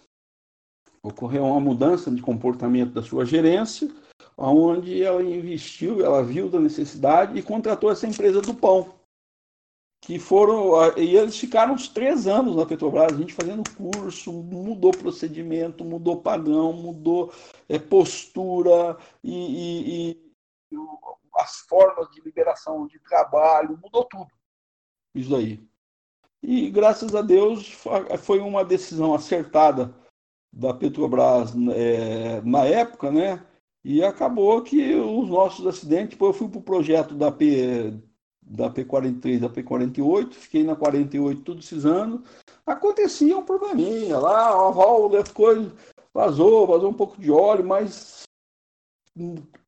ocorreu 1.03 1.43
uma 1.43 1.59
mudança 1.59 2.09
de 2.09 2.21
comportamento 2.21 2.93
da 2.93 3.03
sua 3.03 3.25
gerência, 3.25 3.89
onde 4.37 5.03
ela 5.03 5.21
investiu, 5.21 6.03
ela 6.03 6.23
viu 6.23 6.49
da 6.49 6.61
necessidade 6.61 7.37
e 7.37 7.43
contratou 7.43 7.91
essa 7.91 8.07
empresa 8.07 8.41
do 8.41 8.53
pão. 8.53 8.95
Que 10.01 10.17
foram. 10.17 10.97
E 10.97 11.17
eles 11.17 11.37
ficaram 11.37 11.73
uns 11.73 11.89
três 11.89 12.25
anos 12.25 12.55
na 12.55 12.65
Petrobras, 12.65 13.13
a 13.13 13.17
gente 13.17 13.33
fazendo 13.33 13.63
curso, 13.75 14.31
mudou 14.31 14.91
procedimento, 14.91 15.83
mudou 15.83 16.21
padrão, 16.21 16.71
mudou 16.71 17.33
é, 17.67 17.77
postura 17.77 18.97
e, 19.21 19.33
e, 19.33 20.11
e 20.11 20.77
as 21.35 21.59
formas 21.67 22.09
de 22.11 22.21
liberação 22.21 22.87
de 22.87 22.97
trabalho, 22.99 23.77
mudou 23.83 24.05
tudo. 24.05 24.31
Isso 25.13 25.35
aí. 25.35 25.70
E 26.43 26.69
graças 26.69 27.13
a 27.13 27.21
Deus 27.21 27.77
foi 28.19 28.39
uma 28.39 28.65
decisão 28.65 29.13
acertada 29.13 29.93
da 30.51 30.73
Petrobras 30.73 31.53
é, 31.73 32.41
na 32.41 32.65
época, 32.65 33.11
né? 33.11 33.45
E 33.83 34.03
acabou 34.03 34.61
que 34.61 34.95
os 34.95 35.29
nossos 35.29 35.65
acidentes, 35.65 36.19
eu 36.19 36.33
fui 36.33 36.47
para 36.47 36.59
o 36.59 36.63
projeto 36.63 37.15
da, 37.15 37.31
P, 37.31 37.93
da 38.41 38.69
P43, 38.69 39.39
da 39.39 39.49
P48, 39.49 40.33
fiquei 40.33 40.63
na 40.63 40.75
48 40.75 41.41
todos 41.41 41.65
esses 41.65 41.85
anos, 41.85 42.21
acontecia 42.65 43.37
um 43.37 43.45
probleminha 43.45 44.19
lá, 44.19 44.49
a 44.49 44.71
válvula 44.71 45.25
ficou, 45.25 45.71
vazou, 46.13 46.67
vazou 46.67 46.89
um 46.89 46.93
pouco 46.93 47.19
de 47.19 47.31
óleo, 47.31 47.65
mas 47.65 48.23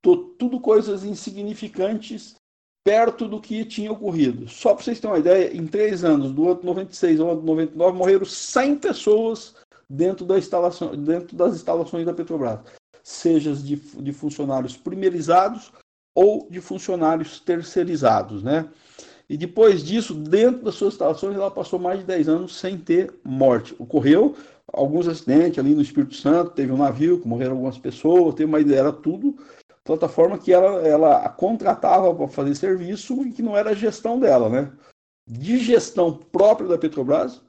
tudo 0.01 0.59
coisas 0.59 1.03
insignificantes 1.03 2.35
perto 2.83 3.27
do 3.27 3.39
que 3.39 3.63
tinha 3.63 3.91
ocorrido. 3.91 4.47
Só 4.49 4.73
para 4.73 4.83
vocês 4.83 4.99
terem 4.99 5.13
uma 5.13 5.19
ideia, 5.19 5.55
em 5.55 5.65
três 5.65 6.03
anos, 6.03 6.31
do 6.31 6.49
ano 6.49 6.59
96 6.63 7.19
ao 7.19 7.31
ano 7.31 7.41
99, 7.41 7.97
morreram 7.97 8.25
100 8.25 8.75
pessoas 8.77 9.55
dentro, 9.89 10.25
da 10.25 10.37
instalação, 10.37 10.95
dentro 10.95 11.35
das 11.35 11.55
instalações 11.55 12.05
da 12.05 12.13
Petrobras, 12.13 12.59
seja 13.01 13.53
de, 13.53 13.75
de 13.75 14.11
funcionários 14.11 14.75
primerizados 14.75 15.71
ou 16.15 16.47
de 16.49 16.59
funcionários 16.61 17.39
terceirizados, 17.39 18.43
né? 18.43 18.69
E 19.29 19.37
depois 19.37 19.83
disso, 19.83 20.13
dentro 20.13 20.63
das 20.63 20.75
suas 20.75 20.93
instalações, 20.93 21.35
ela 21.35 21.49
passou 21.49 21.79
mais 21.79 21.99
de 21.99 22.05
10 22.05 22.29
anos 22.29 22.59
sem 22.59 22.77
ter 22.77 23.13
morte. 23.23 23.73
Ocorreu 23.79 24.35
alguns 24.71 25.07
acidentes 25.07 25.59
ali 25.59 25.73
no 25.73 25.81
Espírito 25.81 26.15
Santo, 26.15 26.51
teve 26.51 26.71
um 26.71 26.77
navio 26.77 27.19
que 27.19 27.27
morreram 27.27 27.53
algumas 27.53 27.77
pessoas, 27.77 28.35
teve 28.35 28.45
uma 28.45 28.59
ideia, 28.59 28.79
era 28.79 28.91
tudo 28.91 29.35
plataforma 29.83 30.37
que 30.37 30.51
ela, 30.51 30.87
ela 30.87 31.29
contratava 31.29 32.13
para 32.13 32.27
fazer 32.27 32.55
serviço 32.55 33.25
e 33.25 33.31
que 33.31 33.41
não 33.41 33.57
era 33.57 33.75
gestão 33.75 34.19
dela, 34.19 34.49
né? 34.49 34.71
De 35.27 35.57
gestão 35.57 36.13
própria 36.13 36.67
da 36.67 36.77
Petrobras, 36.77 37.41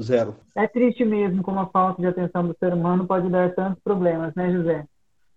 zero. 0.00 0.36
É 0.54 0.66
triste 0.66 1.04
mesmo 1.04 1.42
como 1.42 1.60
a 1.60 1.66
falta 1.66 2.00
de 2.00 2.08
atenção 2.08 2.46
do 2.46 2.56
ser 2.58 2.72
humano 2.72 3.06
pode 3.06 3.28
dar 3.28 3.54
tantos 3.54 3.82
problemas, 3.82 4.34
né, 4.34 4.52
José? 4.52 4.86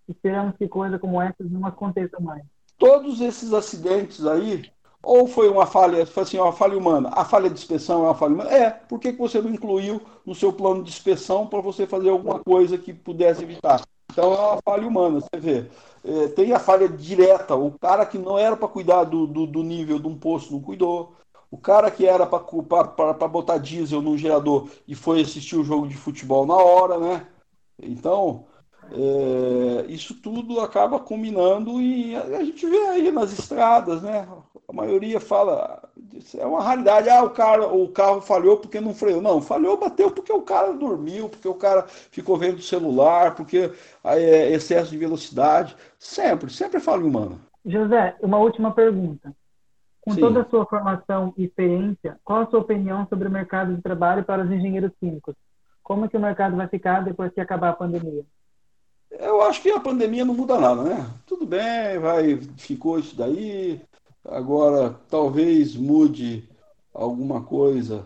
Esperamos 0.07 0.55
que 0.57 0.67
coisa 0.67 0.97
como 0.97 1.21
essas 1.21 1.49
não 1.51 1.65
aconteça 1.65 2.19
mais. 2.19 2.43
Todos 2.77 3.21
esses 3.21 3.53
acidentes 3.53 4.25
aí 4.25 4.71
ou 5.01 5.27
foi 5.27 5.49
uma 5.49 5.65
falha, 5.65 6.05
foi 6.05 6.23
assim, 6.23 6.37
uma 6.37 6.51
falha 6.51 6.77
humana? 6.77 7.09
A 7.13 7.23
falha 7.23 7.49
de 7.49 7.57
inspeção 7.57 8.03
é 8.03 8.07
uma 8.07 8.15
falha 8.15 8.33
humana? 8.33 8.51
É. 8.51 8.69
Por 8.69 8.99
que, 8.99 9.13
que 9.13 9.19
você 9.19 9.41
não 9.41 9.49
incluiu 9.49 10.01
no 10.25 10.35
seu 10.35 10.51
plano 10.51 10.83
de 10.83 10.89
inspeção 10.89 11.47
para 11.47 11.61
você 11.61 11.87
fazer 11.87 12.09
alguma 12.09 12.39
coisa 12.39 12.77
que 12.77 12.93
pudesse 12.93 13.43
evitar? 13.43 13.81
Então 14.11 14.33
é 14.33 14.37
uma 14.37 14.61
falha 14.61 14.87
humana, 14.87 15.21
você 15.21 15.39
vê. 15.39 15.69
É, 16.03 16.27
tem 16.29 16.53
a 16.53 16.59
falha 16.59 16.87
direta, 16.87 17.55
o 17.55 17.77
cara 17.77 18.05
que 18.05 18.17
não 18.17 18.37
era 18.37 18.55
para 18.55 18.67
cuidar 18.67 19.03
do, 19.03 19.27
do, 19.27 19.45
do, 19.45 19.63
nível 19.63 19.99
de 19.99 20.07
um 20.07 20.17
posto 20.17 20.53
não 20.53 20.61
cuidou. 20.61 21.15
O 21.51 21.57
cara 21.57 21.89
que 21.91 22.05
era 22.05 22.25
para 22.27 23.27
botar 23.27 23.57
diesel 23.57 24.01
no 24.01 24.17
gerador 24.17 24.69
e 24.87 24.95
foi 24.95 25.21
assistir 25.21 25.55
o 25.55 25.63
jogo 25.63 25.87
de 25.87 25.97
futebol 25.97 26.45
na 26.45 26.55
hora, 26.55 26.99
né? 26.99 27.27
Então, 27.81 28.45
é, 28.91 29.85
isso 29.87 30.13
tudo 30.15 30.59
acaba 30.59 30.99
combinando 30.99 31.81
e 31.81 32.15
a 32.15 32.43
gente 32.43 32.65
vê 32.67 32.87
aí 32.87 33.11
nas 33.11 33.31
estradas, 33.31 34.01
né? 34.01 34.27
A 34.67 34.73
maioria 34.73 35.19
fala, 35.19 35.89
é 36.37 36.45
uma 36.45 36.61
raridade, 36.61 37.09
ah, 37.09 37.23
o, 37.23 37.29
cara, 37.29 37.67
o 37.67 37.87
carro 37.89 38.21
falhou 38.21 38.57
porque 38.57 38.79
não 38.79 38.93
freou. 38.93 39.21
Não, 39.21 39.41
falhou, 39.41 39.77
bateu 39.77 40.11
porque 40.11 40.31
o 40.31 40.41
cara 40.41 40.73
dormiu, 40.73 41.29
porque 41.29 41.47
o 41.47 41.55
cara 41.55 41.85
ficou 41.87 42.37
vendo 42.37 42.57
o 42.57 42.63
celular, 42.63 43.35
porque 43.35 43.71
é 44.03 44.51
excesso 44.51 44.91
de 44.91 44.97
velocidade. 44.97 45.75
Sempre, 45.97 46.51
sempre 46.51 46.77
é 46.77 46.79
falha 46.79 47.05
humana. 47.05 47.37
José, 47.65 48.15
uma 48.21 48.37
última 48.37 48.71
pergunta. 48.71 49.33
Com 50.01 50.13
Sim. 50.13 50.21
toda 50.21 50.41
a 50.41 50.49
sua 50.49 50.65
formação 50.65 51.33
e 51.37 51.45
experiência, 51.45 52.17
qual 52.23 52.41
a 52.41 52.47
sua 52.47 52.59
opinião 52.59 53.05
sobre 53.07 53.27
o 53.27 53.31
mercado 53.31 53.75
de 53.75 53.81
trabalho 53.81 54.23
para 54.23 54.43
os 54.43 54.51
engenheiros 54.51 54.91
químicos? 54.99 55.35
Como 55.83 56.05
é 56.05 56.07
que 56.07 56.17
o 56.17 56.21
mercado 56.21 56.55
vai 56.55 56.67
ficar 56.67 57.03
depois 57.03 57.33
que 57.33 57.41
acabar 57.41 57.69
a 57.69 57.73
pandemia? 57.73 58.23
Eu 59.11 59.41
acho 59.41 59.61
que 59.61 59.71
a 59.71 59.79
pandemia 59.79 60.23
não 60.23 60.33
muda 60.33 60.59
nada, 60.59 60.83
né? 60.83 61.13
Tudo 61.25 61.45
bem, 61.45 61.99
vai, 61.99 62.37
ficou 62.57 62.99
isso 62.99 63.15
daí. 63.15 63.81
Agora, 64.23 64.99
talvez 65.09 65.75
mude 65.75 66.47
alguma 66.93 67.41
coisa 67.41 68.05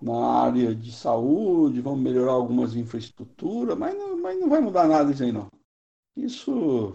na 0.00 0.42
área 0.42 0.74
de 0.74 0.90
saúde, 0.92 1.80
vamos 1.80 2.00
melhorar 2.00 2.32
algumas 2.32 2.74
infraestruturas, 2.74 3.76
mas 3.76 3.96
não, 3.96 4.16
mas 4.16 4.38
não 4.40 4.48
vai 4.48 4.60
mudar 4.60 4.88
nada 4.88 5.12
isso 5.12 5.22
aí, 5.22 5.30
não. 5.30 5.48
Isso, 6.16 6.94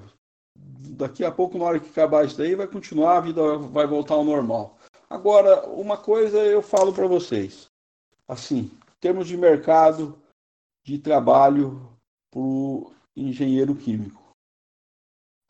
daqui 0.55 1.23
a 1.23 1.31
pouco, 1.31 1.57
na 1.57 1.65
hora 1.65 1.79
que 1.79 1.89
acabar 1.89 2.25
isso 2.25 2.37
daí, 2.37 2.55
vai 2.55 2.67
continuar, 2.67 3.17
a 3.17 3.21
vida 3.21 3.57
vai 3.57 3.87
voltar 3.87 4.15
ao 4.15 4.25
normal. 4.25 4.77
Agora, 5.09 5.67
uma 5.69 5.97
coisa 5.97 6.37
eu 6.39 6.61
falo 6.61 6.91
para 6.91 7.07
vocês. 7.07 7.69
Assim, 8.27 8.57
em 8.57 8.99
termos 8.99 9.27
de 9.27 9.37
mercado 9.37 10.17
de 10.83 10.97
trabalho 10.97 11.89
para 12.31 12.41
engenheiro 13.15 13.75
químico. 13.75 14.21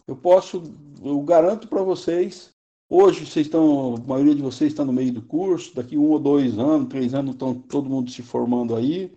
Eu 0.07 0.15
posso, 0.15 0.61
eu 1.03 1.19
garanto 1.21 1.67
para 1.67 1.81
vocês, 1.81 2.51
hoje 2.89 3.25
vocês 3.25 3.47
estão, 3.47 3.95
a 3.95 3.99
maioria 3.99 4.35
de 4.35 4.41
vocês 4.41 4.71
está 4.71 4.85
no 4.85 4.93
meio 4.93 5.11
do 5.11 5.21
curso, 5.21 5.75
daqui 5.75 5.97
um 5.97 6.09
ou 6.11 6.19
dois 6.19 6.59
anos, 6.59 6.89
três 6.89 7.13
anos, 7.13 7.31
estão 7.31 7.53
todo 7.53 7.89
mundo 7.89 8.11
se 8.11 8.21
formando 8.21 8.75
aí. 8.75 9.11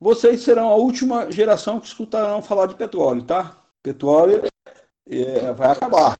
Vocês 0.00 0.42
serão 0.42 0.68
a 0.68 0.74
última 0.74 1.30
geração 1.30 1.78
que 1.78 1.86
escutarão 1.86 2.42
falar 2.42 2.66
de 2.66 2.74
petróleo, 2.74 3.22
tá? 3.22 3.64
Petróleo 3.82 4.42
é, 5.08 5.52
vai 5.52 5.70
acabar. 5.70 6.18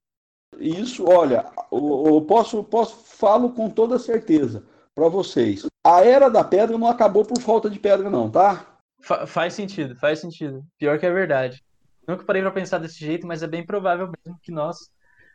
Isso, 0.59 1.05
olha, 1.07 1.51
eu, 1.73 2.25
posso, 2.27 2.63
posso 2.63 2.97
falo 2.97 3.51
com 3.51 3.69
toda 3.69 3.99
certeza 3.99 4.65
para 4.95 5.09
vocês. 5.09 5.67
A 5.85 6.05
era 6.05 6.29
da 6.29 6.45
pedra 6.45 6.79
não 6.79 6.87
acabou 6.87 7.25
por 7.25 7.41
falta 7.41 7.69
de 7.69 7.79
pedra, 7.79 8.09
não, 8.09 8.31
tá? 8.31 8.74
Fa 9.05 9.27
faz 9.27 9.53
sentido, 9.53 9.95
faz 9.97 10.19
sentido. 10.19 10.65
Pior 10.79 10.99
que 10.99 11.05
é 11.05 11.13
verdade. 11.13 11.63
Nunca 12.09 12.25
parei 12.25 12.41
para 12.41 12.51
pensar 12.51 12.79
desse 12.79 12.99
jeito, 12.99 13.27
mas 13.27 13.43
é 13.43 13.47
bem 13.47 13.65
provável 13.65 14.11
mesmo 14.25 14.41
que 14.43 14.51
nós 14.51 14.91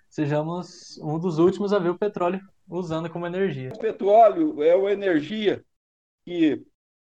sejamos 0.09 0.97
um 0.97 1.19
dos 1.19 1.37
últimos 1.37 1.71
a 1.71 1.77
ver 1.77 1.89
o 1.89 1.97
petróleo 1.97 2.41
usando 2.67 3.11
como 3.11 3.27
energia. 3.27 3.71
O 3.71 3.77
petróleo 3.77 4.63
é 4.63 4.75
uma 4.75 4.91
energia 4.91 5.63
que 6.25 6.65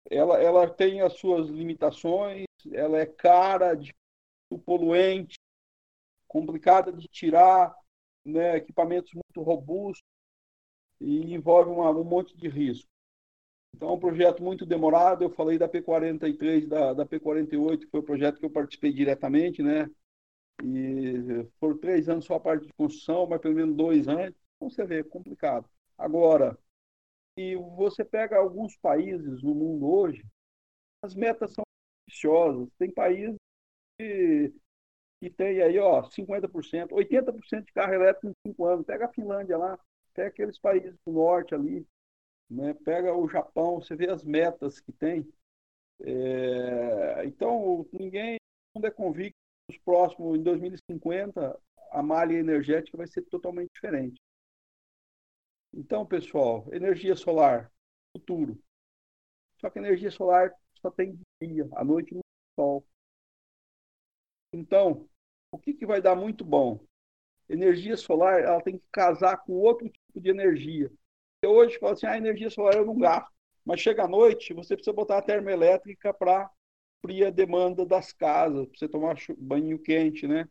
ela, 0.09 0.41
ela 0.41 0.71
tem 0.71 1.01
as 1.01 1.15
suas 1.15 1.49
limitações, 1.49 2.47
ela 2.71 2.99
é 2.99 3.07
cara, 3.07 3.75
de, 3.75 3.93
poluente, 4.65 5.35
complicada 6.29 6.93
de 6.93 7.09
tirar, 7.09 7.75
né, 8.25 8.57
equipamentos 8.57 9.13
muito 9.15 9.43
robustos 9.43 10.07
e 11.01 11.35
envolve 11.35 11.71
uma, 11.71 11.91
um 11.91 12.05
monte 12.05 12.37
de 12.37 12.49
risco. 12.49 12.89
Então, 13.75 13.89
é 13.91 13.93
um 13.93 13.99
projeto 13.99 14.43
muito 14.43 14.65
demorado. 14.67 15.25
Eu 15.25 15.31
falei 15.31 15.59
da 15.59 15.69
P43, 15.69 16.67
da, 16.67 16.93
da 16.93 17.07
P48, 17.07 17.79
que 17.81 17.91
foi 17.91 18.01
o 18.01 18.05
projeto 18.05 18.39
que 18.39 18.45
eu 18.45 18.51
participei 18.51 18.93
diretamente, 18.93 19.63
né? 19.63 19.91
E 20.63 21.47
foram 21.59 21.79
três 21.79 22.09
anos 22.09 22.25
só 22.25 22.35
a 22.35 22.41
parte 22.41 22.67
de 22.67 22.73
construção, 22.75 23.27
mas 23.27 23.41
pelo 23.41 23.55
menos 23.55 23.75
dois 23.77 24.09
anos. 24.09 24.35
Então, 24.57 24.71
você 24.71 24.85
vê, 24.85 25.01
é 25.01 25.05
complicado. 25.05 25.69
Agora, 25.99 26.59
e 27.37 27.57
você 27.57 28.05
pega 28.05 28.37
alguns 28.39 28.77
países 28.77 29.43
no 29.43 29.55
mundo 29.55 29.87
hoje, 29.91 30.25
as 31.03 31.15
metas 31.15 31.53
são 31.53 31.65
ambiciosas. 32.09 32.69
Tem 32.79 32.91
países 32.91 33.37
que, 33.99 34.53
que 35.21 35.31
tem 35.31 35.63
aí, 35.63 35.79
ó, 35.79 36.05
50%, 36.05 36.93
80% 36.93 37.67
de 37.67 37.73
carro 37.73 37.95
elétrico 37.95 38.29
em 38.29 38.49
cinco 38.49 38.67
anos. 38.67 38.87
Pega 38.87 39.07
a 39.07 39.13
Finlândia 39.13 39.59
lá, 39.59 39.79
pega 40.15 40.29
aqueles 40.29 40.59
países 40.59 40.95
do 41.07 41.13
norte 41.13 41.55
ali, 41.55 41.87
né? 42.53 42.75
Pega 42.75 43.15
o 43.15 43.29
Japão, 43.29 43.81
você 43.81 43.97
vê 43.97 44.11
as 44.11 44.25
metas 44.25 44.79
que 44.79 44.93
tem. 44.93 45.27
É... 46.01 47.25
Então, 47.25 47.87
ninguém 47.93 48.37
é 48.83 48.91
convicto 48.91 49.39
nos 49.69 49.79
próximos, 49.79 50.39
em 50.39 50.43
2050, 50.43 51.59
a 51.91 52.03
malha 52.03 52.35
energética 52.35 52.97
vai 52.97 53.07
ser 53.07 53.23
totalmente 53.23 53.71
diferente. 53.75 54.21
Então, 55.73 56.05
pessoal, 56.05 56.67
energia 56.73 57.17
solar, 57.17 57.73
futuro. 58.15 58.63
Só 59.59 59.71
que 59.71 59.79
energia 59.79 60.11
solar 60.11 60.53
só 60.81 60.91
tem 60.91 61.19
dia, 61.41 61.69
à 61.75 61.85
noite 61.85 62.15
no 62.15 62.21
sol. 62.59 62.85
Então, 64.53 65.09
o 65.51 65.59
que, 65.59 65.73
que 65.73 65.87
vai 65.87 66.03
dar 66.03 66.15
muito 66.15 66.45
bom? 66.45 66.85
Energia 67.49 67.97
solar 67.97 68.41
ela 68.43 68.61
tem 68.61 68.79
que 68.79 68.85
casar 68.93 69.39
com 69.39 69.53
outro 69.53 69.89
tipo 69.89 70.21
de 70.21 70.29
energia 70.29 70.91
hoje 71.47 71.79
fala 71.79 71.93
assim, 71.93 72.07
a 72.07 72.13
ah, 72.13 72.19
energia 72.19 72.51
solar 72.51 72.75
eu 72.75 72.87
não 72.87 72.99
gasto. 72.99 73.31
Mas 73.65 73.81
chega 73.81 74.05
à 74.05 74.09
noite, 74.09 74.55
você 74.55 74.75
precisa 74.75 74.93
botar 74.93 75.19
a 75.19 75.23
termoelétrica 75.23 76.13
para 76.13 76.51
suprir 76.97 77.27
a 77.27 77.31
demanda 77.31 77.85
das 77.87 78.13
casas, 78.13 78.67
para 78.67 78.79
você 78.79 78.89
tomar 78.89 79.17
banho 79.39 79.79
quente, 79.79 80.27
né? 80.27 80.49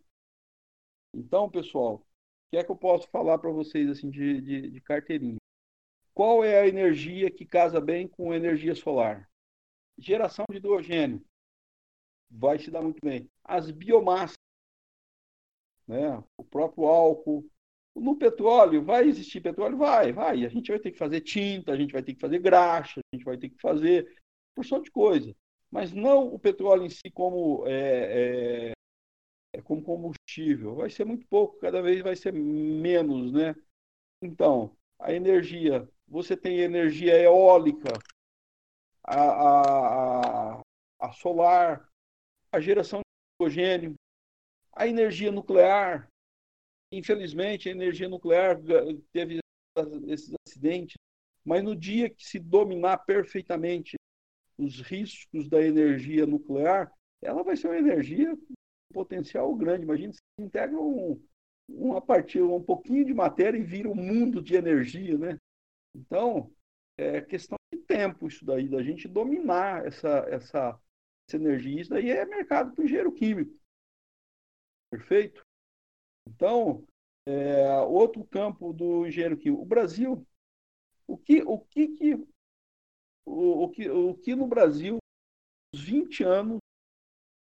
Então, 1.14 1.50
pessoal, 1.50 1.96
o 1.96 2.06
que 2.52 2.58
é 2.58 2.64
que 2.64 2.72
eu 2.72 2.76
posso 2.76 3.08
falar 3.10 3.38
para 3.38 3.52
vocês 3.52 3.90
assim 3.90 4.10
de, 4.10 4.42
de, 4.42 4.70
de 4.72 4.82
carteirinha? 4.82 5.38
Qual 6.14 6.44
é 6.44 6.62
a 6.62 6.68
energia 6.68 7.32
que 7.32 7.46
casa 7.46 7.80
bem 7.82 8.08
com 8.08 8.34
energia 8.34 8.76
solar? 8.76 9.30
Geração 9.98 10.46
de 10.50 10.58
hidrogênio 10.58 11.24
vai 12.30 12.60
se 12.60 12.72
dar 12.72 12.82
muito 12.82 13.00
bem. 13.04 13.30
As 13.44 13.72
biomassas, 13.72 14.38
né? 15.88 16.24
o 16.38 16.44
próprio 16.44 16.86
álcool, 16.86 17.50
no 17.96 18.16
petróleo, 18.18 18.84
vai 18.84 19.08
existir 19.08 19.42
petróleo? 19.42 19.78
Vai, 19.78 20.12
vai. 20.12 20.46
A 20.46 20.50
gente 20.50 20.72
vai 20.72 20.80
ter 20.80 20.92
que 20.92 20.98
fazer 20.98 21.22
tinta, 21.22 21.72
a 21.72 21.78
gente 21.78 21.92
vai 21.92 22.02
ter 22.04 22.14
que 22.14 22.20
fazer 22.22 22.40
graxa, 22.40 23.02
a 23.02 23.16
gente 23.16 23.26
vai 23.26 23.38
ter 23.38 23.50
que 23.50 23.62
fazer 23.62 24.22
porção 24.56 24.82
de 24.82 24.92
coisa. 24.92 25.36
Mas 25.70 25.92
não 25.94 26.34
o 26.34 26.40
petróleo 26.40 26.86
em 26.86 26.90
si 26.90 27.10
como, 27.14 27.66
é, 27.68 28.72
é, 28.72 28.72
é, 29.54 29.62
como 29.62 29.84
combustível. 29.84 30.76
Vai 30.76 30.90
ser 30.90 31.06
muito 31.06 31.26
pouco, 31.28 31.60
cada 31.60 31.82
vez 31.82 32.02
vai 32.02 32.16
ser 32.16 32.34
menos, 32.34 33.32
né? 33.32 33.56
Então, 34.22 34.76
a 35.00 35.14
energia, 35.14 35.88
você 36.08 36.36
tem 36.38 36.60
energia 36.60 37.18
eólica, 37.18 37.92
a, 39.04 39.20
a, 39.20 40.58
a, 40.58 40.62
a 41.00 41.12
solar, 41.14 41.90
a 42.52 42.60
geração 42.60 43.00
de 43.00 43.46
hidrogênio, 43.46 43.96
a 44.74 44.88
energia 44.88 45.32
nuclear, 45.32 46.11
Infelizmente, 46.92 47.70
a 47.70 47.72
energia 47.72 48.10
nuclear 48.10 48.60
teve 49.14 49.40
esses 50.08 50.34
acidentes, 50.46 50.98
mas 51.46 51.64
no 51.64 51.76
dia 51.76 52.10
que 52.10 52.26
se 52.26 52.40
dominar 52.40 52.98
perfeitamente 53.00 53.96
os 54.58 54.82
riscos 54.82 55.50
da 55.50 55.62
energia 55.62 56.26
nuclear, 56.26 56.92
ela 57.22 57.44
vai 57.44 57.56
ser 57.56 57.68
uma 57.68 57.78
energia 57.78 58.38
potencial 58.94 59.54
grande. 59.56 59.84
Imagina 59.84 60.14
se 60.14 60.20
integra 60.38 60.78
um, 60.78 61.22
uma 61.68 62.02
partir 62.02 62.42
um 62.42 62.62
pouquinho 62.62 63.06
de 63.06 63.14
matéria 63.14 63.58
e 63.58 63.64
vira 63.64 63.90
um 63.90 63.96
mundo 63.96 64.42
de 64.42 64.56
energia, 64.56 65.18
né? 65.18 65.38
Então, 65.96 66.52
é 66.98 67.22
questão 67.22 67.58
de 67.74 67.80
tempo 67.80 68.28
isso 68.28 68.46
daí, 68.46 68.68
da 68.68 68.84
gente 68.84 69.08
dominar 69.08 69.86
essa, 69.86 70.26
essa, 70.30 70.80
essa 71.28 71.38
energia. 71.38 71.82
Isso 71.82 71.90
daí 71.90 72.12
é 72.12 72.26
mercado 72.26 72.74
para 72.74 72.84
engenheiro 72.84 73.12
químico. 73.12 73.58
Perfeito? 74.90 75.42
Então, 76.28 76.86
é, 77.26 77.80
outro 77.82 78.24
campo 78.26 78.74
do 78.74 79.06
engenheiro 79.06 79.38
químico. 79.38 79.62
O 79.62 79.66
Brasil, 79.66 80.26
o 81.08 81.18
que, 81.18 81.42
o 81.44 81.60
que, 81.60 81.88
que 81.90 82.16
o, 83.26 83.64
o, 83.64 83.70
que, 83.70 83.90
o 83.90 84.16
que 84.16 84.36
no 84.36 84.48
Brasil, 84.48 84.98
os 85.74 85.82
20 85.82 86.24
anos, 86.24 86.58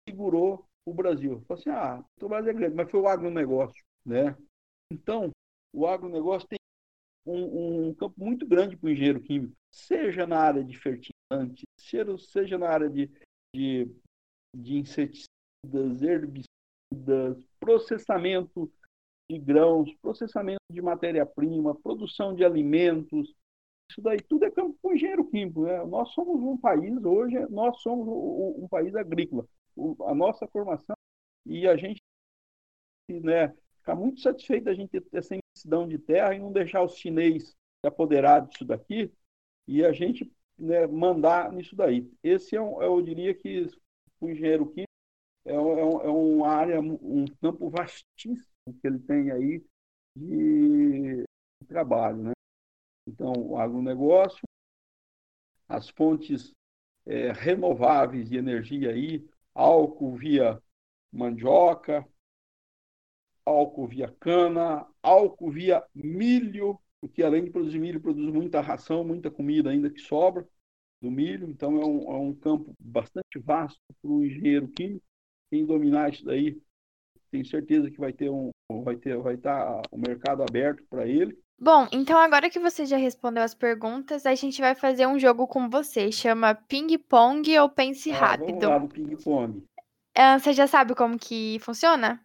segurou 0.07 0.65
o 0.85 0.93
Brasil? 0.93 1.43
Falei 1.47 1.61
assim, 1.61 1.69
ah, 1.69 2.03
o 2.21 2.27
Brasil 2.27 2.51
é 2.51 2.53
grande, 2.53 2.75
mas 2.75 2.89
foi 2.89 2.99
o 2.99 3.07
agronegócio, 3.07 3.83
né? 4.05 4.35
Então, 4.91 5.31
o 5.73 5.87
agronegócio 5.87 6.47
tem 6.47 6.59
um, 7.25 7.89
um 7.89 7.93
campo 7.93 8.15
muito 8.23 8.45
grande 8.47 8.75
para 8.75 8.87
o 8.87 8.91
engenheiro 8.91 9.21
químico, 9.21 9.55
seja 9.71 10.25
na 10.25 10.39
área 10.39 10.63
de 10.63 10.77
fertilizantes, 10.77 11.63
seja, 11.79 12.17
seja 12.17 12.57
na 12.57 12.69
área 12.69 12.89
de, 12.89 13.09
de, 13.55 13.87
de 14.55 14.77
inseticidas, 14.77 16.01
herbicidas, 16.01 16.48
processamento 17.59 18.71
de 19.29 19.37
grãos, 19.37 19.93
processamento 20.01 20.59
de 20.71 20.81
matéria-prima, 20.81 21.75
produção 21.75 22.33
de 22.33 22.43
alimentos. 22.43 23.33
Isso 23.89 24.01
daí 24.01 24.19
tudo 24.21 24.45
é 24.45 24.51
campo 24.51 24.77
o 24.81 24.93
engenheiro 24.93 25.25
químico. 25.25 25.63
Né? 25.63 25.83
Nós 25.85 26.09
somos 26.11 26.41
um 26.41 26.57
país, 26.57 27.03
hoje, 27.03 27.39
nós 27.49 27.81
somos 27.81 28.07
um, 28.07 28.67
país 28.67 28.95
agrícola. 28.95 29.45
a 30.05 30.15
nossa 30.15 30.47
formação 30.47 30.95
e 31.45 31.67
a 31.67 31.75
gente 31.77 32.01
né, 33.09 33.53
ficar 33.77 33.95
muito 33.95 34.21
satisfeito 34.21 34.65
da 34.65 34.73
gente 34.73 34.89
ter 34.89 35.05
essa 35.13 35.35
imensidão 35.35 35.87
de 35.87 35.97
terra 35.97 36.35
e 36.35 36.39
não 36.39 36.51
deixar 36.51 36.83
os 36.83 36.95
chineses 36.95 37.49
se 37.49 37.87
apoderar 37.87 38.45
disso 38.45 38.65
daqui 38.65 39.11
e 39.67 39.83
a 39.85 39.91
gente 39.91 40.31
né, 40.57 40.85
mandar 40.87 41.51
nisso 41.51 41.75
daí. 41.75 42.11
Esse 42.23 42.55
é, 42.55 42.61
um, 42.61 42.81
eu 42.81 43.01
diria 43.01 43.33
que 43.33 43.67
o 44.19 44.29
engenheiro 44.29 44.65
químico 44.67 44.88
é, 45.45 45.53
é 45.53 45.61
uma 45.61 46.47
área, 46.47 46.79
um 46.79 47.25
campo 47.41 47.69
vastíssimo 47.69 48.45
que 48.81 48.87
ele 48.87 48.99
tem 48.99 49.31
aí 49.31 49.63
de 50.15 51.23
trabalho. 51.67 52.23
Né? 52.23 52.31
Então, 53.07 53.33
o 53.33 53.57
agronegócio, 53.57 54.43
as 55.67 55.89
fontes 55.89 56.53
é, 57.05 57.31
renováveis 57.31 58.29
de 58.29 58.37
energia 58.37 58.91
aí, 58.91 59.27
álcool 59.53 60.15
via 60.15 60.61
mandioca, 61.11 62.07
álcool 63.45 63.87
via 63.87 64.07
cana, 64.19 64.85
álcool 65.01 65.51
via 65.51 65.83
milho, 65.93 66.79
porque 67.01 67.23
além 67.23 67.45
de 67.45 67.51
produzir 67.51 67.79
milho, 67.79 68.01
produz 68.01 68.31
muita 68.31 68.61
ração, 68.61 69.03
muita 69.03 69.31
comida 69.31 69.69
ainda 69.69 69.89
que 69.89 69.99
sobra 69.99 70.47
do 71.01 71.09
milho. 71.09 71.49
Então 71.49 71.81
é 71.81 71.85
um, 71.85 72.11
é 72.11 72.17
um 72.17 72.33
campo 72.35 72.73
bastante 72.79 73.39
vasto 73.39 73.79
para 74.01 74.11
o 74.11 74.23
engenheiro 74.25 74.67
químico. 74.67 75.05
Quem 75.49 75.65
dominar 75.65 76.13
isso 76.13 76.25
daí 76.25 76.61
tenho 77.31 77.45
certeza 77.45 77.89
que 77.89 77.99
vai 77.99 78.11
ter 78.11 78.29
um 78.29 78.51
vai 78.83 78.95
ter 78.95 79.17
vai 79.17 79.35
estar 79.35 79.65
tá 79.65 79.81
o 79.91 79.97
mercado 79.97 80.43
aberto 80.43 80.83
para 80.89 81.07
ele. 81.07 81.37
Bom, 81.61 81.87
então 81.91 82.17
agora 82.17 82.49
que 82.49 82.59
você 82.59 82.85
já 82.85 82.95
respondeu 82.95 83.43
as 83.43 83.53
perguntas, 83.53 84.25
a 84.25 84.33
gente 84.33 84.61
vai 84.61 84.75
fazer 84.75 85.05
um 85.07 85.19
jogo 85.19 85.45
com 85.45 85.69
você, 85.69 86.09
chama 86.11 86.55
Ping 86.55 86.97
Pong 86.97 87.59
ou 87.59 87.69
Pense 87.69 88.11
ah, 88.11 88.17
Rápido. 88.17 88.59
Vamos 88.59 88.63
lá 88.63 88.79
no 88.79 88.87
Ping 88.87 89.17
Pong. 89.17 89.65
É, 90.15 90.39
você 90.39 90.53
já 90.53 90.67
sabe 90.67 90.95
como 90.95 91.19
que 91.19 91.57
funciona? 91.59 92.23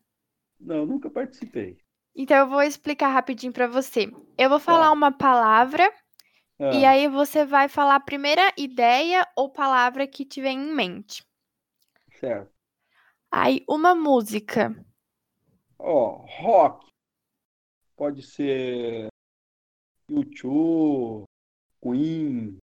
Não, 0.61 0.87
nunca 0.87 1.11
participei. 1.11 1.77
Então 2.15 2.37
eu 2.37 2.49
vou 2.49 2.63
explicar 2.63 3.09
rapidinho 3.09 3.53
para 3.53 3.67
você. 3.67 4.09
Eu 4.39 4.49
vou 4.49 4.61
falar 4.61 4.87
tá. 4.87 4.93
uma 4.93 5.11
palavra 5.11 5.93
ah. 6.61 6.71
e 6.73 6.85
aí 6.85 7.09
você 7.09 7.45
vai 7.45 7.69
falar 7.69 7.97
a 7.97 8.01
primeira 8.01 8.53
ideia 8.57 9.27
ou 9.37 9.51
palavra 9.51 10.07
que 10.07 10.25
tiver 10.25 10.53
em 10.53 10.73
mente. 10.73 11.25
Certo. 12.21 12.54
Aí 13.37 13.65
uma 13.69 13.97
música. 13.97 14.73
Ó, 15.77 16.25
rock. 16.25 16.87
Pode 17.97 18.23
ser 18.23 19.09
YouTube, 20.09 21.25
Queen. 21.83 22.59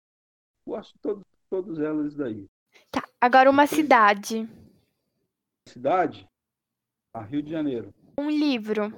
Gosto 0.67 0.93
de 0.93 0.99
todos, 1.01 1.23
todas 1.49 1.79
elas 1.79 2.13
daí. 2.13 2.45
Tá. 2.91 3.03
Agora 3.19 3.49
uma 3.49 3.65
cidade. 3.65 4.47
Cidade? 5.67 6.27
Ah, 7.15 7.23
Rio 7.23 7.41
de 7.41 7.49
Janeiro. 7.49 7.91
Um 8.15 8.29
livro. 8.29 8.93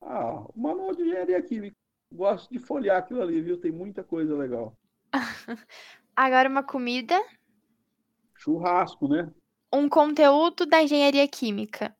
Ah, 0.00 0.46
o 0.54 0.56
Manual 0.56 0.94
de 0.94 1.02
Engenharia 1.02 1.42
Química. 1.42 1.76
Gosto 2.14 2.48
de 2.48 2.60
folhear 2.60 2.98
aquilo 2.98 3.22
ali, 3.22 3.40
viu? 3.40 3.60
Tem 3.60 3.72
muita 3.72 4.04
coisa 4.04 4.36
legal. 4.36 4.72
Agora 6.14 6.48
uma 6.48 6.62
comida. 6.62 7.20
Churrasco, 8.36 9.08
né? 9.08 9.28
Um 9.72 9.88
conteúdo 9.88 10.64
da 10.64 10.82
engenharia 10.82 11.28
química. 11.28 11.94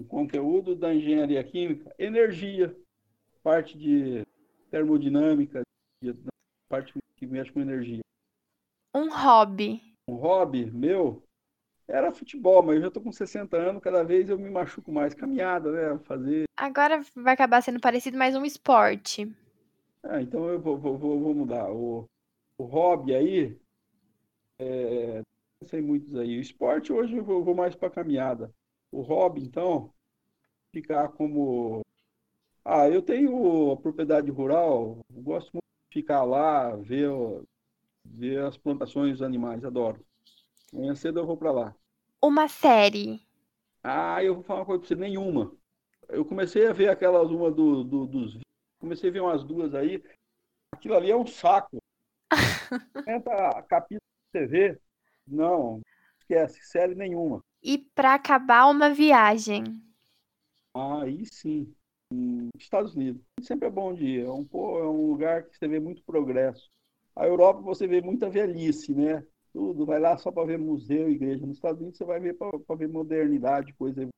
O 0.00 0.04
conteúdo 0.04 0.76
da 0.76 0.94
engenharia 0.94 1.42
química, 1.42 1.92
energia, 1.98 2.76
parte 3.42 3.76
de 3.76 4.22
termodinâmica, 4.70 5.62
parte 6.68 6.92
que 7.16 7.26
mexe 7.26 7.50
com 7.50 7.60
energia. 7.60 8.00
Um 8.94 9.10
hobby. 9.10 9.82
Um 10.08 10.14
hobby 10.14 10.70
meu 10.70 11.22
era 11.88 12.12
futebol, 12.12 12.62
mas 12.62 12.76
eu 12.76 12.82
já 12.82 12.90
tô 12.90 13.00
com 13.00 13.10
60 13.10 13.56
anos, 13.56 13.82
cada 13.82 14.04
vez 14.04 14.28
eu 14.28 14.38
me 14.38 14.50
machuco 14.50 14.92
mais. 14.92 15.14
Caminhada, 15.14 15.72
né? 15.72 15.98
Fazer. 16.04 16.44
Agora 16.56 17.02
vai 17.16 17.34
acabar 17.34 17.62
sendo 17.62 17.80
parecido, 17.80 18.16
mas 18.16 18.36
um 18.36 18.44
esporte. 18.44 19.34
Ah, 20.02 20.20
então 20.20 20.48
eu 20.48 20.60
vou, 20.60 20.78
vou, 20.78 20.96
vou, 20.96 21.18
vou 21.18 21.34
mudar. 21.34 21.70
O, 21.70 22.04
o 22.58 22.64
hobby 22.64 23.14
aí, 23.14 23.58
é, 24.60 25.22
sei 25.66 25.80
muitos 25.80 26.14
aí. 26.16 26.38
O 26.38 26.40
esporte 26.40 26.92
hoje 26.92 27.16
eu 27.16 27.24
vou, 27.24 27.54
mais 27.54 27.74
para 27.74 27.90
caminhada. 27.90 28.52
O 28.90 29.02
hobby, 29.02 29.42
então, 29.42 29.92
ficar 30.72 31.08
como. 31.10 31.82
Ah, 32.64 32.88
eu 32.88 33.02
tenho 33.02 33.72
a 33.72 33.76
propriedade 33.76 34.30
rural, 34.30 35.00
gosto 35.12 35.52
muito 35.52 35.64
de 35.90 36.00
ficar 36.00 36.24
lá, 36.24 36.76
ver, 36.76 37.10
ver 38.04 38.44
as 38.44 38.56
plantações 38.56 39.12
dos 39.14 39.22
animais, 39.22 39.64
adoro. 39.64 40.04
Amanhã 40.72 40.94
cedo 40.94 41.20
eu 41.20 41.26
vou 41.26 41.36
para 41.36 41.52
lá. 41.52 41.76
Uma 42.22 42.46
série. 42.46 43.20
Ah, 43.82 44.22
eu 44.22 44.34
vou 44.34 44.44
falar 44.44 44.60
uma 44.60 44.66
coisa 44.66 44.80
pra 44.80 44.88
você, 44.88 44.94
nenhuma. 44.94 45.56
Eu 46.08 46.24
comecei 46.24 46.66
a 46.66 46.72
ver 46.72 46.88
aquelas 46.90 47.30
uma 47.30 47.50
do, 47.50 47.84
do- 47.84 48.06
dos 48.06 48.32
vídeos, 48.34 48.44
comecei 48.80 49.10
a 49.10 49.12
ver 49.12 49.20
umas 49.22 49.44
duas 49.44 49.74
aí. 49.74 50.02
Aquilo 50.74 50.96
ali 50.96 51.10
é 51.10 51.16
um 51.16 51.26
saco. 51.26 51.78
50 53.04 53.62
capítulos 53.64 54.02
de 54.34 54.40
TV. 54.40 54.80
Não, 55.30 55.80
esquece, 56.20 56.60
série 56.62 56.94
nenhuma. 56.94 57.42
E 57.62 57.78
pra 57.94 58.14
acabar, 58.14 58.66
uma 58.70 58.90
viagem. 58.90 59.64
Ah, 60.74 61.02
aí 61.02 61.24
sim. 61.26 61.72
Hum, 62.12 62.48
Estados 62.56 62.94
Unidos. 62.94 63.22
Sempre 63.42 63.68
é 63.68 63.70
bom 63.70 63.92
de 63.92 64.04
ir. 64.04 64.24
É 64.24 64.30
um, 64.30 64.46
é 64.52 64.88
um 64.88 65.10
lugar 65.10 65.44
que 65.44 65.56
você 65.56 65.68
vê 65.68 65.78
muito 65.78 66.02
progresso. 66.04 66.70
A 67.14 67.26
Europa 67.26 67.60
você 67.60 67.86
vê 67.86 68.00
muita 68.00 68.30
velhice, 68.30 68.94
né? 68.94 69.24
Tudo, 69.52 69.84
vai 69.84 69.98
lá 69.98 70.16
só 70.16 70.30
para 70.30 70.46
ver 70.46 70.58
museu, 70.58 71.10
igreja. 71.10 71.44
Nos 71.44 71.56
Estados 71.56 71.80
Unidos 71.80 71.98
você 71.98 72.04
vai 72.04 72.20
ver 72.20 72.34
para 72.34 72.76
ver 72.76 72.88
modernidade, 72.88 73.74
coisa 73.74 74.08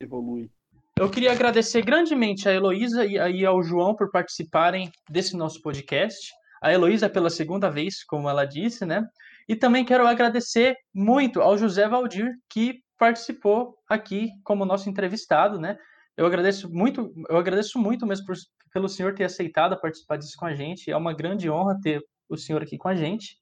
evolui. 0.00 0.50
Eu 0.98 1.08
queria 1.08 1.30
agradecer 1.30 1.82
grandemente 1.82 2.48
a 2.48 2.52
Heloísa 2.52 3.06
e 3.06 3.14
e 3.14 3.46
ao 3.46 3.62
João 3.62 3.94
por 3.94 4.10
participarem 4.10 4.90
desse 5.08 5.36
nosso 5.36 5.62
podcast. 5.62 6.32
A 6.60 6.72
Heloísa 6.72 7.08
pela 7.08 7.30
segunda 7.30 7.70
vez, 7.70 8.02
como 8.02 8.28
ela 8.28 8.44
disse, 8.44 8.84
né? 8.84 9.06
E 9.48 9.56
também 9.56 9.84
quero 9.84 10.06
agradecer 10.06 10.76
muito 10.94 11.40
ao 11.40 11.56
José 11.56 11.88
Valdir, 11.88 12.32
que 12.48 12.82
participou 12.98 13.76
aqui 13.88 14.30
como 14.44 14.64
nosso 14.64 14.90
entrevistado, 14.90 15.58
né? 15.58 15.78
Eu 16.16 16.26
agradeço 16.26 16.68
muito, 16.70 17.12
eu 17.28 17.36
agradeço 17.36 17.78
muito 17.78 18.04
mesmo 18.04 18.26
por- 18.26 18.36
pelo 18.72 18.88
senhor 18.88 19.14
ter 19.14 19.24
aceitado 19.24 19.80
participar 19.80 20.16
disso 20.16 20.34
com 20.36 20.44
a 20.46 20.54
gente. 20.54 20.90
É 20.90 20.96
uma 20.96 21.14
grande 21.14 21.48
honra 21.48 21.78
ter 21.80 22.02
o 22.28 22.36
senhor 22.36 22.62
aqui 22.62 22.76
com 22.76 22.88
a 22.88 22.94
gente. 22.94 23.38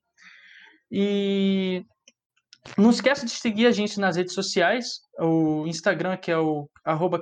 E 0.91 1.85
não 2.77 2.91
esqueça 2.91 3.25
de 3.25 3.33
seguir 3.33 3.67
a 3.67 3.71
gente 3.71 3.99
nas 3.99 4.17
redes 4.17 4.35
sociais, 4.35 5.01
o 5.19 5.67
Instagram, 5.67 6.17
que 6.17 6.31
é 6.31 6.39
o 6.39 6.69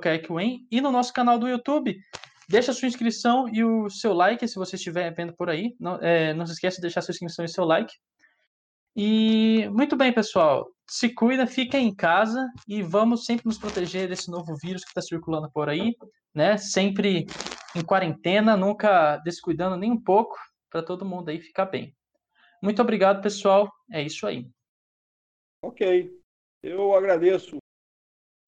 KaekWen, 0.01 0.67
e 0.69 0.81
no 0.81 0.91
nosso 0.91 1.13
canal 1.13 1.39
do 1.39 1.47
YouTube. 1.47 1.97
Deixa 2.47 2.73
sua 2.73 2.87
inscrição 2.87 3.49
e 3.49 3.63
o 3.63 3.89
seu 3.89 4.13
like, 4.13 4.47
se 4.47 4.55
você 4.55 4.75
estiver 4.75 5.11
vendo 5.15 5.33
por 5.33 5.49
aí. 5.49 5.75
Não, 5.79 5.95
é, 5.95 6.33
não 6.33 6.45
se 6.45 6.53
esqueça 6.53 6.75
de 6.75 6.81
deixar 6.81 7.01
sua 7.01 7.11
inscrição 7.13 7.43
e 7.43 7.49
seu 7.49 7.65
like. 7.65 7.91
E 8.95 9.67
muito 9.69 9.97
bem, 9.97 10.13
pessoal. 10.13 10.71
Se 10.87 11.13
cuida, 11.13 11.45
fica 11.45 11.77
em 11.77 11.93
casa 11.93 12.47
e 12.65 12.81
vamos 12.81 13.25
sempre 13.25 13.45
nos 13.45 13.57
proteger 13.57 14.07
desse 14.07 14.31
novo 14.31 14.55
vírus 14.55 14.83
que 14.83 14.89
está 14.89 15.01
circulando 15.01 15.51
por 15.51 15.67
aí, 15.67 15.93
né? 16.33 16.57
Sempre 16.57 17.25
em 17.75 17.83
quarentena, 17.83 18.55
nunca 18.55 19.17
descuidando 19.17 19.75
nem 19.75 19.91
um 19.91 20.01
pouco, 20.01 20.37
para 20.69 20.81
todo 20.81 21.05
mundo 21.05 21.29
aí 21.29 21.41
ficar 21.41 21.65
bem. 21.65 21.93
Muito 22.63 22.81
obrigado, 22.81 23.21
pessoal. 23.21 23.69
É 23.91 24.01
isso 24.01 24.25
aí. 24.25 24.47
Ok. 25.61 26.17
Eu 26.63 26.93
agradeço 26.95 27.57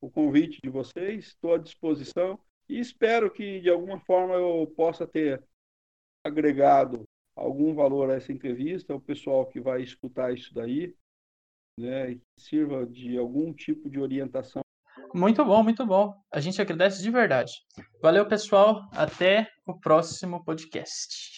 o 0.02 0.10
convite 0.10 0.62
de 0.64 0.70
vocês, 0.70 1.28
estou 1.28 1.56
à 1.56 1.58
disposição 1.58 2.40
e 2.70 2.80
espero 2.80 3.30
que 3.30 3.60
de 3.60 3.70
alguma 3.70 4.00
forma 4.00 4.36
eu 4.36 4.66
possa 4.78 5.06
ter 5.06 5.44
agregado 6.24 7.04
algum 7.38 7.74
valor 7.74 8.10
a 8.10 8.16
essa 8.16 8.32
entrevista, 8.34 8.92
ao 8.94 9.00
pessoal 9.00 9.46
que 9.46 9.60
vai 9.60 9.82
escutar 9.82 10.34
isso 10.34 10.54
daí, 10.54 10.94
né, 11.80 12.20
sirva 12.38 12.86
de 12.86 13.18
algum 13.18 13.54
tipo 13.54 13.90
de 13.90 14.00
orientação. 14.00 14.62
Muito 15.14 15.46
bom, 15.46 15.64
muito 15.64 15.86
bom. 15.86 16.14
A 16.32 16.40
gente 16.40 16.62
agradece 16.62 17.02
de 17.02 17.12
verdade. 17.12 17.52
Valeu, 18.02 18.28
pessoal. 18.28 18.90
Até 18.92 19.48
o 19.66 19.80
próximo 19.80 20.44
podcast. 20.44 21.37